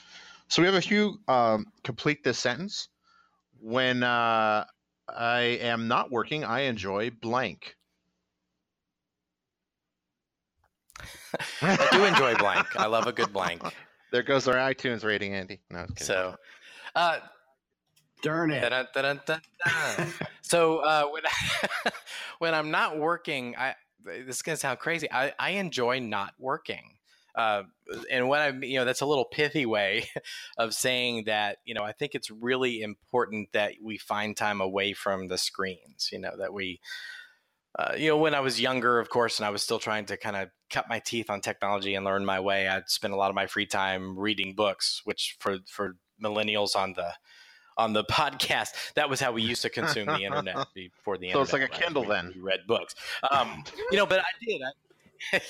So 0.48 0.62
we 0.62 0.66
have 0.66 0.74
a 0.74 0.82
few 0.82 1.18
um, 1.28 1.66
complete 1.82 2.24
this 2.24 2.38
sentence. 2.38 2.88
When 3.60 4.02
uh, 4.02 4.64
I 5.08 5.40
am 5.40 5.88
not 5.88 6.10
working, 6.10 6.44
I 6.44 6.60
enjoy 6.60 7.10
blank. 7.10 7.76
I 11.62 11.88
do 11.92 12.04
enjoy 12.04 12.34
blank. 12.36 12.66
I 12.76 12.86
love 12.86 13.06
a 13.06 13.12
good 13.12 13.32
blank. 13.32 13.62
There 14.12 14.22
goes 14.22 14.46
our 14.46 14.54
iTunes 14.54 15.04
rating, 15.04 15.34
Andy. 15.34 15.60
No, 15.70 15.86
so, 15.96 16.36
uh, 16.94 17.18
darn 18.22 18.50
it. 18.50 18.60
so 20.42 20.78
uh, 20.78 21.06
when 21.06 21.22
I, 21.26 21.90
when 22.38 22.54
I'm 22.54 22.70
not 22.70 22.98
working, 22.98 23.56
I 23.56 23.74
this 24.04 24.36
is 24.36 24.42
gonna 24.42 24.56
sound 24.56 24.78
crazy. 24.78 25.10
I, 25.10 25.32
I 25.38 25.50
enjoy 25.50 26.00
not 26.00 26.34
working. 26.38 26.94
Uh, 27.34 27.64
and 28.10 28.28
what 28.28 28.40
I'm, 28.40 28.62
you 28.62 28.78
know 28.78 28.84
that's 28.84 29.00
a 29.00 29.06
little 29.06 29.24
pithy 29.24 29.66
way 29.66 30.08
of 30.58 30.74
saying 30.74 31.24
that 31.24 31.58
you 31.64 31.74
know 31.74 31.82
I 31.82 31.92
think 31.92 32.14
it's 32.14 32.30
really 32.30 32.82
important 32.82 33.48
that 33.52 33.72
we 33.82 33.98
find 33.98 34.36
time 34.36 34.60
away 34.60 34.92
from 34.92 35.28
the 35.28 35.38
screens. 35.38 36.10
You 36.12 36.20
know 36.20 36.36
that 36.38 36.52
we. 36.52 36.80
Uh, 37.76 37.94
you 37.96 38.08
know, 38.08 38.16
when 38.16 38.34
I 38.34 38.40
was 38.40 38.60
younger, 38.60 39.00
of 39.00 39.10
course, 39.10 39.38
and 39.38 39.46
I 39.46 39.50
was 39.50 39.62
still 39.62 39.80
trying 39.80 40.06
to 40.06 40.16
kind 40.16 40.36
of 40.36 40.48
cut 40.70 40.88
my 40.88 41.00
teeth 41.00 41.28
on 41.28 41.40
technology 41.40 41.94
and 41.94 42.04
learn 42.04 42.24
my 42.24 42.38
way, 42.38 42.68
I'd 42.68 42.88
spend 42.88 43.12
a 43.14 43.16
lot 43.16 43.30
of 43.30 43.34
my 43.34 43.46
free 43.46 43.66
time 43.66 44.18
reading 44.18 44.54
books, 44.54 45.00
which 45.04 45.36
for 45.40 45.58
for 45.66 45.96
millennials 46.22 46.76
on 46.76 46.92
the 46.92 47.12
on 47.76 47.92
the 47.92 48.04
podcast. 48.10 48.68
That 48.94 49.10
was 49.10 49.20
how 49.20 49.32
we 49.32 49.42
used 49.42 49.62
to 49.62 49.70
consume 49.70 50.06
the 50.06 50.20
internet 50.20 50.68
before 50.74 51.18
the 51.18 51.32
so 51.32 51.40
internet. 51.40 51.48
So 51.48 51.56
it's 51.56 51.72
like 51.72 51.80
a? 51.80 51.82
Kindle 51.84 52.02
we, 52.02 52.08
then. 52.08 52.32
We 52.34 52.40
read 52.40 52.60
books. 52.66 52.94
Um, 53.28 53.64
you 53.90 53.98
know, 53.98 54.06
but 54.06 54.20
I 54.20 54.44
did. 54.46 54.62
I, 54.62 54.70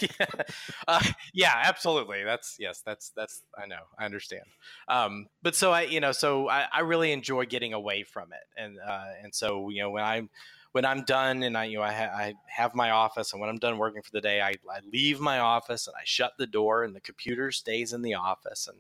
yeah. 0.01 0.27
Uh, 0.87 1.01
yeah, 1.33 1.55
absolutely. 1.65 2.23
That's 2.25 2.57
yes, 2.59 2.83
that's 2.85 3.11
that's 3.17 3.43
I 3.59 3.67
know, 3.67 3.81
I 3.99 4.05
understand. 4.05 4.45
Um, 4.87 5.27
but 5.43 5.57
so 5.57 5.73
I, 5.73 5.83
you 5.83 6.01
know, 6.01 6.13
so 6.13 6.49
I, 6.49 6.67
I 6.73 6.81
really 6.81 7.11
enjoy 7.11 7.47
getting 7.47 7.73
away 7.73 8.03
from 8.03 8.33
it, 8.33 8.61
and 8.61 8.79
uh, 8.79 9.07
and 9.23 9.35
so 9.35 9.71
you 9.71 9.83
know 9.83 9.91
when 9.91 10.05
I'm 10.05 10.29
when 10.75 10.85
I'm 10.85 11.05
done 11.05 11.45
and 11.45 11.57
I 11.57 11.67
you 11.67 11.79
know 11.79 11.85
I, 11.85 11.93
ha- 11.93 12.13
I 12.13 12.35
have 12.47 12.75
my 12.75 12.91
office, 12.91 13.33
and 13.33 13.41
when 13.41 13.49
I'm 13.49 13.59
done 13.59 13.79
working 13.79 14.03
for 14.03 14.11
the 14.11 14.21
day, 14.21 14.41
I, 14.41 14.55
I 14.69 14.81
leave 14.93 15.21
my 15.21 15.39
office 15.39 15.87
and 15.87 15.95
I 15.97 16.03
shut 16.05 16.33
the 16.37 16.49
door, 16.49 16.83
and 16.83 16.97
the 16.97 17.01
computer 17.01 17.53
stays 17.53 17.93
in 17.93 18.03
the 18.03 18.15
office, 18.15 18.67
and 18.67 18.79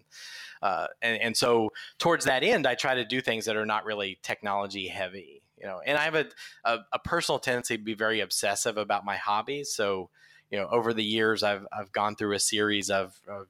uh, 0.60 0.88
and 1.00 1.20
and 1.22 1.36
so 1.36 1.70
towards 1.98 2.24
that 2.24 2.42
end, 2.42 2.66
I 2.66 2.74
try 2.74 2.96
to 2.96 3.04
do 3.04 3.20
things 3.20 3.44
that 3.44 3.54
are 3.56 3.64
not 3.64 3.84
really 3.84 4.18
technology 4.22 4.88
heavy. 4.88 5.40
You 5.56 5.66
know, 5.66 5.80
and 5.86 5.96
I 5.96 6.02
have 6.02 6.16
a, 6.16 6.26
a, 6.64 6.78
a 6.94 6.98
personal 6.98 7.38
tendency 7.38 7.78
to 7.78 7.82
be 7.82 7.94
very 7.94 8.20
obsessive 8.20 8.76
about 8.76 9.04
my 9.04 9.16
hobbies. 9.16 9.72
So, 9.72 10.10
you 10.50 10.58
know, 10.58 10.66
over 10.66 10.92
the 10.92 11.04
years, 11.04 11.44
I've 11.44 11.64
I've 11.72 11.92
gone 11.92 12.16
through 12.16 12.34
a 12.34 12.40
series 12.40 12.90
of, 12.90 13.20
of 13.28 13.46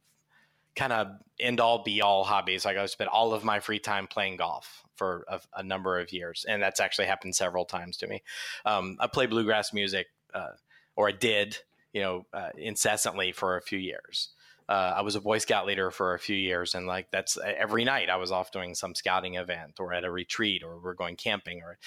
kind 0.76 0.92
of 0.92 1.08
end 1.38 1.60
all 1.60 1.82
be 1.82 2.02
all 2.02 2.24
hobbies. 2.24 2.64
Like 2.64 2.76
I've 2.76 2.90
spent 2.90 3.10
all 3.10 3.32
of 3.32 3.44
my 3.44 3.60
free 3.60 3.78
time 3.78 4.06
playing 4.06 4.36
golf 4.36 4.84
for 4.96 5.24
a, 5.28 5.40
a 5.56 5.62
number 5.62 5.98
of 5.98 6.12
years, 6.12 6.44
and 6.48 6.62
that's 6.62 6.80
actually 6.80 7.06
happened 7.06 7.34
several 7.34 7.64
times 7.64 7.96
to 7.98 8.06
me. 8.06 8.22
Um, 8.64 8.96
I 9.00 9.06
play 9.06 9.26
bluegrass 9.26 9.72
music, 9.72 10.06
uh, 10.32 10.52
or 10.96 11.08
I 11.08 11.12
did, 11.12 11.58
you 11.92 12.02
know, 12.02 12.26
uh, 12.32 12.50
incessantly 12.56 13.32
for 13.32 13.56
a 13.56 13.62
few 13.62 13.78
years. 13.78 14.30
Uh, 14.66 14.94
I 14.96 15.02
was 15.02 15.14
a 15.14 15.20
Boy 15.20 15.38
Scout 15.38 15.66
leader 15.66 15.90
for 15.90 16.14
a 16.14 16.18
few 16.18 16.36
years, 16.36 16.74
and 16.74 16.86
like 16.86 17.10
that's 17.10 17.36
every 17.44 17.84
night 17.84 18.08
I 18.08 18.16
was 18.16 18.32
off 18.32 18.50
doing 18.50 18.74
some 18.74 18.94
scouting 18.94 19.34
event 19.34 19.78
or 19.78 19.92
at 19.92 20.04
a 20.04 20.10
retreat 20.10 20.62
or 20.62 20.78
we're 20.78 20.94
going 20.94 21.16
camping 21.16 21.60
or, 21.62 21.78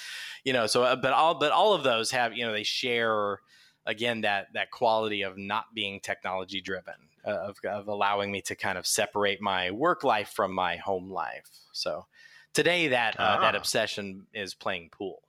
you 0.44 0.54
know. 0.54 0.68
So, 0.68 0.84
uh, 0.84 0.96
but 0.96 1.12
all 1.12 1.40
but 1.40 1.52
all 1.52 1.74
of 1.74 1.84
those 1.84 2.12
have 2.12 2.38
you 2.38 2.46
know 2.46 2.52
they 2.52 2.64
share 2.64 3.40
again 3.88 4.22
that 4.22 4.48
that 4.54 4.70
quality 4.70 5.24
of 5.24 5.38
not 5.38 5.66
being 5.74 6.00
technology 6.00 6.62
driven 6.62 6.94
uh, 7.26 7.32
of, 7.32 7.58
of 7.68 7.88
allowing 7.88 8.32
me 8.32 8.42
to 8.42 8.56
kind 8.56 8.78
of 8.78 8.86
separate 8.86 9.42
my 9.42 9.72
work 9.72 10.04
life 10.04 10.30
from 10.30 10.54
my 10.54 10.76
home 10.76 11.10
life 11.10 11.50
so 11.72 12.06
today 12.54 12.90
that 12.90 13.16
ah. 13.18 13.40
that 13.40 13.56
obsession 13.56 14.28
is 14.34 14.54
playing 14.54 14.90
pool 14.92 15.24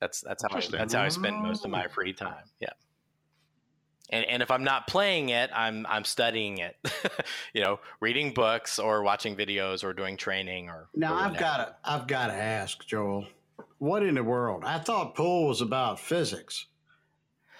that's 0.00 0.20
that's 0.20 0.42
how 0.42 0.56
I, 0.56 0.60
that's 0.60 0.94
how 0.94 1.02
I 1.02 1.08
spend 1.08 1.42
most 1.42 1.64
of 1.64 1.70
my 1.70 1.88
free 1.88 2.12
time 2.12 2.44
yeah 2.60 2.70
and, 4.10 4.24
and 4.26 4.42
if 4.42 4.50
I'm 4.50 4.64
not 4.64 4.86
playing 4.86 5.30
it, 5.30 5.50
I'm 5.54 5.86
I'm 5.88 6.04
studying 6.04 6.58
it, 6.58 6.76
you 7.54 7.62
know, 7.62 7.80
reading 8.00 8.34
books 8.34 8.78
or 8.78 9.02
watching 9.02 9.34
videos 9.34 9.82
or 9.82 9.94
doing 9.94 10.16
training 10.16 10.68
or. 10.68 10.88
Now 10.94 11.14
or 11.14 11.20
I've 11.20 11.38
got 11.38 11.56
to 11.56 11.74
I've 11.84 12.06
got 12.06 12.26
to 12.26 12.34
ask 12.34 12.84
Joel, 12.86 13.26
what 13.78 14.02
in 14.02 14.14
the 14.14 14.22
world? 14.22 14.62
I 14.64 14.78
thought 14.78 15.14
pool 15.14 15.48
was 15.48 15.60
about 15.60 15.98
physics. 15.98 16.66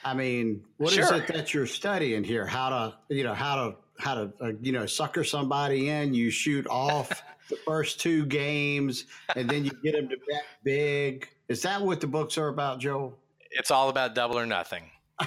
I 0.04 0.14
mean, 0.14 0.62
what 0.76 0.92
sure. 0.92 1.04
is 1.04 1.10
it 1.10 1.26
that 1.28 1.54
you're 1.54 1.66
studying 1.66 2.24
here? 2.24 2.46
How 2.46 2.68
to, 2.68 2.94
you 3.14 3.24
know, 3.24 3.34
how 3.34 3.56
to, 3.56 3.76
how 3.98 4.14
to, 4.14 4.32
uh, 4.40 4.52
you 4.60 4.72
know, 4.72 4.86
sucker 4.86 5.24
somebody 5.24 5.88
in? 5.88 6.12
You 6.14 6.30
shoot 6.30 6.66
off 6.68 7.22
the 7.48 7.56
first 7.56 8.00
two 8.00 8.26
games, 8.26 9.06
and 9.34 9.48
then 9.48 9.64
you 9.64 9.70
get 9.82 9.94
them 9.94 10.08
to 10.08 10.16
bet 10.28 10.44
big. 10.62 11.28
Is 11.48 11.62
that 11.62 11.80
what 11.80 12.00
the 12.00 12.06
books 12.06 12.36
are 12.38 12.48
about, 12.48 12.80
Joe? 12.80 13.14
It's 13.50 13.70
all 13.70 13.88
about 13.88 14.14
double 14.14 14.38
or 14.38 14.46
nothing. 14.46 14.84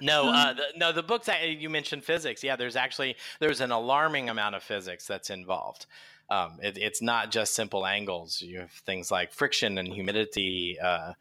no, 0.00 0.28
uh, 0.30 0.52
the, 0.52 0.64
no. 0.76 0.92
The 0.92 1.02
books 1.02 1.26
that 1.26 1.46
you 1.48 1.70
mentioned 1.70 2.02
physics. 2.04 2.42
Yeah, 2.42 2.56
there's 2.56 2.74
actually 2.74 3.16
there's 3.38 3.60
an 3.60 3.70
alarming 3.70 4.28
amount 4.28 4.56
of 4.56 4.62
physics 4.64 5.06
that's 5.06 5.30
involved. 5.30 5.86
Um, 6.30 6.58
it, 6.62 6.76
it's 6.76 7.00
not 7.00 7.30
just 7.30 7.54
simple 7.54 7.86
angles. 7.86 8.42
You 8.42 8.60
have 8.60 8.70
things 8.70 9.10
like 9.10 9.32
friction 9.32 9.78
and 9.78 9.88
humidity, 9.88 10.78
uh, 10.78 11.12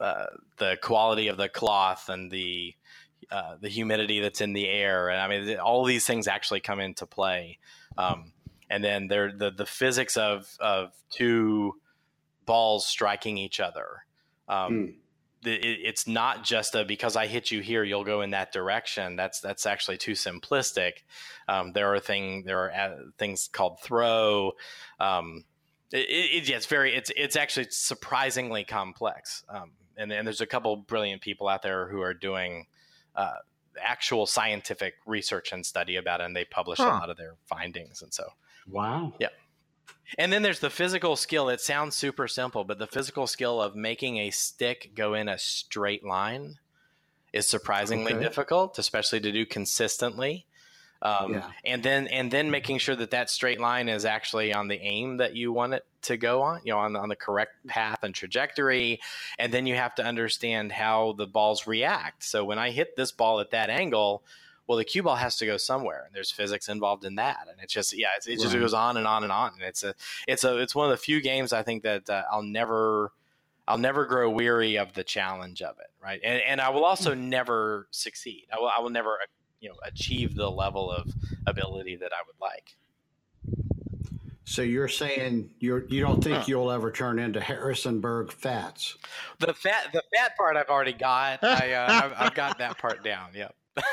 uh, 0.00 0.26
the 0.58 0.76
quality 0.82 1.28
of 1.28 1.36
the 1.36 1.48
cloth, 1.48 2.08
and 2.08 2.30
the 2.30 2.74
uh, 3.30 3.56
the 3.60 3.68
humidity 3.68 4.20
that's 4.20 4.40
in 4.40 4.52
the 4.52 4.68
air. 4.68 5.08
And 5.08 5.20
I 5.20 5.28
mean, 5.28 5.58
all 5.58 5.84
these 5.84 6.06
things 6.06 6.26
actually 6.26 6.60
come 6.60 6.80
into 6.80 7.06
play. 7.06 7.58
Um, 7.96 8.32
and 8.68 8.82
then 8.82 9.08
there, 9.08 9.30
the 9.30 9.50
the 9.50 9.66
physics 9.66 10.16
of 10.16 10.56
of 10.58 10.92
two 11.10 11.74
balls 12.44 12.86
striking 12.86 13.38
each 13.38 13.60
other. 13.60 14.04
Um, 14.48 14.72
mm 14.72 14.94
it's 15.42 16.06
not 16.06 16.44
just 16.44 16.74
a 16.74 16.84
because 16.84 17.16
I 17.16 17.26
hit 17.26 17.50
you 17.50 17.60
here, 17.60 17.82
you'll 17.82 18.04
go 18.04 18.20
in 18.20 18.30
that 18.30 18.52
direction. 18.52 19.16
That's 19.16 19.40
that's 19.40 19.66
actually 19.66 19.98
too 19.98 20.12
simplistic. 20.12 20.92
Um, 21.48 21.72
there 21.72 21.94
are 21.94 22.00
thing 22.00 22.44
there 22.44 22.64
are 22.64 22.72
uh, 22.72 22.96
things 23.18 23.48
called 23.48 23.80
throw. 23.80 24.52
Um, 24.98 25.44
it, 25.92 26.06
it, 26.08 26.48
yeah, 26.48 26.56
it's 26.56 26.66
very 26.66 26.94
it's 26.94 27.10
it's 27.16 27.36
actually 27.36 27.68
surprisingly 27.70 28.64
complex. 28.64 29.44
Um, 29.48 29.72
and, 29.96 30.12
and 30.12 30.26
there's 30.26 30.40
a 30.40 30.46
couple 30.46 30.76
brilliant 30.76 31.22
people 31.22 31.48
out 31.48 31.62
there 31.62 31.88
who 31.88 32.00
are 32.00 32.14
doing 32.14 32.66
uh, 33.14 33.34
actual 33.80 34.26
scientific 34.26 34.94
research 35.06 35.52
and 35.52 35.64
study 35.64 35.96
about 35.96 36.20
it, 36.20 36.24
and 36.24 36.36
they 36.36 36.44
publish 36.44 36.78
huh. 36.78 36.84
a 36.84 36.88
lot 36.88 37.10
of 37.10 37.16
their 37.16 37.34
findings. 37.46 38.02
And 38.02 38.12
so, 38.12 38.24
wow, 38.68 39.12
yeah. 39.18 39.28
And 40.18 40.32
then 40.32 40.42
there's 40.42 40.60
the 40.60 40.70
physical 40.70 41.16
skill. 41.16 41.48
It 41.48 41.60
sounds 41.60 41.96
super 41.96 42.28
simple, 42.28 42.64
but 42.64 42.78
the 42.78 42.86
physical 42.86 43.26
skill 43.26 43.60
of 43.60 43.76
making 43.76 44.18
a 44.18 44.30
stick 44.30 44.92
go 44.94 45.14
in 45.14 45.28
a 45.28 45.38
straight 45.38 46.04
line 46.04 46.58
is 47.32 47.48
surprisingly 47.48 48.12
okay. 48.12 48.22
difficult, 48.22 48.78
especially 48.78 49.20
to 49.20 49.32
do 49.32 49.46
consistently. 49.46 50.46
Um, 51.02 51.34
yeah. 51.34 51.50
And 51.64 51.82
then 51.82 52.08
and 52.08 52.30
then 52.30 52.50
making 52.50 52.78
sure 52.78 52.94
that 52.94 53.12
that 53.12 53.30
straight 53.30 53.60
line 53.60 53.88
is 53.88 54.04
actually 54.04 54.52
on 54.52 54.68
the 54.68 54.78
aim 54.78 55.16
that 55.16 55.34
you 55.34 55.50
want 55.50 55.72
it 55.72 55.86
to 56.02 56.16
go 56.16 56.42
on, 56.42 56.60
you 56.64 56.72
know, 56.72 56.78
on, 56.78 56.94
on 56.96 57.08
the 57.08 57.16
correct 57.16 57.66
path 57.66 58.02
and 58.02 58.14
trajectory. 58.14 59.00
And 59.38 59.52
then 59.52 59.66
you 59.66 59.76
have 59.76 59.94
to 59.94 60.04
understand 60.04 60.72
how 60.72 61.12
the 61.16 61.26
balls 61.26 61.66
react. 61.66 62.22
So 62.22 62.44
when 62.44 62.58
I 62.58 62.70
hit 62.70 62.96
this 62.96 63.12
ball 63.12 63.40
at 63.40 63.52
that 63.52 63.70
angle, 63.70 64.22
well, 64.70 64.78
the 64.78 64.84
cue 64.84 65.02
ball 65.02 65.16
has 65.16 65.34
to 65.38 65.46
go 65.46 65.56
somewhere, 65.56 66.04
and 66.06 66.14
there's 66.14 66.30
physics 66.30 66.68
involved 66.68 67.04
in 67.04 67.16
that, 67.16 67.48
and 67.50 67.58
it's 67.60 67.72
just 67.72 67.92
yeah, 67.92 68.10
it's, 68.16 68.28
it 68.28 68.38
just 68.38 68.54
right. 68.54 68.60
goes 68.60 68.72
on 68.72 68.96
and 68.96 69.04
on 69.04 69.24
and 69.24 69.32
on, 69.32 69.54
and 69.54 69.62
it's 69.62 69.82
a 69.82 69.96
it's 70.28 70.44
a 70.44 70.58
it's 70.58 70.76
one 70.76 70.84
of 70.86 70.92
the 70.92 70.96
few 70.96 71.20
games 71.20 71.52
I 71.52 71.64
think 71.64 71.82
that 71.82 72.08
uh, 72.08 72.22
I'll 72.30 72.44
never 72.44 73.10
I'll 73.66 73.78
never 73.78 74.06
grow 74.06 74.30
weary 74.30 74.78
of 74.78 74.92
the 74.92 75.02
challenge 75.02 75.60
of 75.60 75.76
it, 75.80 75.90
right? 76.00 76.20
And 76.22 76.40
and 76.46 76.60
I 76.60 76.68
will 76.68 76.84
also 76.84 77.16
mm. 77.16 77.18
never 77.18 77.88
succeed. 77.90 78.46
I 78.56 78.60
will 78.60 78.68
I 78.68 78.80
will 78.80 78.90
never 78.90 79.18
you 79.58 79.70
know 79.70 79.74
achieve 79.82 80.36
the 80.36 80.48
level 80.48 80.88
of 80.88 81.12
ability 81.48 81.96
that 81.96 82.12
I 82.12 82.22
would 82.24 82.36
like. 82.40 82.76
So 84.44 84.62
you're 84.62 84.86
saying 84.86 85.50
you're 85.58 85.84
you 85.88 86.00
don't 86.00 86.22
think 86.22 86.36
huh. 86.36 86.44
you'll 86.46 86.70
ever 86.70 86.92
turn 86.92 87.18
into 87.18 87.40
Harrisonburg 87.40 88.30
Fats? 88.30 88.98
The 89.40 89.52
fat 89.52 89.88
the 89.92 90.04
fat 90.16 90.36
part 90.36 90.56
I've 90.56 90.68
already 90.68 90.92
got. 90.92 91.40
I 91.42 91.72
uh, 91.72 91.86
I've, 91.90 92.12
I've 92.16 92.34
got 92.34 92.58
that 92.58 92.78
part 92.78 93.02
down. 93.02 93.30
Yep. 93.34 93.52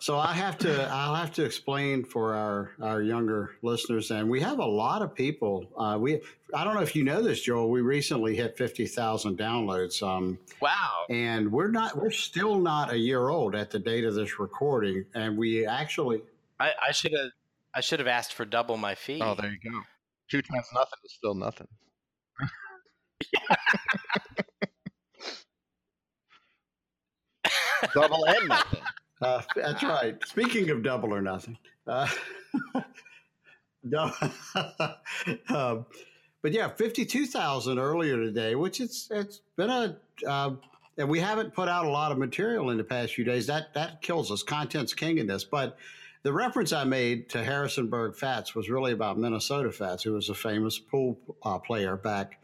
so 0.00 0.18
I 0.18 0.32
have 0.32 0.58
to 0.58 0.88
I'll 0.90 1.14
have 1.14 1.32
to 1.34 1.44
explain 1.44 2.04
for 2.04 2.34
our 2.34 2.72
our 2.82 3.02
younger 3.02 3.56
listeners, 3.62 4.10
and 4.10 4.28
we 4.28 4.40
have 4.40 4.58
a 4.58 4.64
lot 4.64 5.02
of 5.02 5.14
people. 5.14 5.66
Uh, 5.76 5.96
we 5.98 6.20
I 6.54 6.64
don't 6.64 6.74
know 6.74 6.82
if 6.82 6.96
you 6.96 7.04
know 7.04 7.22
this, 7.22 7.42
Joel. 7.42 7.70
We 7.70 7.80
recently 7.80 8.36
hit 8.36 8.56
fifty 8.56 8.86
thousand 8.86 9.38
downloads. 9.38 10.02
Um, 10.02 10.38
wow! 10.60 11.04
And 11.10 11.50
we're 11.50 11.70
not 11.70 11.96
we're 11.96 12.10
still 12.10 12.58
not 12.58 12.92
a 12.92 12.98
year 12.98 13.28
old 13.28 13.54
at 13.54 13.70
the 13.70 13.78
date 13.78 14.04
of 14.04 14.14
this 14.14 14.38
recording, 14.38 15.04
and 15.14 15.38
we 15.38 15.66
actually 15.66 16.22
I, 16.58 16.72
I 16.88 16.92
should 16.92 17.12
have 17.12 17.30
I 17.74 17.80
should 17.80 17.98
have 17.98 18.08
asked 18.08 18.34
for 18.34 18.44
double 18.44 18.76
my 18.76 18.94
fee. 18.94 19.20
Oh, 19.22 19.34
there 19.34 19.50
you 19.50 19.70
go. 19.70 19.80
Two 20.30 20.42
times 20.42 20.66
nothing 20.74 20.98
is 21.04 21.12
still 21.12 21.34
nothing. 21.34 21.68
double 27.92 28.24
and 28.26 28.48
nothing. 28.48 28.80
Uh, 29.20 29.42
that's 29.56 29.82
right. 29.82 30.16
Speaking 30.26 30.70
of 30.70 30.82
double 30.82 31.14
or 31.14 31.22
nothing, 31.22 31.56
uh, 31.86 32.08
no, 33.84 34.12
um, 35.48 35.86
but 36.42 36.52
yeah, 36.52 36.68
fifty-two 36.68 37.26
thousand 37.26 37.78
earlier 37.78 38.16
today, 38.16 38.54
which 38.54 38.80
it's 38.80 39.08
it's 39.10 39.40
been 39.56 39.70
a, 39.70 39.96
uh, 40.26 40.50
and 40.98 41.08
we 41.08 41.20
haven't 41.20 41.54
put 41.54 41.68
out 41.68 41.86
a 41.86 41.90
lot 41.90 42.12
of 42.12 42.18
material 42.18 42.70
in 42.70 42.76
the 42.76 42.84
past 42.84 43.14
few 43.14 43.24
days. 43.24 43.46
That 43.46 43.72
that 43.74 44.02
kills 44.02 44.30
us. 44.30 44.42
Content's 44.42 44.94
king 44.94 45.18
in 45.18 45.26
this, 45.26 45.44
but 45.44 45.78
the 46.24 46.32
reference 46.32 46.72
I 46.72 46.84
made 46.84 47.28
to 47.30 47.44
Harrisonburg 47.44 48.16
Fats 48.16 48.54
was 48.54 48.70
really 48.70 48.92
about 48.92 49.18
Minnesota 49.18 49.70
Fats, 49.70 50.02
who 50.02 50.12
was 50.12 50.30
a 50.30 50.34
famous 50.34 50.78
pool 50.78 51.18
uh, 51.42 51.58
player 51.58 51.96
back 51.96 52.40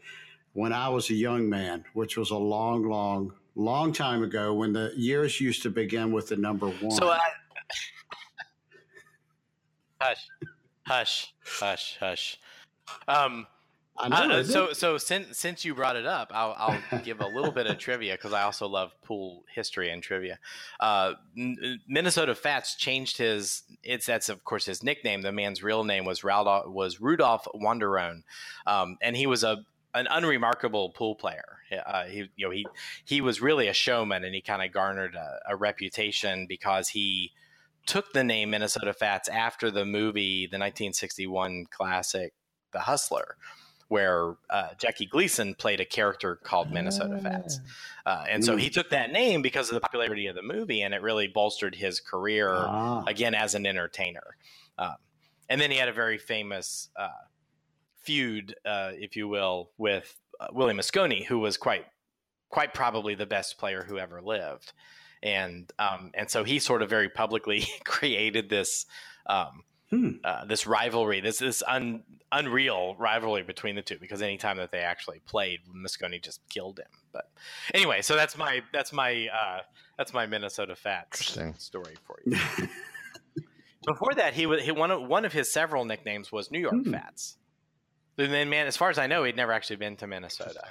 when 0.53 0.71
I 0.71 0.89
was 0.89 1.09
a 1.09 1.15
young 1.15 1.49
man, 1.49 1.85
which 1.93 2.15
was 2.15 2.29
a 2.29 2.37
long, 2.37 2.87
long, 2.87 3.33
long 3.55 3.93
time 3.93 4.23
ago 4.23 4.53
when 4.53 4.73
the 4.73 4.93
years 4.95 5.39
used 5.39 5.61
to 5.63 5.69
begin 5.69 6.11
with 6.11 6.27
the 6.27 6.35
number 6.35 6.67
one. 6.67 6.91
So 6.91 7.09
I. 7.09 7.19
hush, 9.99 10.27
hush, 10.85 11.33
hush, 11.43 11.97
hush. 11.99 12.39
Um, 13.07 13.47
know, 14.09 14.15
uh, 14.15 14.43
so, 14.43 14.73
so 14.73 14.97
since 14.97 15.37
since 15.37 15.63
you 15.63 15.75
brought 15.75 15.95
it 15.95 16.05
up, 16.05 16.31
I'll, 16.33 16.55
I'll 16.91 16.99
give 17.01 17.21
a 17.21 17.27
little 17.27 17.51
bit 17.51 17.67
of 17.67 17.77
trivia 17.77 18.13
because 18.13 18.33
I 18.33 18.43
also 18.43 18.67
love 18.67 18.93
pool 19.03 19.43
history 19.53 19.91
and 19.91 20.01
trivia. 20.01 20.39
Uh, 20.79 21.13
Minnesota 21.87 22.35
Fats 22.35 22.75
changed 22.75 23.17
his. 23.17 23.63
It's 23.83 24.05
that's 24.05 24.29
of 24.29 24.43
course 24.43 24.65
his 24.65 24.83
nickname. 24.83 25.21
The 25.21 25.31
man's 25.31 25.61
real 25.61 25.83
name 25.83 26.05
was 26.05 26.23
Rudolph 26.23 26.67
was 26.67 26.99
Rudolph 26.99 27.47
Wanderone, 27.53 28.23
um, 28.65 28.97
and 29.01 29.15
he 29.15 29.27
was 29.27 29.43
a 29.43 29.65
an 29.93 30.07
unremarkable 30.09 30.89
pool 30.89 31.15
player. 31.15 31.59
Uh, 31.85 32.05
he, 32.05 32.29
you 32.35 32.45
know, 32.45 32.51
he 32.51 32.65
he 33.05 33.21
was 33.21 33.41
really 33.41 33.67
a 33.67 33.73
showman, 33.73 34.23
and 34.23 34.35
he 34.35 34.41
kind 34.41 34.61
of 34.61 34.71
garnered 34.71 35.15
a, 35.15 35.39
a, 35.49 35.55
reputation 35.55 36.45
because 36.47 36.89
he 36.89 37.31
took 37.85 38.11
the 38.13 38.23
name 38.23 38.49
Minnesota 38.49 38.93
Fats 38.93 39.29
after 39.29 39.71
the 39.71 39.85
movie, 39.85 40.47
the 40.47 40.57
1961 40.57 41.65
classic, 41.71 42.33
The 42.73 42.81
Hustler, 42.81 43.37
where 43.87 44.35
uh, 44.49 44.69
Jackie 44.77 45.05
Gleason 45.05 45.55
played 45.55 45.79
a 45.79 45.85
character 45.85 46.35
called 46.35 46.71
Minnesota 46.71 47.19
Fats, 47.19 47.59
ah. 48.05 48.21
uh, 48.21 48.25
and 48.29 48.43
so 48.43 48.57
he 48.57 48.69
took 48.69 48.89
that 48.89 49.11
name 49.11 49.41
because 49.41 49.69
of 49.69 49.75
the 49.75 49.81
popularity 49.81 50.27
of 50.27 50.35
the 50.35 50.43
movie, 50.43 50.81
and 50.81 50.93
it 50.93 51.01
really 51.01 51.27
bolstered 51.27 51.75
his 51.75 52.01
career 52.01 52.53
ah. 52.53 53.03
again 53.07 53.33
as 53.33 53.55
an 53.55 53.65
entertainer. 53.65 54.35
Um, 54.77 54.95
and 55.47 55.59
then 55.59 55.71
he 55.71 55.77
had 55.77 55.89
a 55.89 55.93
very 55.93 56.17
famous 56.17 56.89
uh, 56.97 57.09
feud, 58.01 58.55
uh, 58.65 58.91
if 58.93 59.15
you 59.15 59.27
will, 59.27 59.71
with 59.77 60.15
uh, 60.39 60.47
Willie 60.51 60.73
Mosconi, 60.73 61.25
who 61.25 61.39
was 61.39 61.57
quite 61.57 61.85
quite 62.49 62.73
probably 62.73 63.15
the 63.15 63.25
best 63.25 63.57
player 63.57 63.83
who 63.87 63.97
ever 63.97 64.21
lived, 64.21 64.73
and 65.23 65.71
um, 65.79 66.11
and 66.13 66.29
so 66.29 66.43
he 66.43 66.59
sort 66.59 66.81
of 66.81 66.89
very 66.89 67.09
publicly 67.09 67.65
created 67.85 68.49
this. 68.49 68.85
Um, 69.27 69.63
hmm. 69.89 70.09
uh, 70.23 70.45
this 70.45 70.65
rivalry, 70.65 71.21
this 71.21 71.39
this 71.39 71.61
un, 71.67 72.03
unreal 72.31 72.95
rivalry 72.97 73.43
between 73.43 73.75
the 73.75 73.81
two, 73.81 73.97
because 73.99 74.21
anytime 74.21 74.57
that 74.57 74.71
they 74.71 74.79
actually 74.79 75.19
played, 75.25 75.59
Mosconi 75.73 76.21
just 76.21 76.41
killed 76.49 76.79
him. 76.79 76.87
But 77.11 77.29
anyway, 77.73 78.01
so 78.01 78.15
that's 78.15 78.37
my 78.37 78.61
that's 78.73 78.91
my 78.91 79.27
uh, 79.27 79.59
that's 79.97 80.13
my 80.13 80.25
Minnesota 80.25 80.75
Fats 80.75 81.37
story 81.57 81.95
for 82.05 82.19
you. 82.25 82.37
Before 83.85 84.13
that, 84.15 84.33
he 84.33 84.45
was 84.45 84.61
he, 84.61 84.71
one 84.71 84.91
of 84.91 85.07
one 85.07 85.25
of 85.25 85.33
his 85.33 85.51
several 85.51 85.85
nicknames 85.85 86.31
was 86.31 86.51
New 86.51 86.59
York 86.59 86.73
hmm. 86.73 86.91
Fats. 86.91 87.37
And 88.17 88.31
then, 88.31 88.49
man, 88.49 88.67
as 88.67 88.77
far 88.77 88.89
as 88.89 88.97
I 88.97 89.07
know, 89.07 89.23
he'd 89.23 89.35
never 89.35 89.51
actually 89.51 89.77
been 89.77 89.95
to 89.97 90.07
Minnesota. 90.07 90.61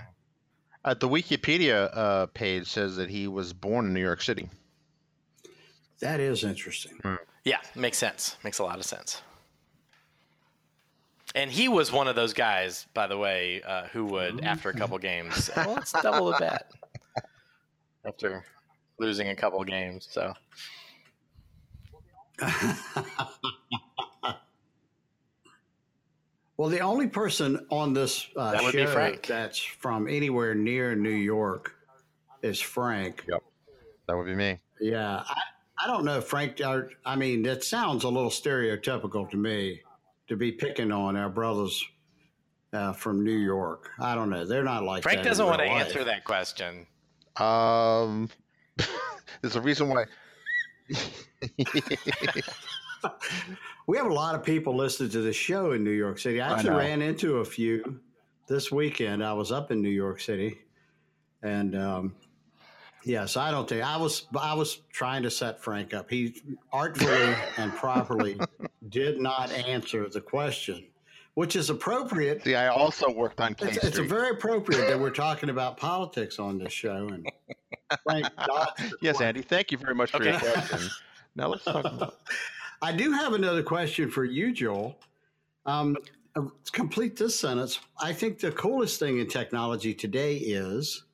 Uh, 0.85 0.95
the 0.95 1.09
Wikipedia 1.09 1.91
uh, 1.97 2.27
page 2.27 2.67
says 2.69 2.97
that 2.97 3.11
he 3.11 3.29
was 3.29 3.53
born 3.53 3.87
in 3.87 3.93
New 3.93 4.01
York 4.01 4.23
City. 4.23 4.49
That 6.01 6.21
is 6.21 6.45
interesting. 6.45 6.93
Hmm. 7.03 7.17
Yeah, 7.45 7.59
makes 7.75 7.99
sense. 7.99 8.37
Makes 8.45 8.59
a 8.59 8.65
lot 8.65 8.79
of 8.79 8.85
sense. 8.85 9.21
And 11.35 11.51
he 11.51 11.69
was 11.69 11.93
one 11.93 12.09
of 12.09 12.17
those 12.17 12.33
guys, 12.33 12.87
by 12.95 13.07
the 13.07 13.17
way, 13.17 13.63
uh, 13.63 13.85
who 13.93 14.07
would, 14.07 14.43
after 14.43 14.69
a 14.71 14.75
couple 14.75 14.99
games, 15.11 15.45
say, 15.45 15.53
well, 15.57 15.75
let's 15.75 15.93
double 15.93 16.33
the 16.33 16.39
bet. 16.39 16.71
After 18.03 18.45
losing 18.99 19.29
a 19.29 19.37
couple 19.37 19.63
games. 19.63 20.09
So. 20.11 20.33
Well, 26.61 26.69
the 26.69 26.81
only 26.81 27.07
person 27.07 27.65
on 27.71 27.95
this 27.95 28.29
uh, 28.37 28.53
that 28.53 28.61
show 28.71 29.17
that's 29.27 29.59
from 29.59 30.07
anywhere 30.07 30.55
near 30.55 30.95
New 30.95 31.09
York 31.09 31.75
is 32.43 32.61
Frank. 32.61 33.25
Yep, 33.27 33.43
that 34.07 34.15
would 34.15 34.27
be 34.27 34.35
me. 34.35 34.59
Yeah, 34.79 35.25
I, 35.27 35.41
I 35.83 35.87
don't 35.87 36.05
know, 36.05 36.21
Frank. 36.21 36.61
I, 36.61 36.83
I 37.03 37.17
mean, 37.17 37.47
it 37.47 37.65
sounds 37.65 38.05
a 38.05 38.11
little 38.11 38.29
stereotypical 38.29 39.31
to 39.31 39.39
me 39.39 39.81
to 40.29 40.37
be 40.37 40.53
picking 40.53 40.93
on 40.93 41.17
our 41.17 41.31
brothers 41.31 41.83
uh, 42.75 42.93
from 42.93 43.25
New 43.25 43.39
York. 43.39 43.89
I 43.99 44.15
don't 44.15 44.29
know. 44.29 44.45
They're 44.45 44.63
not 44.63 44.83
like 44.83 45.03
Frank 45.03 45.23
doesn't 45.23 45.47
want 45.47 45.63
to 45.63 45.67
life. 45.67 45.87
answer 45.87 46.05
that 46.05 46.25
question. 46.25 46.87
Um, 47.37 48.29
there's 49.41 49.57
a 49.57 49.63
reason 49.63 49.89
why. 49.89 50.05
we 53.91 53.97
have 53.97 54.07
a 54.07 54.15
lot 54.15 54.37
of 54.37 54.45
people 54.45 54.77
listening 54.77 55.11
to 55.11 55.21
the 55.21 55.33
show 55.33 55.73
in 55.73 55.83
New 55.83 55.91
York 55.91 56.21
City. 56.21 56.41
I 56.41 56.53
actually 56.53 56.71
I 56.71 56.77
ran 56.77 57.03
into 57.03 57.39
a 57.39 57.45
few 57.45 57.99
this 58.47 58.71
weekend. 58.71 59.25
I 59.25 59.33
was 59.33 59.51
up 59.51 59.73
in 59.73 59.83
New 59.83 59.89
York 59.89 60.21
City, 60.21 60.61
and 61.43 61.75
um, 61.75 62.15
yes, 63.05 63.37
I 63.37 63.51
don't 63.51 63.69
think 63.69 63.83
I 63.83 63.97
was. 63.97 64.29
I 64.41 64.55
was 64.55 64.83
trying 64.93 65.25
to 65.25 65.31
set 65.31 65.61
Frank 65.61 65.93
up. 65.93 66.09
He 66.09 66.41
artfully 66.73 67.35
and 67.57 67.73
properly 67.73 68.39
did 68.91 69.21
not 69.21 69.51
answer 69.51 70.09
the 70.09 70.21
question, 70.21 70.87
which 71.35 71.57
is 71.57 71.69
appropriate. 71.69 72.45
See, 72.45 72.55
I 72.55 72.69
also 72.69 73.11
worked 73.11 73.41
on. 73.41 73.55
K 73.55 73.71
it's, 73.71 73.79
it's 73.79 73.99
very 73.99 74.31
appropriate 74.31 74.87
that 74.87 75.01
we're 75.01 75.11
talking 75.11 75.51
about 75.51 75.79
politics 75.79 76.39
on 76.39 76.59
this 76.59 76.73
show, 76.73 77.09
and 77.09 77.29
Frank. 78.05 78.29
yes, 79.01 79.21
Andy. 79.21 79.43
Thank 79.43 79.73
you 79.73 79.79
very 79.79 79.97
much 79.97 80.13
for 80.13 80.19
okay. 80.19 80.31
your 80.31 80.39
question. 80.39 80.89
Now 81.35 81.49
let's 81.49 81.65
talk 81.65 81.85
about. 81.85 82.15
I 82.83 82.93
do 82.93 83.13
have 83.13 83.35
another 83.35 83.63
question 83.63 84.11
for 84.11 84.25
you, 84.25 84.53
Joel. 84.53 84.99
Um, 85.67 85.97
complete 86.73 87.17
this 87.17 87.39
sentence, 87.39 87.81
I 88.01 88.13
think 88.13 88.39
the 88.39 88.53
coolest 88.53 88.99
thing 88.99 89.19
in 89.19 89.27
technology 89.27 89.95
today 89.95 90.37
is 90.37 91.05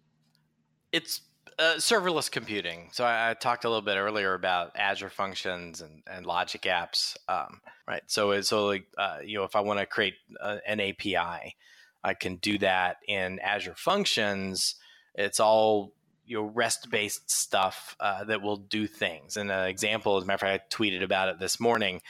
it's 0.93 1.23
uh, 1.59 1.75
serverless 1.77 2.31
computing. 2.31 2.91
So 2.93 3.05
I, 3.05 3.31
I, 3.31 3.35
talked 3.35 3.65
a 3.65 3.69
little 3.69 3.83
bit 3.83 3.97
earlier 3.97 4.35
about 4.35 4.73
Azure 4.77 5.09
Functions 5.09 5.81
and, 5.81 6.03
and 6.07 6.27
Logic 6.27 6.61
Apps, 6.63 7.17
um, 7.29 7.61
right? 7.89 8.03
So 8.07 8.41
so 8.43 8.67
like 8.67 8.87
uh, 8.99 9.19
you 9.25 9.39
know, 9.39 9.45
if 9.45 9.57
I 9.57 9.61
want 9.61 9.81
to 9.81 9.87
create 9.87 10.15
uh, 10.41 10.59
an 10.67 10.81
API, 10.81 11.57
I 12.05 12.15
can 12.15 12.37
do 12.37 12.59
that 12.59 12.99
in 13.09 13.39
Azure 13.41 13.75
Functions. 13.77 14.77
It's 15.15 15.41
all 15.41 15.95
you 16.27 16.37
know 16.37 16.45
REST 16.55 16.91
based 16.91 17.31
stuff 17.31 17.97
uh, 18.01 18.25
that 18.25 18.43
will 18.43 18.57
do 18.57 18.87
things. 18.87 19.37
And 19.37 19.51
an 19.51 19.69
example, 19.69 20.17
as 20.17 20.25
a 20.25 20.27
matter 20.27 20.47
of 20.47 20.53
fact, 20.53 20.75
I 20.75 20.77
tweeted 20.77 21.03
about 21.03 21.29
it 21.29 21.39
this 21.39 21.61
morning, 21.61 22.03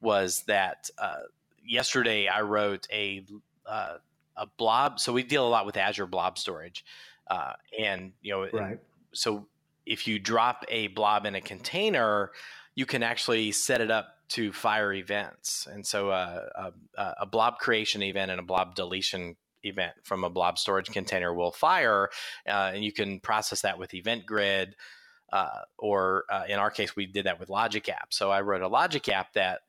was 0.00 0.42
that 0.46 0.90
uh, 0.98 1.20
yesterday 1.64 2.28
I 2.28 2.42
wrote 2.42 2.86
a 2.92 3.24
uh, 3.66 3.98
a 4.36 4.46
blob. 4.58 5.00
So 5.00 5.12
we 5.12 5.22
deal 5.22 5.46
a 5.46 5.50
lot 5.50 5.66
with 5.66 5.76
Azure 5.76 6.06
Blob 6.06 6.38
Storage, 6.38 6.84
uh, 7.28 7.52
and 7.78 8.12
you 8.20 8.32
know, 8.32 8.48
right. 8.52 8.78
so 9.12 9.46
if 9.86 10.06
you 10.06 10.18
drop 10.18 10.64
a 10.68 10.88
blob 10.88 11.26
in 11.26 11.34
a 11.34 11.40
container, 11.40 12.30
you 12.74 12.86
can 12.86 13.02
actually 13.02 13.52
set 13.52 13.80
it 13.80 13.90
up 13.90 14.16
to 14.28 14.52
fire 14.52 14.92
events. 14.92 15.68
And 15.70 15.86
so 15.86 16.10
uh, 16.10 16.72
a, 16.96 17.14
a 17.20 17.26
blob 17.26 17.58
creation 17.58 18.02
event 18.02 18.30
and 18.30 18.40
a 18.40 18.42
blob 18.42 18.74
deletion 18.74 19.36
event 19.64 19.92
from 20.02 20.24
a 20.24 20.30
blob 20.30 20.58
storage 20.58 20.90
container 20.90 21.32
will 21.34 21.52
fire, 21.52 22.10
uh, 22.48 22.72
and 22.74 22.84
you 22.84 22.92
can 22.92 23.20
process 23.20 23.62
that 23.62 23.78
with 23.78 23.94
Event 23.94 24.26
Grid. 24.26 24.76
uh, 25.32 25.62
or 25.78 26.24
uh, 26.30 26.44
in 26.48 26.58
our 26.58 26.70
case, 26.70 26.94
we 26.94 27.06
did 27.06 27.26
that 27.26 27.40
with 27.40 27.48
Logic 27.48 27.88
App. 27.88 28.12
So 28.12 28.30
I 28.30 28.42
wrote 28.42 28.62
a 28.62 28.68
Logic 28.68 29.08
App 29.08 29.32
that 29.32 29.60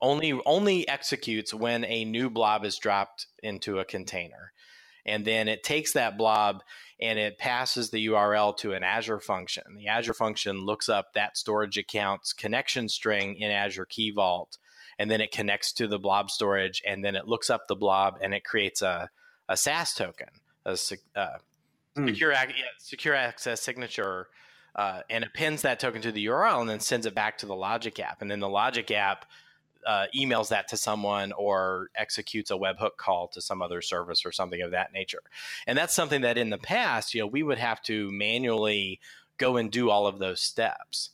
only 0.00 0.32
only 0.46 0.88
executes 0.88 1.52
when 1.52 1.84
a 1.84 2.04
new 2.04 2.30
blob 2.30 2.64
is 2.64 2.78
dropped 2.78 3.26
into 3.42 3.80
a 3.80 3.84
container, 3.84 4.52
and 5.04 5.24
then 5.24 5.48
it 5.48 5.62
takes 5.62 5.92
that 5.92 6.16
blob 6.16 6.62
and 7.00 7.18
it 7.18 7.38
passes 7.38 7.90
the 7.90 8.06
URL 8.08 8.56
to 8.58 8.74
an 8.74 8.82
Azure 8.82 9.20
function. 9.20 9.64
The 9.76 9.88
Azure 9.88 10.14
function 10.14 10.64
looks 10.66 10.88
up 10.88 11.14
that 11.14 11.36
storage 11.38 11.78
account's 11.78 12.32
connection 12.34 12.88
string 12.88 13.36
in 13.36 13.50
Azure 13.50 13.86
Key 13.86 14.10
Vault, 14.10 14.58
and 15.00 15.10
then 15.10 15.22
it 15.22 15.32
connects 15.32 15.72
to 15.72 15.88
the 15.88 15.98
blob 15.98 16.30
storage, 16.30 16.82
and 16.86 17.02
then 17.02 17.16
it 17.16 17.26
looks 17.26 17.48
up 17.48 17.66
the 17.66 17.74
blob 17.74 18.18
and 18.20 18.34
it 18.34 18.44
creates 18.44 18.82
a, 18.82 19.08
a 19.48 19.56
SAS 19.56 19.94
token, 19.94 20.28
a 20.66 20.72
uh, 20.72 21.38
mm. 21.96 22.06
secure, 22.06 22.32
yeah, 22.32 22.52
secure 22.76 23.14
access 23.14 23.62
signature. 23.62 24.28
Uh, 24.76 25.00
and 25.08 25.24
it 25.24 25.32
pins 25.32 25.62
that 25.62 25.80
token 25.80 26.02
to 26.02 26.12
the 26.12 26.26
URL 26.26 26.60
and 26.60 26.68
then 26.68 26.80
sends 26.80 27.06
it 27.06 27.14
back 27.14 27.38
to 27.38 27.46
the 27.46 27.54
Logic 27.54 27.98
app. 27.98 28.20
And 28.20 28.30
then 28.30 28.40
the 28.40 28.48
Logic 28.48 28.88
app 28.90 29.24
uh, 29.86 30.04
emails 30.14 30.48
that 30.48 30.68
to 30.68 30.76
someone 30.76 31.32
or 31.32 31.88
executes 31.96 32.50
a 32.50 32.54
webhook 32.54 32.98
call 32.98 33.28
to 33.28 33.40
some 33.40 33.62
other 33.62 33.80
service 33.80 34.26
or 34.26 34.32
something 34.32 34.60
of 34.60 34.72
that 34.72 34.92
nature. 34.92 35.22
And 35.66 35.78
that's 35.78 35.94
something 35.94 36.20
that 36.20 36.36
in 36.36 36.50
the 36.50 36.58
past, 36.58 37.14
you 37.14 37.22
know, 37.22 37.26
we 37.26 37.42
would 37.42 37.58
have 37.58 37.80
to 37.84 38.12
manually 38.12 39.00
go 39.38 39.56
and 39.56 39.70
do 39.70 39.88
all 39.88 40.06
of 40.06 40.18
those 40.18 40.42
steps. 40.42 41.08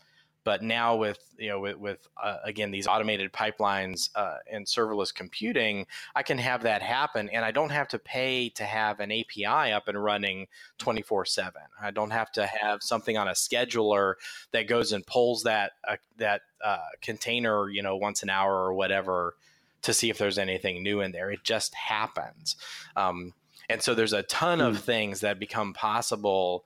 But 0.47 0.63
now 0.63 0.95
with 0.95 1.19
you 1.37 1.49
know 1.49 1.59
with, 1.59 1.77
with 1.77 2.09
uh, 2.23 2.37
again 2.45 2.71
these 2.71 2.87
automated 2.87 3.33
pipelines 3.33 4.11
uh, 4.15 4.37
and 4.49 4.65
serverless 4.65 5.13
computing, 5.13 5.89
I 6.15 6.23
can 6.23 6.39
have 6.39 6.63
that 6.63 6.83
happen, 6.83 7.29
and 7.31 7.45
I 7.45 7.51
don't 7.51 7.73
have 7.73 7.89
to 7.89 7.99
pay 7.99 8.51
to 8.51 8.63
have 8.63 9.01
an 9.01 9.11
API 9.11 9.73
up 9.73 9.89
and 9.89 10.01
running 10.01 10.47
twenty 10.79 11.03
four 11.03 11.25
seven. 11.25 11.63
I 11.83 11.91
don't 11.91 12.13
have 12.13 12.31
to 12.33 12.47
have 12.47 12.85
something 12.85 13.19
on 13.19 13.27
a 13.27 13.33
scheduler 13.33 14.15
that 14.53 14.69
goes 14.69 14.93
and 14.93 15.05
pulls 15.05 15.43
that 15.43 15.73
uh, 15.83 15.97
that 16.19 16.43
uh, 16.65 16.79
container 17.03 17.69
you 17.69 17.83
know 17.83 17.97
once 17.97 18.23
an 18.23 18.31
hour 18.31 18.55
or 18.55 18.73
whatever 18.73 19.35
to 19.83 19.93
see 19.93 20.11
if 20.11 20.19
there's 20.19 20.39
anything 20.39 20.81
new 20.81 21.01
in 21.01 21.11
there. 21.11 21.33
It 21.33 21.43
just 21.43 21.75
happens. 21.75 22.55
Um, 22.95 23.35
and 23.69 23.83
so 23.83 23.95
there's 23.95 24.13
a 24.13 24.23
ton 24.23 24.61
of 24.61 24.77
hmm. 24.77 24.83
things 24.83 25.21
that 25.23 25.41
become 25.41 25.73
possible 25.73 26.65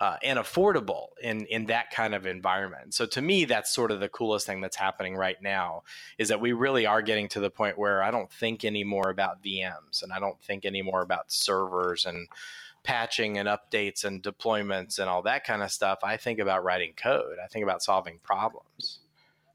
uh, 0.00 0.16
and 0.22 0.38
affordable 0.38 1.08
in 1.22 1.46
in 1.46 1.66
that 1.66 1.90
kind 1.90 2.14
of 2.14 2.26
environment. 2.26 2.92
So 2.94 3.06
to 3.06 3.22
me, 3.22 3.44
that's 3.44 3.74
sort 3.74 3.90
of 3.90 4.00
the 4.00 4.08
coolest 4.08 4.46
thing 4.46 4.60
that's 4.60 4.76
happening 4.76 5.16
right 5.16 5.40
now 5.40 5.84
is 6.18 6.28
that 6.28 6.40
we 6.40 6.52
really 6.52 6.86
are 6.86 7.02
getting 7.02 7.28
to 7.28 7.40
the 7.40 7.50
point 7.50 7.78
where 7.78 8.02
I 8.02 8.10
don't 8.10 8.30
think 8.30 8.64
anymore 8.64 9.10
about 9.10 9.42
VMs 9.42 10.02
and 10.02 10.12
I 10.12 10.18
don't 10.18 10.40
think 10.42 10.64
anymore 10.66 11.02
about 11.02 11.32
servers 11.32 12.04
and 12.04 12.28
patching 12.82 13.38
and 13.38 13.48
updates 13.48 14.04
and 14.04 14.22
deployments 14.22 14.98
and 14.98 15.08
all 15.08 15.22
that 15.22 15.44
kind 15.44 15.62
of 15.62 15.72
stuff. 15.72 16.00
I 16.02 16.16
think 16.16 16.38
about 16.38 16.62
writing 16.62 16.92
code. 16.96 17.36
I 17.42 17.48
think 17.48 17.64
about 17.64 17.82
solving 17.82 18.20
problems. 18.22 19.00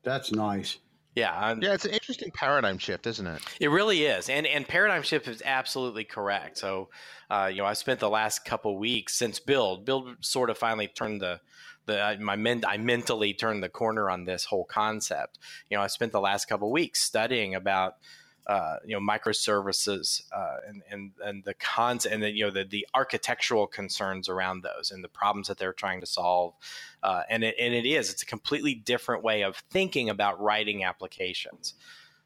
That's 0.03 0.31
nice. 0.31 0.79
Yeah, 1.15 1.37
I'm, 1.37 1.61
yeah, 1.61 1.73
it's 1.73 1.83
an 1.83 1.91
interesting 1.91 2.31
paradigm 2.31 2.77
shift, 2.77 3.05
isn't 3.05 3.27
it? 3.27 3.41
It 3.59 3.69
really 3.69 4.03
is, 4.03 4.29
and 4.29 4.47
and 4.47 4.65
paradigm 4.65 5.03
shift 5.03 5.27
is 5.27 5.41
absolutely 5.43 6.05
correct. 6.05 6.57
So, 6.57 6.89
uh, 7.29 7.49
you 7.51 7.57
know, 7.57 7.65
I 7.65 7.73
spent 7.73 7.99
the 7.99 8.09
last 8.09 8.45
couple 8.45 8.77
weeks 8.77 9.15
since 9.15 9.39
Build. 9.39 9.85
Build 9.85 10.15
sort 10.21 10.49
of 10.49 10.57
finally 10.57 10.87
turned 10.87 11.21
the 11.21 11.41
the 11.85 12.17
my 12.19 12.35
men, 12.35 12.63
I 12.65 12.77
mentally 12.77 13.33
turned 13.33 13.61
the 13.61 13.69
corner 13.69 14.09
on 14.09 14.23
this 14.23 14.45
whole 14.45 14.63
concept. 14.65 15.37
You 15.69 15.77
know, 15.77 15.83
I 15.83 15.87
spent 15.87 16.11
the 16.11 16.21
last 16.21 16.45
couple 16.45 16.71
weeks 16.71 17.01
studying 17.01 17.55
about 17.55 17.95
uh, 18.51 18.75
you 18.85 18.93
know 18.93 18.99
microservices 18.99 20.23
uh, 20.35 20.57
and 20.67 20.83
and 20.91 21.11
and 21.23 21.43
the 21.45 21.53
cons 21.53 22.05
and 22.05 22.21
the 22.21 22.29
you 22.29 22.43
know 22.43 22.51
the 22.51 22.65
the 22.65 22.85
architectural 22.93 23.65
concerns 23.65 24.27
around 24.27 24.61
those 24.61 24.91
and 24.91 25.01
the 25.01 25.07
problems 25.07 25.47
that 25.47 25.57
they're 25.57 25.71
trying 25.71 26.01
to 26.01 26.05
solve 26.05 26.53
uh, 27.01 27.23
and 27.29 27.45
it 27.45 27.55
and 27.57 27.73
it 27.73 27.85
is 27.85 28.11
it's 28.11 28.23
a 28.23 28.25
completely 28.25 28.75
different 28.75 29.23
way 29.23 29.43
of 29.43 29.55
thinking 29.69 30.09
about 30.09 30.41
writing 30.41 30.83
applications. 30.83 31.75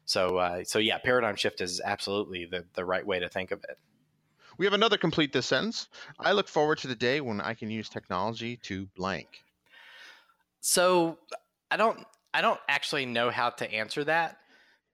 So 0.04 0.38
uh, 0.38 0.64
so 0.64 0.80
yeah 0.80 0.98
paradigm 0.98 1.36
shift 1.36 1.60
is 1.60 1.80
absolutely 1.84 2.44
the 2.44 2.64
the 2.74 2.84
right 2.84 3.06
way 3.06 3.20
to 3.20 3.28
think 3.28 3.52
of 3.52 3.62
it. 3.62 3.78
We 4.58 4.66
have 4.66 4.74
another 4.74 4.98
complete 4.98 5.32
this 5.32 5.46
sentence 5.46 5.88
I 6.18 6.32
look 6.32 6.48
forward 6.48 6.78
to 6.78 6.88
the 6.88 6.96
day 6.96 7.20
when 7.20 7.40
I 7.40 7.54
can 7.54 7.70
use 7.70 7.88
technology 7.88 8.56
to 8.64 8.88
blank. 8.96 9.44
So 10.60 11.18
I 11.70 11.76
don't 11.76 12.04
I 12.34 12.40
don't 12.40 12.60
actually 12.68 13.06
know 13.06 13.30
how 13.30 13.50
to 13.50 13.72
answer 13.72 14.02
that 14.02 14.38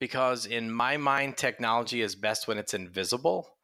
because 0.03 0.47
in 0.47 0.69
my 0.69 0.97
mind, 0.97 1.37
technology 1.37 2.03
is 2.03 2.17
best 2.17 2.49
when 2.49 2.59
it's 2.59 2.75
invisible. 2.75 3.55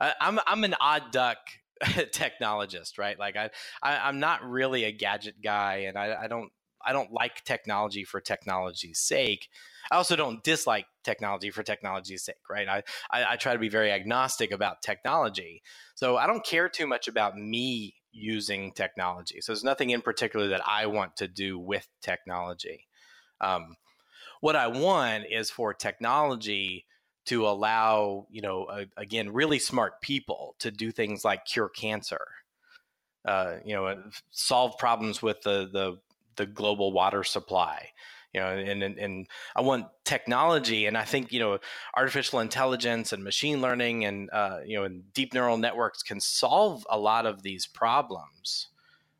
I, 0.00 0.14
I'm 0.20 0.40
I'm 0.44 0.64
an 0.64 0.74
odd 0.80 1.12
duck 1.12 1.36
technologist, 1.80 2.98
right? 2.98 3.16
Like 3.16 3.36
I, 3.36 3.50
I 3.84 4.08
am 4.08 4.18
not 4.18 4.42
really 4.42 4.82
a 4.82 4.90
gadget 4.90 5.36
guy, 5.40 5.84
and 5.86 5.96
I, 5.96 6.24
I 6.24 6.26
don't 6.26 6.50
I 6.84 6.92
don't 6.92 7.12
like 7.12 7.44
technology 7.44 8.02
for 8.02 8.20
technology's 8.20 8.98
sake. 8.98 9.48
I 9.92 9.94
also 9.94 10.16
don't 10.16 10.42
dislike 10.42 10.86
technology 11.04 11.52
for 11.52 11.62
technology's 11.62 12.24
sake, 12.24 12.50
right? 12.50 12.66
I, 12.68 12.82
I, 13.12 13.34
I 13.34 13.36
try 13.36 13.52
to 13.52 13.60
be 13.60 13.68
very 13.68 13.92
agnostic 13.92 14.50
about 14.50 14.82
technology. 14.82 15.62
So 15.94 16.16
I 16.16 16.26
don't 16.26 16.44
care 16.44 16.68
too 16.68 16.88
much 16.88 17.06
about 17.06 17.36
me 17.36 17.94
using 18.10 18.72
technology. 18.72 19.40
So 19.40 19.52
there's 19.52 19.62
nothing 19.62 19.90
in 19.90 20.02
particular 20.02 20.48
that 20.48 20.62
I 20.66 20.86
want 20.86 21.14
to 21.18 21.28
do 21.28 21.60
with 21.60 21.86
technology. 22.02 22.88
Um, 23.40 23.76
what 24.40 24.56
I 24.56 24.66
want 24.66 25.24
is 25.30 25.50
for 25.50 25.74
technology 25.74 26.86
to 27.26 27.46
allow, 27.46 28.26
you 28.30 28.40
know, 28.40 28.64
uh, 28.64 28.84
again, 28.96 29.32
really 29.32 29.58
smart 29.58 30.00
people 30.00 30.54
to 30.60 30.70
do 30.70 30.92
things 30.92 31.24
like 31.24 31.44
cure 31.44 31.68
cancer, 31.68 32.24
uh, 33.26 33.56
you 33.64 33.74
know, 33.74 34.02
solve 34.30 34.78
problems 34.78 35.20
with 35.20 35.42
the, 35.42 35.68
the, 35.72 35.98
the 36.36 36.46
global 36.46 36.92
water 36.92 37.24
supply, 37.24 37.88
you 38.32 38.40
know, 38.40 38.46
and, 38.46 38.82
and, 38.82 38.98
and 38.98 39.26
I 39.56 39.62
want 39.62 39.86
technology. 40.04 40.86
And 40.86 40.96
I 40.96 41.04
think, 41.04 41.32
you 41.32 41.40
know, 41.40 41.58
artificial 41.96 42.38
intelligence 42.38 43.12
and 43.12 43.24
machine 43.24 43.60
learning 43.60 44.04
and, 44.04 44.30
uh, 44.32 44.58
you 44.64 44.78
know, 44.78 44.84
and 44.84 45.12
deep 45.12 45.34
neural 45.34 45.56
networks 45.56 46.02
can 46.02 46.20
solve 46.20 46.86
a 46.88 46.98
lot 46.98 47.26
of 47.26 47.42
these 47.42 47.66
problems. 47.66 48.68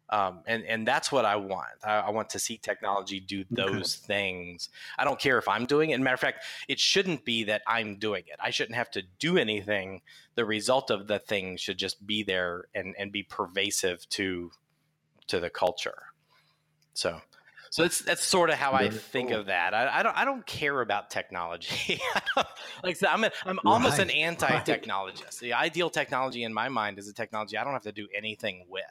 Um, 0.08 0.40
and 0.46 0.64
and 0.64 0.86
that's 0.86 1.10
what 1.10 1.24
I 1.24 1.34
want. 1.34 1.66
I, 1.84 1.96
I, 1.96 2.10
want 2.10 2.30
to 2.30 2.38
see 2.38 2.58
technology 2.58 3.18
do 3.18 3.44
those 3.50 3.98
okay. 3.98 4.06
things. 4.06 4.68
I 4.96 5.04
don't 5.04 5.18
care 5.18 5.36
if 5.36 5.48
I'm 5.48 5.66
doing 5.66 5.90
it. 5.90 6.00
matter 6.00 6.14
of 6.14 6.20
fact, 6.20 6.44
it 6.68 6.78
shouldn't 6.78 7.24
be 7.24 7.44
that 7.44 7.62
I'm 7.66 7.96
doing 7.96 8.22
it. 8.28 8.38
I 8.40 8.50
shouldn't 8.50 8.76
have 8.76 8.90
to 8.92 9.02
do 9.18 9.36
anything. 9.36 10.02
The 10.36 10.44
result 10.44 10.90
of 10.90 11.08
the 11.08 11.18
thing 11.18 11.56
should 11.56 11.78
just 11.78 12.06
be 12.06 12.22
there 12.22 12.66
and 12.72 12.94
and 12.96 13.10
be 13.10 13.24
pervasive 13.24 14.08
to 14.10 14.52
to 15.26 15.40
the 15.40 15.50
culture. 15.50 16.02
So. 16.94 17.20
So 17.70 17.82
that's 17.82 18.00
that's 18.00 18.24
sort 18.24 18.48
of 18.48 18.56
how 18.56 18.70
Very 18.70 18.86
I 18.86 18.90
think 18.90 19.30
cool. 19.30 19.40
of 19.40 19.46
that. 19.46 19.74
I, 19.74 19.98
I, 19.98 20.02
don't 20.04 20.16
I 20.16 20.24
don't 20.24 20.46
care 20.46 20.80
about 20.80 21.10
technology. 21.10 22.00
like 22.84 22.96
I'm 23.06 23.24
a, 23.24 23.32
I'm 23.44 23.58
almost 23.66 23.98
right. 23.98 24.08
an 24.08 24.10
anti-technologist. 24.10 25.24
Right. 25.24 25.40
The 25.40 25.52
ideal 25.52 25.90
technology 25.90 26.44
in 26.44 26.54
my 26.54 26.68
mind 26.68 26.98
is 26.98 27.08
a 27.08 27.12
technology 27.12 27.58
I 27.58 27.64
don't 27.64 27.72
have 27.72 27.82
to 27.82 27.92
do 27.92 28.06
anything 28.16 28.66
with. 28.68 28.84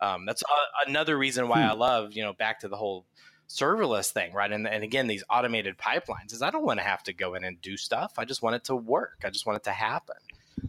Um, 0.00 0.24
that's 0.26 0.42
a, 0.42 0.88
another 0.88 1.16
reason 1.18 1.48
why 1.48 1.62
hmm. 1.62 1.70
I 1.70 1.72
love, 1.72 2.12
you 2.12 2.22
know, 2.22 2.32
back 2.32 2.60
to 2.60 2.68
the 2.68 2.76
whole 2.76 3.06
serverless 3.48 4.12
thing, 4.12 4.32
right? 4.32 4.50
And, 4.50 4.66
and 4.66 4.84
again, 4.84 5.06
these 5.06 5.24
automated 5.28 5.76
pipelines 5.76 6.32
is 6.32 6.40
I 6.40 6.50
don't 6.50 6.64
want 6.64 6.78
to 6.78 6.84
have 6.84 7.02
to 7.04 7.12
go 7.12 7.34
in 7.34 7.44
and 7.44 7.60
do 7.60 7.76
stuff. 7.76 8.14
I 8.16 8.24
just 8.24 8.42
want 8.42 8.56
it 8.56 8.64
to 8.64 8.76
work. 8.76 9.22
I 9.24 9.30
just 9.30 9.44
want 9.44 9.56
it 9.56 9.64
to 9.64 9.72
happen. 9.72 10.16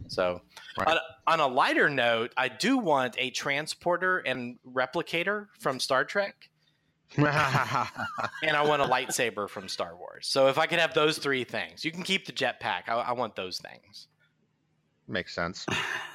So, 0.08 0.40
right. 0.78 0.88
on, 0.88 0.98
on, 1.26 1.40
a 1.40 1.46
lighter 1.46 1.88
note, 1.88 2.32
I 2.36 2.48
do 2.48 2.78
want 2.78 3.14
a 3.18 3.30
transporter 3.30 4.18
and 4.18 4.58
replicator 4.66 5.48
from 5.58 5.78
Star 5.78 6.04
Trek. 6.04 6.48
and 7.16 7.26
I 7.26 8.64
want 8.66 8.80
a 8.80 8.86
lightsaber 8.86 9.48
from 9.48 9.68
Star 9.68 9.94
Wars. 9.94 10.26
So 10.26 10.48
if 10.48 10.56
I 10.56 10.64
could 10.66 10.78
have 10.78 10.94
those 10.94 11.18
three 11.18 11.44
things, 11.44 11.84
you 11.84 11.92
can 11.92 12.02
keep 12.02 12.24
the 12.24 12.32
jetpack. 12.32 12.88
I, 12.88 12.94
I 12.94 13.12
want 13.12 13.36
those 13.36 13.58
things. 13.58 14.08
Makes 15.06 15.34
sense 15.34 15.66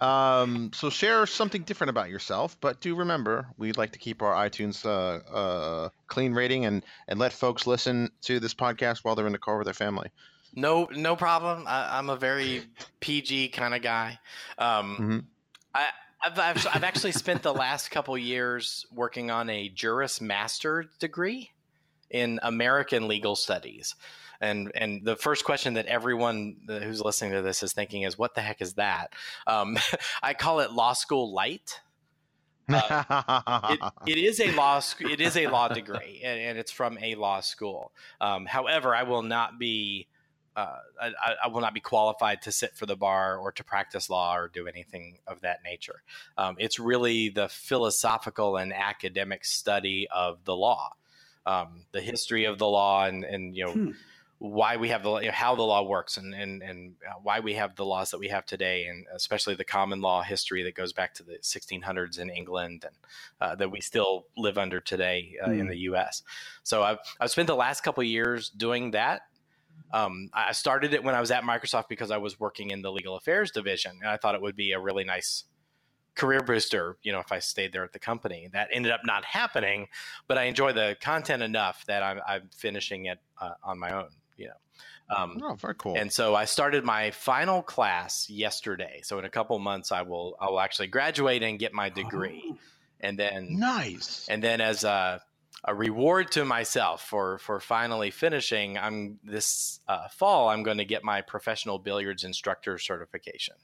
um, 0.00 0.70
so 0.74 0.90
share 0.90 1.26
something 1.26 1.62
different 1.62 1.90
about 1.90 2.10
yourself, 2.10 2.56
but 2.60 2.80
do 2.80 2.94
remember 2.94 3.46
we'd 3.56 3.76
like 3.76 3.92
to 3.92 3.98
keep 3.98 4.22
our 4.22 4.34
iTunes 4.34 4.84
uh, 4.84 5.34
uh, 5.34 5.88
clean 6.06 6.32
rating 6.32 6.64
and 6.64 6.84
and 7.08 7.18
let 7.18 7.32
folks 7.32 7.66
listen 7.66 8.10
to 8.22 8.40
this 8.40 8.54
podcast 8.54 8.98
while 8.98 9.14
they're 9.14 9.26
in 9.26 9.32
the 9.32 9.38
car 9.38 9.58
with 9.58 9.66
their 9.66 9.74
family. 9.74 10.10
No, 10.54 10.88
no 10.92 11.14
problem. 11.14 11.64
I, 11.66 11.98
am 11.98 12.10
a 12.10 12.16
very 12.16 12.62
PG 13.00 13.48
kind 13.48 13.74
of 13.74 13.82
guy. 13.82 14.18
Um, 14.58 14.96
mm-hmm. 14.96 15.18
I. 15.74 15.86
I've, 16.20 16.36
I've, 16.36 16.66
I've 16.74 16.82
actually 16.82 17.12
spent 17.12 17.44
the 17.44 17.54
last 17.54 17.92
couple 17.92 18.18
years 18.18 18.84
working 18.92 19.30
on 19.30 19.48
a 19.48 19.68
Juris 19.68 20.20
Master 20.20 20.86
degree 20.98 21.52
in 22.10 22.40
American 22.42 23.06
legal 23.06 23.36
studies. 23.36 23.94
And 24.40 24.70
and 24.74 25.04
the 25.04 25.16
first 25.16 25.44
question 25.44 25.74
that 25.74 25.86
everyone 25.86 26.56
who's 26.66 27.00
listening 27.00 27.32
to 27.32 27.42
this 27.42 27.62
is 27.62 27.72
thinking 27.72 28.02
is, 28.02 28.16
what 28.16 28.34
the 28.34 28.40
heck 28.40 28.60
is 28.60 28.74
that? 28.74 29.12
Um, 29.46 29.78
I 30.22 30.34
call 30.34 30.60
it 30.60 30.72
law 30.72 30.92
school 30.92 31.32
light. 31.32 31.80
Uh, 32.68 33.70
it, 33.70 33.80
it 34.06 34.18
is 34.18 34.40
a 34.40 34.52
law 34.52 34.78
sc- 34.78 35.02
it 35.02 35.20
is 35.22 35.38
a 35.38 35.46
law 35.46 35.68
degree 35.68 36.20
and, 36.22 36.38
and, 36.38 36.58
it's 36.58 36.70
from 36.70 36.98
a 37.00 37.14
law 37.14 37.40
school 37.40 37.92
um, 38.20 38.44
however 38.44 38.94
i 38.94 39.04
will 39.04 39.22
not 39.22 39.58
be 39.58 40.06
uh, 40.54 40.76
I, 41.00 41.12
I, 41.44 41.48
will 41.48 41.60
not 41.60 41.72
be 41.72 41.80
qualified 41.80 42.42
to 42.42 42.52
sit 42.52 42.74
for 42.74 42.84
the 42.84 42.96
bar 42.96 43.38
or 43.38 43.52
to 43.52 43.62
practice 43.62 44.10
law 44.10 44.36
or 44.36 44.48
do 44.48 44.66
anything 44.66 45.18
of 45.24 45.42
that 45.42 45.60
nature. 45.64 46.02
Um, 46.36 46.56
it's 46.58 46.80
really 46.80 47.28
the 47.28 47.48
philosophical 47.48 48.56
and 48.56 48.72
academic 48.72 49.44
study 49.44 50.08
of 50.12 50.44
the 50.44 50.56
law, 50.56 50.94
um, 51.46 51.84
the 51.92 52.00
history 52.00 52.44
of 52.44 52.58
the 52.58 52.66
law, 52.66 53.06
and, 53.06 53.22
and 53.22 53.56
you 53.56 53.66
know. 53.66 53.72
Hmm 53.72 53.90
why 54.38 54.76
we 54.76 54.88
have 54.88 55.02
the 55.02 55.16
you 55.16 55.26
know, 55.26 55.32
how 55.32 55.56
the 55.56 55.62
law 55.62 55.82
works 55.82 56.16
and, 56.16 56.32
and 56.32 56.62
and 56.62 56.94
why 57.22 57.40
we 57.40 57.54
have 57.54 57.74
the 57.74 57.84
laws 57.84 58.10
that 58.10 58.18
we 58.18 58.28
have 58.28 58.46
today 58.46 58.86
and 58.86 59.04
especially 59.14 59.54
the 59.54 59.64
common 59.64 60.00
law 60.00 60.22
history 60.22 60.62
that 60.62 60.74
goes 60.74 60.92
back 60.92 61.12
to 61.12 61.24
the 61.24 61.38
1600s 61.42 62.18
in 62.18 62.30
England 62.30 62.84
and 62.84 62.96
uh, 63.40 63.54
that 63.56 63.70
we 63.70 63.80
still 63.80 64.26
live 64.36 64.56
under 64.56 64.80
today 64.80 65.34
uh, 65.42 65.48
mm. 65.48 65.58
in 65.58 65.66
the 65.66 65.78
US 65.78 66.22
so 66.62 66.84
I've 66.84 66.98
I've 67.20 67.30
spent 67.30 67.48
the 67.48 67.56
last 67.56 67.82
couple 67.82 68.02
years 68.04 68.48
doing 68.48 68.92
that 68.92 69.22
um, 69.92 70.28
I 70.32 70.52
started 70.52 70.94
it 70.94 71.02
when 71.02 71.14
I 71.14 71.20
was 71.20 71.30
at 71.30 71.42
Microsoft 71.42 71.88
because 71.88 72.10
I 72.10 72.18
was 72.18 72.38
working 72.38 72.70
in 72.70 72.82
the 72.82 72.92
legal 72.92 73.16
affairs 73.16 73.50
division 73.50 73.98
and 74.00 74.08
I 74.08 74.18
thought 74.18 74.34
it 74.34 74.42
would 74.42 74.56
be 74.56 74.72
a 74.72 74.78
really 74.78 75.04
nice 75.04 75.44
career 76.14 76.40
booster, 76.40 76.98
you 77.02 77.12
know, 77.12 77.20
if 77.20 77.32
I 77.32 77.38
stayed 77.38 77.72
there 77.72 77.84
at 77.84 77.92
the 77.92 77.98
company. 77.98 78.48
That 78.52 78.68
ended 78.72 78.92
up 78.92 79.00
not 79.04 79.24
happening, 79.24 79.86
but 80.26 80.36
I 80.36 80.44
enjoy 80.44 80.72
the 80.72 80.96
content 81.00 81.42
enough 81.42 81.84
that 81.86 82.02
I'm, 82.02 82.20
I'm 82.26 82.50
finishing 82.54 83.06
it 83.06 83.18
uh, 83.40 83.52
on 83.62 83.78
my 83.78 83.92
own 83.92 84.08
you 84.38 84.46
know. 84.46 85.14
Um, 85.14 85.40
oh, 85.42 85.54
very 85.54 85.74
cool. 85.74 85.96
And 85.96 86.12
so 86.12 86.34
I 86.34 86.44
started 86.44 86.84
my 86.84 87.10
final 87.10 87.62
class 87.62 88.28
yesterday. 88.28 89.00
So 89.02 89.18
in 89.18 89.24
a 89.24 89.30
couple 89.30 89.58
months, 89.58 89.90
I 89.90 90.02
will 90.02 90.36
I 90.40 90.50
will 90.50 90.60
actually 90.60 90.88
graduate 90.88 91.42
and 91.42 91.58
get 91.58 91.72
my 91.72 91.88
degree, 91.88 92.44
oh, 92.52 92.58
and 93.00 93.18
then 93.18 93.58
nice. 93.58 94.26
And 94.28 94.42
then 94.42 94.60
as 94.60 94.84
a 94.84 95.22
a 95.64 95.74
reward 95.74 96.30
to 96.32 96.44
myself 96.44 97.02
for 97.02 97.38
for 97.38 97.58
finally 97.58 98.10
finishing, 98.10 98.78
I'm 98.78 99.18
this 99.24 99.80
uh, 99.88 100.08
fall 100.08 100.50
I'm 100.50 100.62
going 100.62 100.78
to 100.78 100.84
get 100.84 101.02
my 101.02 101.22
professional 101.22 101.78
billiards 101.78 102.24
instructor 102.24 102.78
certification. 102.78 103.56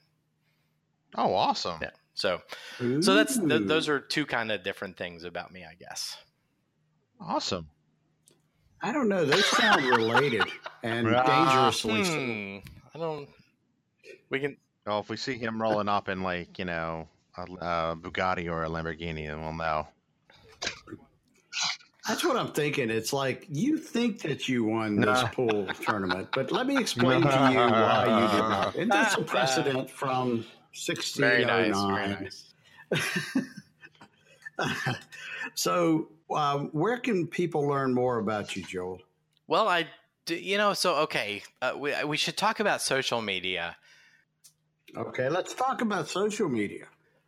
Oh, 1.15 1.33
awesome! 1.33 1.77
Yeah. 1.81 1.91
So, 2.15 2.41
Ooh. 2.81 3.01
so 3.01 3.13
that's 3.13 3.37
th- 3.37 3.67
those 3.67 3.87
are 3.87 3.99
two 3.99 4.25
kind 4.25 4.51
of 4.51 4.63
different 4.63 4.97
things 4.97 5.23
about 5.25 5.51
me, 5.51 5.63
I 5.63 5.75
guess. 5.75 6.17
Awesome. 7.19 7.67
I 8.85 8.91
don't 8.91 9.09
know. 9.09 9.25
They 9.25 9.41
sound 9.41 9.83
related 9.83 10.43
and 10.83 11.07
dangerously. 11.07 12.03
Hmm. 12.03 12.57
I 12.93 12.99
don't. 12.99 13.27
We 14.29 14.39
can. 14.39 14.57
Well, 14.85 14.99
if 14.99 15.09
we 15.09 15.17
see 15.17 15.39
him 15.39 15.59
rolling 15.59 15.89
up 15.89 16.07
in 16.07 16.21
like 16.21 16.59
you 16.59 16.65
know 16.65 17.07
a, 17.35 17.41
a 17.41 17.97
Bugatti 17.99 18.47
or 18.47 18.63
a 18.63 18.69
Lamborghini, 18.69 19.25
then 19.25 19.41
we'll 19.41 19.53
know. 19.53 19.87
That's 22.07 22.23
what 22.23 22.37
I'm 22.37 22.51
thinking. 22.51 22.91
It's 22.91 23.11
like 23.11 23.47
you 23.49 23.79
think 23.79 24.21
that 24.21 24.47
you 24.47 24.63
won 24.63 24.97
this 24.97 25.23
pool 25.33 25.65
tournament, 25.81 26.29
but 26.31 26.51
let 26.51 26.67
me 26.67 26.77
explain 26.77 27.23
to 27.23 27.27
you 27.27 27.33
why 27.57 28.03
you 28.05 28.37
did 28.37 28.49
not. 28.49 28.75
And 28.75 28.91
that's 28.91 29.15
a 29.15 29.21
precedent 29.23 29.89
from 29.89 30.45
1609. 30.75 31.73
Very 31.95 32.17
nice. 32.21 32.53
so 35.55 36.09
um, 36.31 36.69
where 36.71 36.97
can 36.97 37.27
people 37.27 37.67
learn 37.67 37.93
more 37.93 38.19
about 38.19 38.55
you, 38.55 38.63
Joel? 38.63 39.01
Well, 39.47 39.67
I, 39.67 39.87
you 40.27 40.57
know, 40.57 40.73
so 40.73 40.95
okay, 41.03 41.43
uh, 41.61 41.73
we 41.77 41.93
we 42.03 42.17
should 42.17 42.37
talk 42.37 42.59
about 42.59 42.81
social 42.81 43.21
media. 43.21 43.75
Okay, 44.95 45.29
let's 45.29 45.53
talk 45.53 45.81
about 45.81 46.07
social 46.07 46.49
media. 46.49 46.85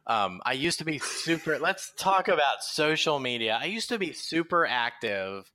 Um, 0.07 0.41
I 0.45 0.53
used 0.53 0.79
to 0.79 0.85
be 0.85 0.99
super. 0.99 1.59
let's 1.59 1.91
talk 1.97 2.27
about 2.27 2.63
social 2.63 3.19
media. 3.19 3.57
I 3.61 3.65
used 3.65 3.89
to 3.89 3.99
be 3.99 4.13
super 4.13 4.65
active 4.65 5.51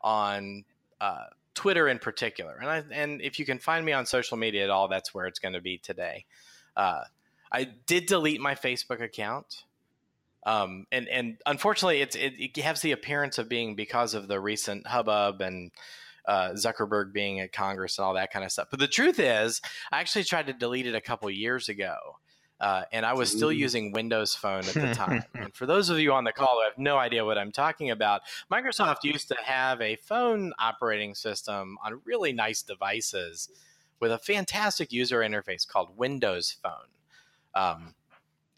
on 0.00 0.64
uh, 1.00 1.24
Twitter 1.54 1.88
in 1.88 1.98
particular, 1.98 2.56
and 2.60 2.70
I, 2.70 2.84
and 2.92 3.20
if 3.20 3.38
you 3.38 3.44
can 3.44 3.58
find 3.58 3.84
me 3.84 3.92
on 3.92 4.06
social 4.06 4.36
media 4.36 4.64
at 4.64 4.70
all, 4.70 4.88
that's 4.88 5.12
where 5.12 5.26
it's 5.26 5.40
going 5.40 5.54
to 5.54 5.60
be 5.60 5.78
today. 5.78 6.24
Uh, 6.76 7.02
I 7.50 7.64
did 7.64 8.06
delete 8.06 8.40
my 8.40 8.54
Facebook 8.54 9.02
account. 9.02 9.64
Um, 10.46 10.86
and 10.92 11.08
and 11.08 11.38
unfortunately, 11.46 12.00
it's 12.00 12.16
it, 12.16 12.34
it, 12.38 12.56
has 12.62 12.80
the 12.80 12.92
appearance 12.92 13.38
of 13.38 13.48
being 13.48 13.74
because 13.74 14.14
of 14.14 14.28
the 14.28 14.40
recent 14.40 14.86
hubbub 14.86 15.40
and 15.40 15.70
uh, 16.26 16.50
Zuckerberg 16.50 17.12
being 17.12 17.40
at 17.40 17.52
Congress 17.52 17.98
and 17.98 18.04
all 18.04 18.14
that 18.14 18.32
kind 18.32 18.44
of 18.44 18.52
stuff. 18.52 18.68
But 18.70 18.80
the 18.80 18.88
truth 18.88 19.18
is, 19.18 19.60
I 19.90 20.00
actually 20.00 20.24
tried 20.24 20.46
to 20.46 20.52
delete 20.52 20.86
it 20.86 20.94
a 20.94 21.00
couple 21.00 21.28
years 21.30 21.68
ago. 21.68 21.96
Uh, 22.60 22.82
and 22.92 23.06
I 23.06 23.14
was 23.14 23.30
still 23.30 23.52
using 23.52 23.92
Windows 23.92 24.34
Phone 24.34 24.60
at 24.60 24.74
the 24.74 24.92
time. 24.94 25.22
and 25.34 25.54
for 25.54 25.64
those 25.64 25.90
of 25.90 26.00
you 26.00 26.12
on 26.12 26.24
the 26.24 26.32
call 26.32 26.56
who 26.56 26.64
have 26.64 26.76
no 26.76 26.98
idea 26.98 27.24
what 27.24 27.38
I'm 27.38 27.52
talking 27.52 27.90
about, 27.90 28.22
Microsoft 28.50 29.04
used 29.04 29.28
to 29.28 29.36
have 29.44 29.80
a 29.80 29.96
phone 29.96 30.52
operating 30.58 31.14
system 31.14 31.78
on 31.84 32.00
really 32.04 32.32
nice 32.32 32.62
devices 32.62 33.48
with 34.00 34.10
a 34.10 34.18
fantastic 34.18 34.92
user 34.92 35.20
interface 35.20 35.66
called 35.66 35.96
Windows 35.96 36.56
Phone. 36.60 36.72
Um, 37.54 37.94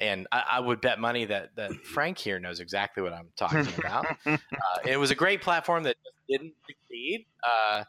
and 0.01 0.27
I, 0.33 0.43
I, 0.53 0.61
would 0.61 0.81
bet 0.81 0.99
money 0.99 1.27
that 1.27 1.55
that 1.57 1.75
Frank 1.85 2.19
here 2.19 2.41
knows 2.41 2.61
exactly 2.61 3.03
what 3.03 3.13
I'm 3.13 3.29
talking 3.37 3.69
about. 3.79 4.07
uh, 4.27 4.39
it 4.85 4.97
was 4.99 5.11
a 5.11 5.15
great 5.15 5.43
platform 5.43 5.83
that 5.85 5.97
just 6.03 6.17
didn't 6.29 6.55
succeed. 6.67 7.27
Uh, 7.45 7.85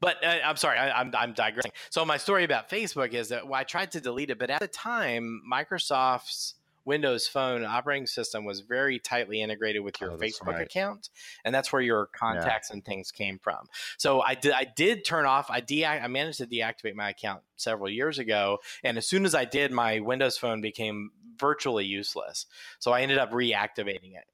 but 0.00 0.22
uh, 0.22 0.38
I'm 0.44 0.56
sorry, 0.56 0.78
I, 0.78 1.00
am 1.00 1.08
I'm, 1.08 1.16
I'm 1.16 1.32
digressing. 1.32 1.72
So 1.90 2.04
my 2.04 2.16
story 2.16 2.44
about 2.44 2.68
Facebook 2.68 3.14
is 3.14 3.28
that 3.28 3.46
well, 3.46 3.58
I 3.58 3.64
tried 3.64 3.92
to 3.92 4.00
delete 4.00 4.30
it, 4.30 4.38
but 4.38 4.50
at 4.50 4.60
the 4.60 4.68
time, 4.68 5.40
Microsoft's 5.50 6.56
Windows 6.84 7.26
Phone 7.26 7.64
operating 7.64 8.06
system 8.06 8.44
was 8.44 8.60
very 8.60 8.98
tightly 8.98 9.40
integrated 9.40 9.82
with 9.82 10.00
your 10.00 10.12
oh, 10.12 10.16
Facebook 10.16 10.54
right. 10.54 10.62
account, 10.62 11.10
and 11.44 11.54
that's 11.54 11.72
where 11.72 11.82
your 11.82 12.06
contacts 12.06 12.68
yeah. 12.70 12.74
and 12.74 12.84
things 12.84 13.10
came 13.10 13.38
from. 13.38 13.66
So 13.96 14.20
I 14.20 14.34
did 14.34 14.52
I 14.52 14.64
did 14.64 15.04
turn 15.04 15.26
off 15.26 15.50
I 15.50 15.60
de- 15.60 15.86
I 15.86 16.06
managed 16.08 16.38
to 16.38 16.46
deactivate 16.46 16.94
my 16.94 17.10
account 17.10 17.42
several 17.56 17.90
years 17.90 18.18
ago, 18.18 18.58
and 18.82 18.98
as 18.98 19.06
soon 19.06 19.24
as 19.24 19.34
I 19.34 19.44
did, 19.44 19.72
my 19.72 20.00
Windows 20.00 20.36
Phone 20.38 20.60
became 20.60 21.10
virtually 21.38 21.84
useless. 21.84 22.46
So 22.78 22.92
I 22.92 23.00
ended 23.00 23.18
up 23.18 23.32
reactivating 23.32 24.14
it. 24.14 24.24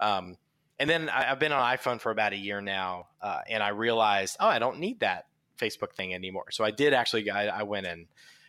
Um, 0.00 0.36
and 0.78 0.90
then 0.90 1.08
I, 1.08 1.24
have 1.24 1.38
been 1.38 1.52
on 1.52 1.76
iPhone 1.76 2.00
for 2.00 2.10
about 2.10 2.32
a 2.32 2.36
year 2.36 2.60
now, 2.60 3.08
uh, 3.22 3.40
and 3.48 3.62
I 3.62 3.68
realized, 3.68 4.36
oh, 4.40 4.48
I 4.48 4.58
don't 4.58 4.80
need 4.80 5.00
that 5.00 5.26
Facebook 5.58 5.92
thing 5.92 6.14
anymore. 6.14 6.50
So 6.50 6.64
I 6.64 6.70
did 6.70 6.92
actually, 6.92 7.30
I, 7.30 7.60
I 7.60 7.62
went 7.62 7.86
in 7.86 8.06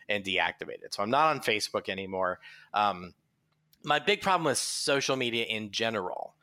and 0.08 0.24
deactivated. 0.24 0.92
So 0.92 1.02
I'm 1.02 1.10
not 1.10 1.28
on 1.28 1.40
Facebook 1.40 1.88
anymore. 1.88 2.40
Um, 2.74 3.14
my 3.86 3.98
big 4.00 4.20
problem 4.20 4.44
with 4.44 4.58
social 4.58 5.16
media 5.16 5.44
in 5.44 5.70
general 5.70 6.34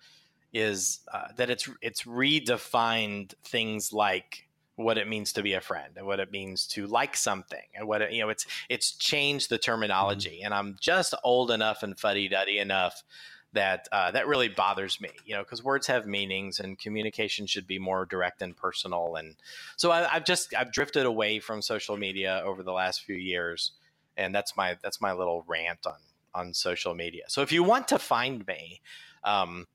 is 0.54 1.02
uh, 1.14 1.28
that 1.36 1.50
it's 1.50 1.70
it's 1.82 2.04
redefined 2.04 3.34
things 3.44 3.92
like 3.92 4.48
what 4.76 4.98
it 4.98 5.08
means 5.08 5.34
to 5.34 5.44
be 5.44 5.54
a 5.54 5.62
friend 5.62 5.94
and 5.98 6.06
what 6.06 6.20
it 6.20 6.32
means 6.32 6.66
to 6.66 6.88
like 6.88 7.16
something 7.16 7.62
and 7.76 7.88
what 7.88 8.02
it, 8.02 8.12
you 8.12 8.22
know 8.22 8.30
it's 8.30 8.46
it's 8.70 8.94
changed 8.94 9.50
the 9.50 9.58
terminology. 9.58 10.38
Mm-hmm. 10.38 10.46
and 10.46 10.54
i'm 10.54 10.78
just 10.80 11.14
old 11.24 11.52
enough 11.52 11.84
and 11.84 12.00
fuddy-duddy 12.00 12.58
enough 12.58 13.04
that 13.52 13.88
uh, 13.92 14.10
that 14.12 14.28
really 14.28 14.50
bothers 14.50 15.00
me 15.00 15.12
you 15.26 15.36
know 15.36 15.44
because 15.44 15.64
words 15.64 15.88
have 15.88 16.08
meanings 16.08 16.60
and 16.60 16.80
communication 16.80 17.46
should 17.46 17.68
be 17.68 17.78
more 17.78 18.06
direct 18.06 18.42
and 18.42 18.58
personal. 18.58 19.16
And 19.16 19.36
so 19.76 19.92
I, 19.92 20.08
have 20.08 20.26
just 20.26 20.56
i've 20.56 20.72
drifted 20.72 21.06
away 21.06 21.40
from 21.40 21.62
social 21.62 21.96
media 21.96 22.42
over 22.44 22.64
the 22.64 22.72
last 22.74 23.04
few 23.04 23.16
years. 23.16 23.72
And 24.18 24.34
that's 24.34 24.58
my 24.58 24.78
that's 24.82 25.02
my 25.02 25.14
little 25.14 25.44
rant 25.48 25.86
on 25.86 25.98
on 26.36 26.54
social 26.54 26.94
media 26.94 27.24
so 27.28 27.42
if 27.42 27.52
you 27.52 27.64
want 27.64 27.88
to 27.88 28.00
find 28.00 28.46
me 28.48 28.82
um, 29.24 29.68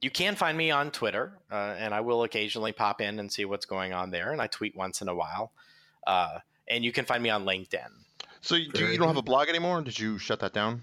you 0.00 0.10
can 0.10 0.36
find 0.36 0.56
me 0.56 0.70
on 0.70 0.90
Twitter, 0.90 1.38
uh, 1.50 1.74
and 1.78 1.94
I 1.94 2.00
will 2.00 2.22
occasionally 2.22 2.72
pop 2.72 3.00
in 3.00 3.18
and 3.18 3.32
see 3.32 3.44
what's 3.44 3.66
going 3.66 3.92
on 3.92 4.10
there. 4.10 4.30
And 4.30 4.40
I 4.40 4.46
tweet 4.46 4.76
once 4.76 5.00
in 5.00 5.08
a 5.08 5.14
while. 5.14 5.52
Uh, 6.06 6.38
and 6.68 6.84
you 6.84 6.92
can 6.92 7.04
find 7.04 7.22
me 7.22 7.30
on 7.30 7.44
LinkedIn. 7.44 7.88
So 8.40 8.54
you, 8.54 8.70
you 8.74 8.98
don't 8.98 9.08
have 9.08 9.16
a 9.16 9.22
blog 9.22 9.48
anymore? 9.48 9.82
Did 9.82 9.98
you 9.98 10.18
shut 10.18 10.40
that 10.40 10.52
down? 10.52 10.82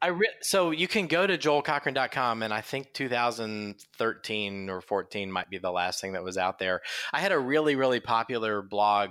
I 0.00 0.08
re- 0.08 0.28
so 0.40 0.70
you 0.70 0.88
can 0.88 1.06
go 1.06 1.26
to 1.26 1.36
joelcochran.com 1.36 2.42
and 2.42 2.52
I 2.52 2.60
think 2.60 2.92
2013 2.92 4.70
or 4.70 4.80
14 4.80 5.32
might 5.32 5.50
be 5.50 5.58
the 5.58 5.70
last 5.70 6.00
thing 6.00 6.12
that 6.12 6.22
was 6.22 6.36
out 6.36 6.58
there. 6.58 6.82
I 7.12 7.20
had 7.20 7.32
a 7.32 7.38
really 7.38 7.76
really 7.76 8.00
popular 8.00 8.60
blog 8.60 9.10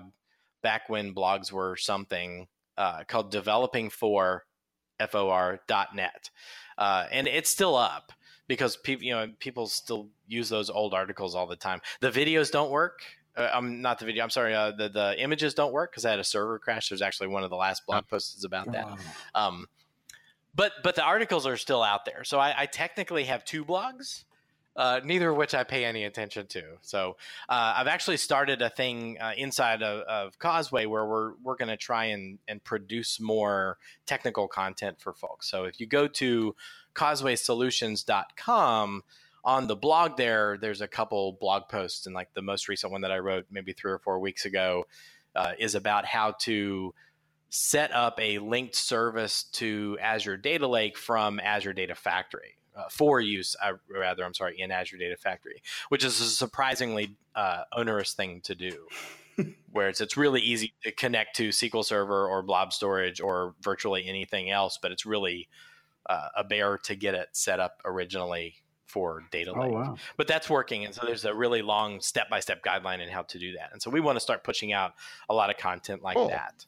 back 0.62 0.88
when 0.88 1.14
blogs 1.14 1.52
were 1.52 1.76
something 1.76 2.48
uh, 2.78 3.04
called 3.08 3.32
developing 3.32 3.90
for 3.90 4.46
for.net. 5.10 6.30
Uh, 6.78 7.06
and 7.12 7.28
it's 7.28 7.50
still 7.50 7.76
up 7.76 8.12
because 8.48 8.78
people, 8.78 9.04
you 9.04 9.14
know, 9.14 9.28
people 9.40 9.68
still 9.68 10.10
use 10.28 10.50
those 10.50 10.70
old 10.70 10.94
articles 10.94 11.36
all 11.36 11.48
the 11.48 11.56
time. 11.56 11.82
The 12.02 12.12
videos 12.12 12.52
don't 12.52 12.72
work. 12.72 13.02
Uh, 13.36 13.50
I'm 13.54 13.66
um, 13.66 13.82
not 13.82 14.00
the 14.00 14.06
video. 14.06 14.24
I'm 14.24 14.30
sorry. 14.30 14.56
Uh, 14.56 14.72
the 14.72 14.90
the 14.90 15.16
images 15.22 15.54
don't 15.54 15.74
work 15.74 15.92
because 15.92 16.06
I 16.06 16.12
had 16.12 16.20
a 16.20 16.24
server 16.24 16.60
crash. 16.60 16.90
There's 16.90 17.02
actually 17.02 17.28
one 17.28 17.44
of 17.44 17.50
the 17.50 17.56
last 17.56 17.86
blog 17.86 18.08
posts 18.08 18.38
is 18.38 18.44
about 18.44 18.72
that. 18.72 18.88
Um, 19.34 19.68
but 20.56 20.72
but 20.84 20.96
the 20.96 21.04
articles 21.04 21.46
are 21.46 21.58
still 21.58 21.84
out 21.84 22.06
there. 22.06 22.24
So 22.24 22.40
I, 22.40 22.62
I 22.62 22.66
technically 22.66 23.26
have 23.26 23.44
two 23.44 23.66
blogs, 23.66 24.24
uh, 24.76 25.00
neither 25.04 25.30
of 25.30 25.38
which 25.38 25.54
I 25.54 25.64
pay 25.64 25.86
any 25.86 26.04
attention 26.04 26.48
to. 26.48 26.64
So 26.82 27.18
uh, 27.48 27.76
I've 27.78 27.88
actually 27.88 28.18
started 28.18 28.62
a 28.62 28.70
thing 28.70 29.18
uh, 29.20 29.32
inside 29.38 29.82
of, 29.82 30.02
of, 30.02 30.38
Causeway 30.40 30.86
where 30.86 31.06
we're 31.06 31.34
we're 31.44 31.56
going 31.56 31.70
to 31.70 31.78
try 31.78 32.06
and 32.06 32.40
and 32.48 32.64
produce 32.64 33.20
more 33.20 33.78
technical 34.06 34.48
content 34.48 35.00
for 35.00 35.14
folks. 35.14 35.50
So 35.50 35.64
if 35.64 35.80
you 35.80 35.88
go 35.88 36.08
to 36.08 36.56
causewaysolutions.com 36.94 39.04
on 39.44 39.68
the 39.68 39.76
blog 39.76 40.18
there, 40.18 40.58
there's 40.60 40.82
a 40.82 40.88
couple 40.88 41.38
blog 41.40 41.70
posts, 41.70 42.06
and 42.06 42.16
like 42.16 42.34
the 42.34 42.42
most 42.42 42.68
recent 42.68 42.92
one 42.92 43.02
that 43.02 43.12
I 43.12 43.20
wrote 43.20 43.46
maybe 43.50 43.74
three 43.74 43.92
or 43.92 44.00
four 44.00 44.20
weeks 44.20 44.46
ago 44.46 44.86
uh, 45.36 45.54
is 45.58 45.76
about 45.76 46.06
how 46.06 46.32
to 46.42 46.94
set 47.50 47.94
up 47.94 48.20
a 48.20 48.40
linked 48.40 48.76
service 48.76 49.44
to 49.44 49.98
Azure 50.02 50.36
Data 50.36 50.68
Lake 50.68 50.98
from 50.98 51.40
Azure 51.40 51.74
Data 51.74 51.96
Factory. 51.96 52.58
Uh, 52.76 52.90
for 52.90 53.22
use, 53.22 53.56
uh, 53.64 53.72
rather, 53.90 54.26
I'm 54.26 54.34
sorry, 54.34 54.60
in 54.60 54.70
Azure 54.70 54.98
Data 54.98 55.16
Factory, 55.16 55.62
which 55.88 56.04
is 56.04 56.20
a 56.20 56.26
surprisingly 56.26 57.16
uh, 57.34 57.64
onerous 57.72 58.14
thing 58.14 58.42
to 58.42 58.56
do. 58.56 58.88
where 59.72 59.90
it's, 59.90 60.00
it's 60.00 60.16
really 60.16 60.42
easy 60.42 60.74
to 60.84 60.92
connect 60.92 61.36
to 61.36 61.50
SQL 61.50 61.84
Server 61.84 62.28
or 62.28 62.42
blob 62.42 62.72
storage 62.72 63.20
or 63.20 63.54
virtually 63.62 64.08
anything 64.08 64.50
else, 64.50 64.80
but 64.82 64.92
it's 64.92 65.06
really 65.06 65.50
uh, 66.10 66.30
a 66.38 66.44
bear 66.44 66.78
to 66.78 66.96
get 66.96 67.16
it 67.16 67.30
set 67.34 67.60
up 67.60 67.82
originally 67.84 68.56
for 68.86 69.24
data 69.32 69.52
oh, 69.54 69.60
lake. 69.60 69.72
Oh, 69.72 69.76
wow. 69.76 69.96
But 70.18 70.28
that's 70.28 70.50
working. 70.50 70.86
And 70.86 70.94
so 70.94 71.06
there's 71.06 71.26
a 71.26 71.34
really 71.34 71.62
long 71.62 72.00
step 72.00 72.30
by 72.30 72.40
step 72.40 72.64
guideline 72.64 73.02
in 73.02 73.10
how 73.10 73.24
to 73.24 73.40
do 73.40 73.54
that. 73.54 73.72
And 73.74 73.82
so 73.82 73.90
we 73.90 74.00
want 74.00 74.16
to 74.16 74.22
start 74.22 74.44
pushing 74.44 74.72
out 74.72 74.94
a 75.30 75.34
lot 75.34 75.50
of 75.50 75.58
content 75.58 76.02
like 76.02 76.16
cool. 76.16 76.30
that. 76.30 76.66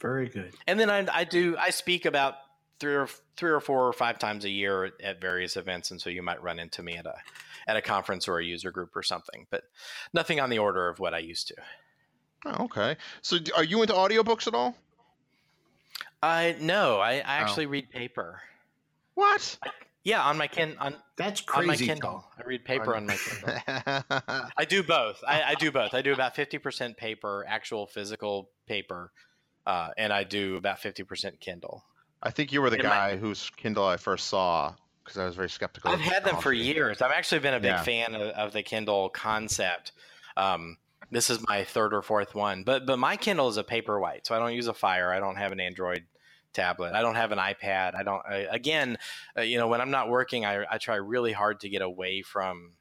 Very 0.00 0.28
good. 0.28 0.54
And 0.66 0.78
then 0.78 0.88
I, 0.90 1.06
I 1.12 1.24
do, 1.24 1.56
I 1.58 1.70
speak 1.70 2.06
about 2.06 2.34
three 2.78 2.94
or 2.94 3.08
three 3.36 3.50
or 3.50 3.60
four 3.60 3.86
or 3.86 3.92
five 3.92 4.18
times 4.18 4.44
a 4.44 4.50
year 4.50 4.92
at 5.02 5.20
various 5.20 5.56
events. 5.56 5.90
And 5.90 6.00
so 6.00 6.10
you 6.10 6.22
might 6.22 6.42
run 6.42 6.58
into 6.58 6.82
me 6.82 6.96
at 6.96 7.06
a, 7.06 7.14
at 7.66 7.76
a 7.76 7.82
conference 7.82 8.28
or 8.28 8.38
a 8.38 8.44
user 8.44 8.70
group 8.70 8.96
or 8.96 9.02
something, 9.02 9.46
but 9.50 9.64
nothing 10.12 10.40
on 10.40 10.50
the 10.50 10.58
order 10.58 10.88
of 10.88 10.98
what 10.98 11.14
I 11.14 11.18
used 11.18 11.48
to. 11.48 11.54
Oh, 12.44 12.64
okay. 12.64 12.96
So 13.22 13.38
are 13.56 13.64
you 13.64 13.82
into 13.82 13.94
audiobooks 13.94 14.46
at 14.46 14.54
all? 14.54 14.76
Uh, 16.22 16.52
no, 16.60 16.98
I, 16.98 17.14
I 17.14 17.18
oh. 17.18 17.22
actually 17.26 17.66
oh. 17.66 17.70
read 17.70 17.90
paper. 17.90 18.40
What? 19.14 19.58
I, 19.62 19.70
yeah, 20.06 20.22
on 20.22 20.38
my 20.38 20.46
kin 20.46 20.76
on 20.78 20.94
that's 21.16 21.40
crazy. 21.40 21.62
On 21.62 21.66
my 21.66 21.76
Kindle, 21.76 22.24
I 22.38 22.46
read 22.46 22.64
paper 22.64 22.94
on 22.94 23.06
my 23.06 23.16
Kindle. 23.16 23.58
I 24.56 24.64
do 24.64 24.84
both. 24.84 25.20
I, 25.26 25.42
I, 25.42 25.54
do 25.54 25.72
both. 25.72 25.94
I 25.94 26.02
do 26.02 26.12
about 26.12 26.36
fifty 26.36 26.58
percent 26.58 26.96
paper, 26.96 27.44
actual 27.48 27.88
physical 27.88 28.48
paper, 28.68 29.10
uh, 29.66 29.88
and 29.98 30.12
I 30.12 30.22
do 30.22 30.54
about 30.54 30.78
fifty 30.78 31.02
percent 31.02 31.40
Kindle. 31.40 31.82
I 32.26 32.30
think 32.30 32.52
you 32.52 32.60
were 32.60 32.70
the 32.70 32.78
guy 32.78 33.12
my, 33.12 33.16
whose 33.16 33.50
Kindle 33.56 33.86
I 33.86 33.96
first 33.98 34.26
saw 34.26 34.74
because 35.04 35.16
I 35.16 35.24
was 35.24 35.36
very 35.36 35.48
skeptical. 35.48 35.92
I've 35.92 36.00
had 36.00 36.24
them 36.24 36.38
for 36.38 36.52
years. 36.52 37.00
I've 37.00 37.12
actually 37.12 37.38
been 37.38 37.54
a 37.54 37.60
big 37.60 37.70
yeah. 37.70 37.82
fan 37.82 38.16
of, 38.16 38.22
of, 38.30 38.52
the 38.52 38.64
Kindle 38.64 39.08
concept. 39.08 39.92
Um, 40.36 40.76
this 41.12 41.30
is 41.30 41.38
my 41.46 41.62
third 41.62 41.94
or 41.94 42.02
fourth 42.02 42.34
one, 42.34 42.64
but 42.64 42.84
but 42.84 42.98
my 42.98 43.16
Kindle 43.16 43.48
is 43.48 43.58
a 43.58 43.62
Paperwhite, 43.62 44.26
so 44.26 44.34
I 44.34 44.40
don't 44.40 44.54
use 44.54 44.66
a 44.66 44.74
Fire. 44.74 45.12
I 45.12 45.20
don't 45.20 45.36
have 45.36 45.52
an 45.52 45.60
Android 45.60 46.04
tablet. 46.52 46.94
I 46.94 47.02
don't 47.02 47.14
have 47.14 47.30
an 47.30 47.38
iPad. 47.38 47.94
I 47.94 48.02
don't. 48.02 48.22
I, 48.28 48.46
again, 48.50 48.98
uh, 49.38 49.42
you 49.42 49.58
know, 49.58 49.68
when 49.68 49.80
I'm 49.80 49.92
not 49.92 50.08
working, 50.08 50.44
I, 50.44 50.64
I 50.68 50.78
try 50.78 50.96
really 50.96 51.32
hard 51.32 51.60
to 51.60 51.68
get 51.68 51.82
away 51.82 52.22
from 52.22 52.72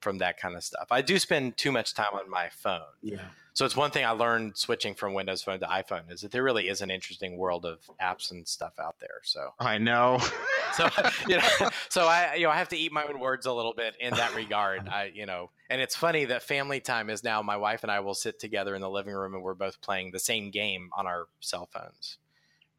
from 0.00 0.18
that 0.18 0.38
kind 0.38 0.56
of 0.56 0.64
stuff. 0.64 0.88
I 0.90 1.02
do 1.02 1.18
spend 1.18 1.56
too 1.56 1.72
much 1.72 1.94
time 1.94 2.14
on 2.14 2.28
my 2.30 2.48
phone. 2.50 2.80
Yeah. 3.02 3.20
So 3.58 3.64
it's 3.64 3.74
one 3.74 3.90
thing 3.90 4.04
I 4.04 4.10
learned 4.10 4.56
switching 4.56 4.94
from 4.94 5.14
Windows 5.14 5.42
Phone 5.42 5.58
to 5.58 5.66
iPhone 5.66 6.12
is 6.12 6.20
that 6.20 6.30
there 6.30 6.44
really 6.44 6.68
is 6.68 6.80
an 6.80 6.92
interesting 6.92 7.36
world 7.36 7.66
of 7.66 7.80
apps 8.00 8.30
and 8.30 8.46
stuff 8.46 8.74
out 8.78 9.00
there. 9.00 9.20
So 9.24 9.52
I 9.58 9.78
know. 9.78 10.20
so 10.74 10.88
you 11.26 11.38
know, 11.38 11.68
so 11.88 12.06
I 12.06 12.34
you 12.36 12.44
know 12.44 12.50
I 12.50 12.56
have 12.56 12.68
to 12.68 12.76
eat 12.76 12.92
my 12.92 13.02
own 13.02 13.18
words 13.18 13.46
a 13.46 13.52
little 13.52 13.74
bit 13.74 13.96
in 13.98 14.14
that 14.14 14.32
regard. 14.36 14.88
I 14.88 15.10
you 15.12 15.26
know, 15.26 15.50
and 15.70 15.80
it's 15.80 15.96
funny 15.96 16.26
that 16.26 16.44
family 16.44 16.78
time 16.78 17.10
is 17.10 17.24
now 17.24 17.42
my 17.42 17.56
wife 17.56 17.82
and 17.82 17.90
I 17.90 17.98
will 17.98 18.14
sit 18.14 18.38
together 18.38 18.76
in 18.76 18.80
the 18.80 18.88
living 18.88 19.12
room 19.12 19.34
and 19.34 19.42
we're 19.42 19.54
both 19.54 19.80
playing 19.80 20.12
the 20.12 20.20
same 20.20 20.52
game 20.52 20.90
on 20.96 21.08
our 21.08 21.26
cell 21.40 21.68
phones. 21.72 22.18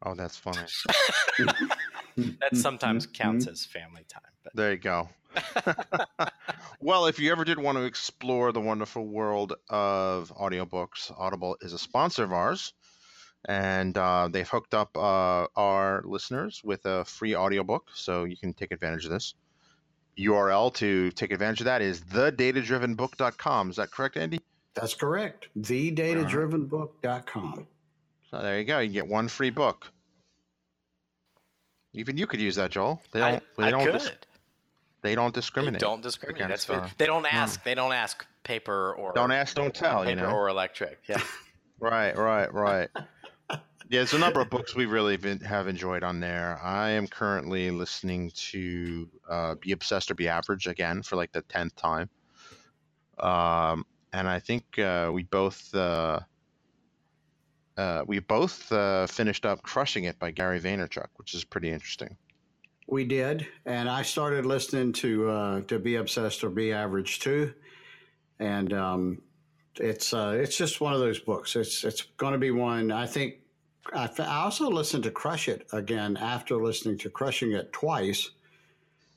Oh, 0.02 0.14
that's 0.14 0.38
funny. 0.38 0.64
that 2.16 2.54
sometimes 2.56 3.06
counts 3.06 3.46
as 3.46 3.66
family 3.66 4.06
time. 4.08 4.22
But. 4.42 4.56
There 4.56 4.72
you 4.72 4.78
go. 4.78 5.10
well, 6.80 7.06
if 7.06 7.18
you 7.18 7.32
ever 7.32 7.44
did 7.44 7.58
want 7.58 7.78
to 7.78 7.84
explore 7.84 8.52
the 8.52 8.60
wonderful 8.60 9.06
world 9.06 9.54
of 9.68 10.32
audiobooks, 10.36 11.12
Audible 11.18 11.56
is 11.60 11.72
a 11.72 11.78
sponsor 11.78 12.24
of 12.24 12.32
ours. 12.32 12.72
And 13.46 13.96
uh, 13.96 14.28
they've 14.30 14.48
hooked 14.48 14.74
up 14.74 14.94
uh, 14.96 15.46
our 15.56 16.02
listeners 16.04 16.60
with 16.62 16.84
a 16.84 17.06
free 17.06 17.34
audiobook, 17.34 17.88
so 17.94 18.24
you 18.24 18.36
can 18.36 18.52
take 18.52 18.70
advantage 18.70 19.06
of 19.06 19.10
this. 19.10 19.34
URL 20.18 20.74
to 20.74 21.10
take 21.12 21.32
advantage 21.32 21.60
of 21.60 21.66
that 21.66 21.80
is 21.80 22.02
thedatadrivenbook.com. 22.02 23.70
Is 23.70 23.76
that 23.76 23.90
correct, 23.90 24.18
Andy? 24.18 24.40
That's 24.74 24.94
correct. 24.94 25.48
Thedatadrivenbook.com. 25.58 27.66
So 28.30 28.42
there 28.42 28.58
you 28.58 28.64
go. 28.64 28.80
You 28.80 28.92
get 28.92 29.06
one 29.06 29.28
free 29.28 29.50
book. 29.50 29.90
Even 31.92 32.16
you 32.16 32.26
could 32.26 32.40
use 32.40 32.56
that, 32.56 32.70
Joel. 32.70 33.02
They 33.12 33.20
don't. 33.20 33.34
I, 33.34 33.40
they 33.56 33.64
I 33.64 33.70
don't 33.70 33.84
could. 33.84 33.92
Dis- 33.94 34.10
they 35.02 35.14
don't 35.14 35.34
discriminate. 35.34 35.80
They 35.80 35.86
don't 35.86 36.02
discriminate. 36.02 36.48
That's 36.48 36.68
uh, 36.68 36.88
They 36.98 37.06
don't 37.06 37.26
ask. 37.26 37.60
No. 37.60 37.70
They 37.70 37.74
don't 37.74 37.92
ask 37.92 38.26
paper 38.44 38.94
or 38.94 39.12
don't 39.12 39.32
ask, 39.32 39.54
don't 39.54 39.74
tell. 39.74 40.04
Paper 40.04 40.10
you 40.10 40.16
know, 40.16 40.30
or 40.30 40.48
electric. 40.48 41.00
Yeah. 41.08 41.20
right. 41.80 42.16
Right. 42.16 42.52
Right. 42.52 42.88
yeah, 43.50 43.56
there's 43.88 44.14
a 44.14 44.18
number 44.18 44.40
of 44.40 44.50
books 44.50 44.74
we 44.74 44.86
really 44.86 45.16
been, 45.16 45.40
have 45.40 45.68
enjoyed 45.68 46.02
on 46.02 46.20
there. 46.20 46.60
I 46.62 46.90
am 46.90 47.06
currently 47.06 47.70
listening 47.70 48.30
to 48.34 49.08
uh, 49.28 49.54
"Be 49.56 49.72
Obsessed 49.72 50.10
or 50.10 50.14
Be 50.14 50.28
Average" 50.28 50.66
again 50.66 51.02
for 51.02 51.16
like 51.16 51.32
the 51.32 51.42
tenth 51.42 51.74
time, 51.76 52.08
um, 53.18 53.84
and 54.12 54.28
I 54.28 54.38
think 54.38 54.78
uh, 54.78 55.10
we 55.12 55.24
both 55.24 55.74
uh, 55.74 56.20
uh, 57.76 58.04
we 58.06 58.18
both 58.18 58.70
uh, 58.70 59.06
finished 59.06 59.46
up 59.46 59.62
"Crushing 59.62 60.04
It" 60.04 60.18
by 60.18 60.30
Gary 60.30 60.60
Vaynerchuk, 60.60 61.08
which 61.16 61.34
is 61.34 61.44
pretty 61.44 61.70
interesting. 61.70 62.16
We 62.90 63.04
did, 63.04 63.46
and 63.66 63.88
I 63.88 64.02
started 64.02 64.44
listening 64.44 64.92
to 64.94 65.30
uh, 65.30 65.60
to 65.62 65.78
"Be 65.78 65.94
Obsessed 65.94 66.42
or 66.42 66.50
Be 66.50 66.72
Average" 66.72 67.20
too, 67.20 67.54
and 68.40 68.72
um, 68.72 69.22
it's 69.76 70.12
uh, 70.12 70.36
it's 70.36 70.56
just 70.56 70.80
one 70.80 70.92
of 70.92 70.98
those 70.98 71.20
books. 71.20 71.54
It's 71.54 71.84
it's 71.84 72.02
going 72.16 72.32
to 72.32 72.38
be 72.38 72.50
one. 72.50 72.90
I 72.90 73.06
think 73.06 73.36
I, 73.94 74.08
also 74.18 74.68
listened 74.68 75.04
to 75.04 75.12
"Crush 75.12 75.48
It" 75.48 75.68
again 75.72 76.16
after 76.16 76.56
listening 76.56 76.98
to 76.98 77.10
"Crushing 77.10 77.52
It" 77.52 77.72
twice. 77.72 78.30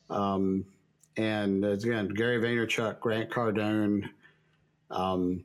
Um, 0.07 0.65
and 1.17 1.65
again, 1.65 2.09
Gary 2.09 2.39
Vaynerchuk, 2.39 2.99
Grant 2.99 3.31
Cardone. 3.31 4.07
Um, 4.91 5.43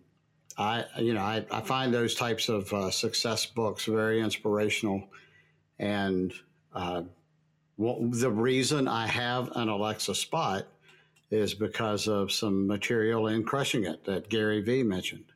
I, 0.58 0.84
you 0.98 1.14
know, 1.14 1.22
I, 1.22 1.46
I 1.50 1.62
find 1.62 1.94
those 1.94 2.14
types 2.14 2.50
of 2.50 2.70
uh, 2.74 2.90
success 2.90 3.46
books 3.46 3.86
very 3.86 4.20
inspirational. 4.20 5.08
And 5.78 6.34
uh, 6.74 7.02
well, 7.78 7.98
the 8.00 8.30
reason 8.30 8.88
I 8.88 9.06
have 9.06 9.50
an 9.54 9.68
Alexa 9.68 10.14
Spot 10.14 10.66
is 11.30 11.54
because 11.54 12.08
of 12.08 12.32
some 12.32 12.66
material 12.66 13.28
in 13.28 13.44
Crushing 13.44 13.84
It 13.84 14.04
that 14.04 14.28
Gary 14.28 14.60
Vee 14.60 14.82
mentioned. 14.82 15.26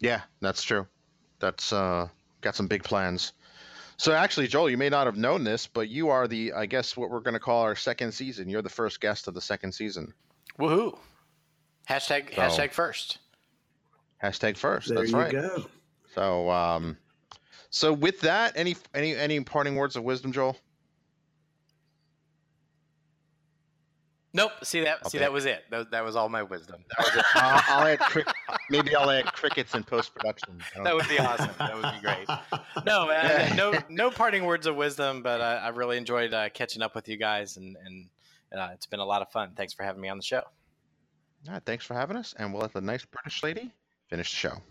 Yeah, 0.00 0.22
that's 0.40 0.62
true. 0.62 0.86
That's 1.38 1.72
uh, 1.72 2.08
got 2.40 2.56
some 2.56 2.66
big 2.66 2.82
plans. 2.82 3.32
So 3.96 4.12
actually, 4.12 4.48
Joel, 4.48 4.68
you 4.68 4.76
may 4.76 4.88
not 4.88 5.06
have 5.06 5.16
known 5.16 5.44
this, 5.44 5.66
but 5.66 5.88
you 5.88 6.08
are 6.10 6.28
the, 6.28 6.52
I 6.52 6.66
guess, 6.66 6.96
what 6.96 7.10
we're 7.10 7.20
going 7.20 7.34
to 7.34 7.40
call 7.40 7.62
our 7.62 7.76
second 7.76 8.12
season. 8.12 8.48
You're 8.48 8.60
the 8.60 8.68
first 8.68 9.00
guest 9.00 9.28
of 9.28 9.34
the 9.34 9.40
second 9.40 9.72
season. 9.72 10.12
Woohoo! 10.58 10.98
Hashtag 11.88 12.34
so, 12.34 12.42
hashtag 12.42 12.72
first. 12.72 13.18
Hashtag 14.22 14.56
first. 14.56 14.88
There 14.88 14.98
That's 14.98 15.12
you 15.12 15.16
right. 15.16 15.32
Go. 15.32 15.66
So, 16.14 16.50
um, 16.50 16.96
so 17.70 17.92
with 17.92 18.20
that, 18.20 18.52
any 18.56 18.76
any 18.94 19.14
any 19.14 19.40
parting 19.40 19.76
words 19.76 19.96
of 19.96 20.02
wisdom, 20.04 20.32
Joel? 20.32 20.56
Nope. 24.36 24.52
See 24.62 24.80
that? 24.80 24.98
Okay. 24.98 25.08
See 25.08 25.18
that 25.18 25.32
was 25.32 25.46
it. 25.46 25.64
That, 25.70 25.90
that, 25.92 26.04
was 26.04 26.14
all 26.14 26.28
my 26.28 26.42
wisdom. 26.42 26.84
That 26.98 27.06
was 27.06 27.16
it. 27.16 27.24
I'll, 27.36 27.62
I'll 27.68 27.86
add 27.86 28.00
crick- 28.00 28.28
maybe 28.68 28.94
I'll 28.94 29.10
add 29.10 29.32
crickets 29.32 29.74
in 29.74 29.82
post 29.82 30.14
production. 30.14 30.58
That 30.84 30.94
would 30.94 31.08
be 31.08 31.18
awesome. 31.18 31.48
That 31.58 31.74
would 31.74 31.90
be 31.94 32.00
great. 32.02 32.28
No, 32.84 33.06
man, 33.06 33.56
no, 33.56 33.72
no 33.88 34.10
parting 34.10 34.44
words 34.44 34.66
of 34.66 34.76
wisdom. 34.76 35.22
But 35.22 35.40
I, 35.40 35.56
I 35.56 35.68
really 35.68 35.96
enjoyed 35.96 36.34
uh, 36.34 36.50
catching 36.50 36.82
up 36.82 36.94
with 36.94 37.08
you 37.08 37.16
guys, 37.16 37.56
and 37.56 37.76
and 37.84 38.10
uh, 38.60 38.68
it's 38.74 38.84
been 38.84 39.00
a 39.00 39.04
lot 39.04 39.22
of 39.22 39.30
fun. 39.30 39.52
Thanks 39.56 39.72
for 39.72 39.82
having 39.82 40.02
me 40.02 40.08
on 40.08 40.18
the 40.18 40.22
show. 40.22 40.42
All 41.46 41.54
right, 41.54 41.62
thanks 41.64 41.84
for 41.84 41.94
having 41.94 42.16
us, 42.16 42.34
and 42.38 42.52
we'll 42.52 42.60
let 42.60 42.74
the 42.74 42.80
nice 42.82 43.04
British 43.04 43.42
lady 43.42 43.72
finish 44.08 44.30
the 44.30 44.36
show. 44.36 44.62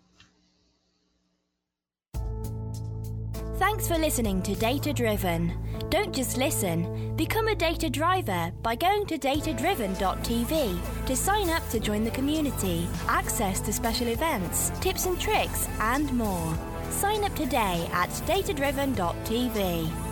Thanks 3.58 3.88
for 3.88 3.97
listening 3.97 4.41
to 4.41 4.53
Data 4.53 4.91
Driven. 4.91 5.53
Don't 5.89 6.14
just 6.14 6.36
listen, 6.36 7.16
become 7.16 7.47
a 7.47 7.56
data 7.56 7.89
driver 7.89 8.51
by 8.62 8.76
going 8.76 9.06
to 9.06 9.18
datadriven.tv 9.18 11.06
to 11.06 11.16
sign 11.16 11.49
up 11.49 11.68
to 11.70 11.80
join 11.80 12.03
the 12.03 12.12
community, 12.12 12.86
access 13.08 13.62
to 13.62 13.72
special 13.72 14.10
events, 14.10 14.72
tips 14.82 15.06
and 15.06 15.18
tricks, 15.18 15.70
and 15.80 16.12
more. 16.12 16.53
Sign 16.89 17.24
up 17.24 17.34
today 17.34 17.88
at 17.93 18.10
datadriven.tv. 18.28 20.05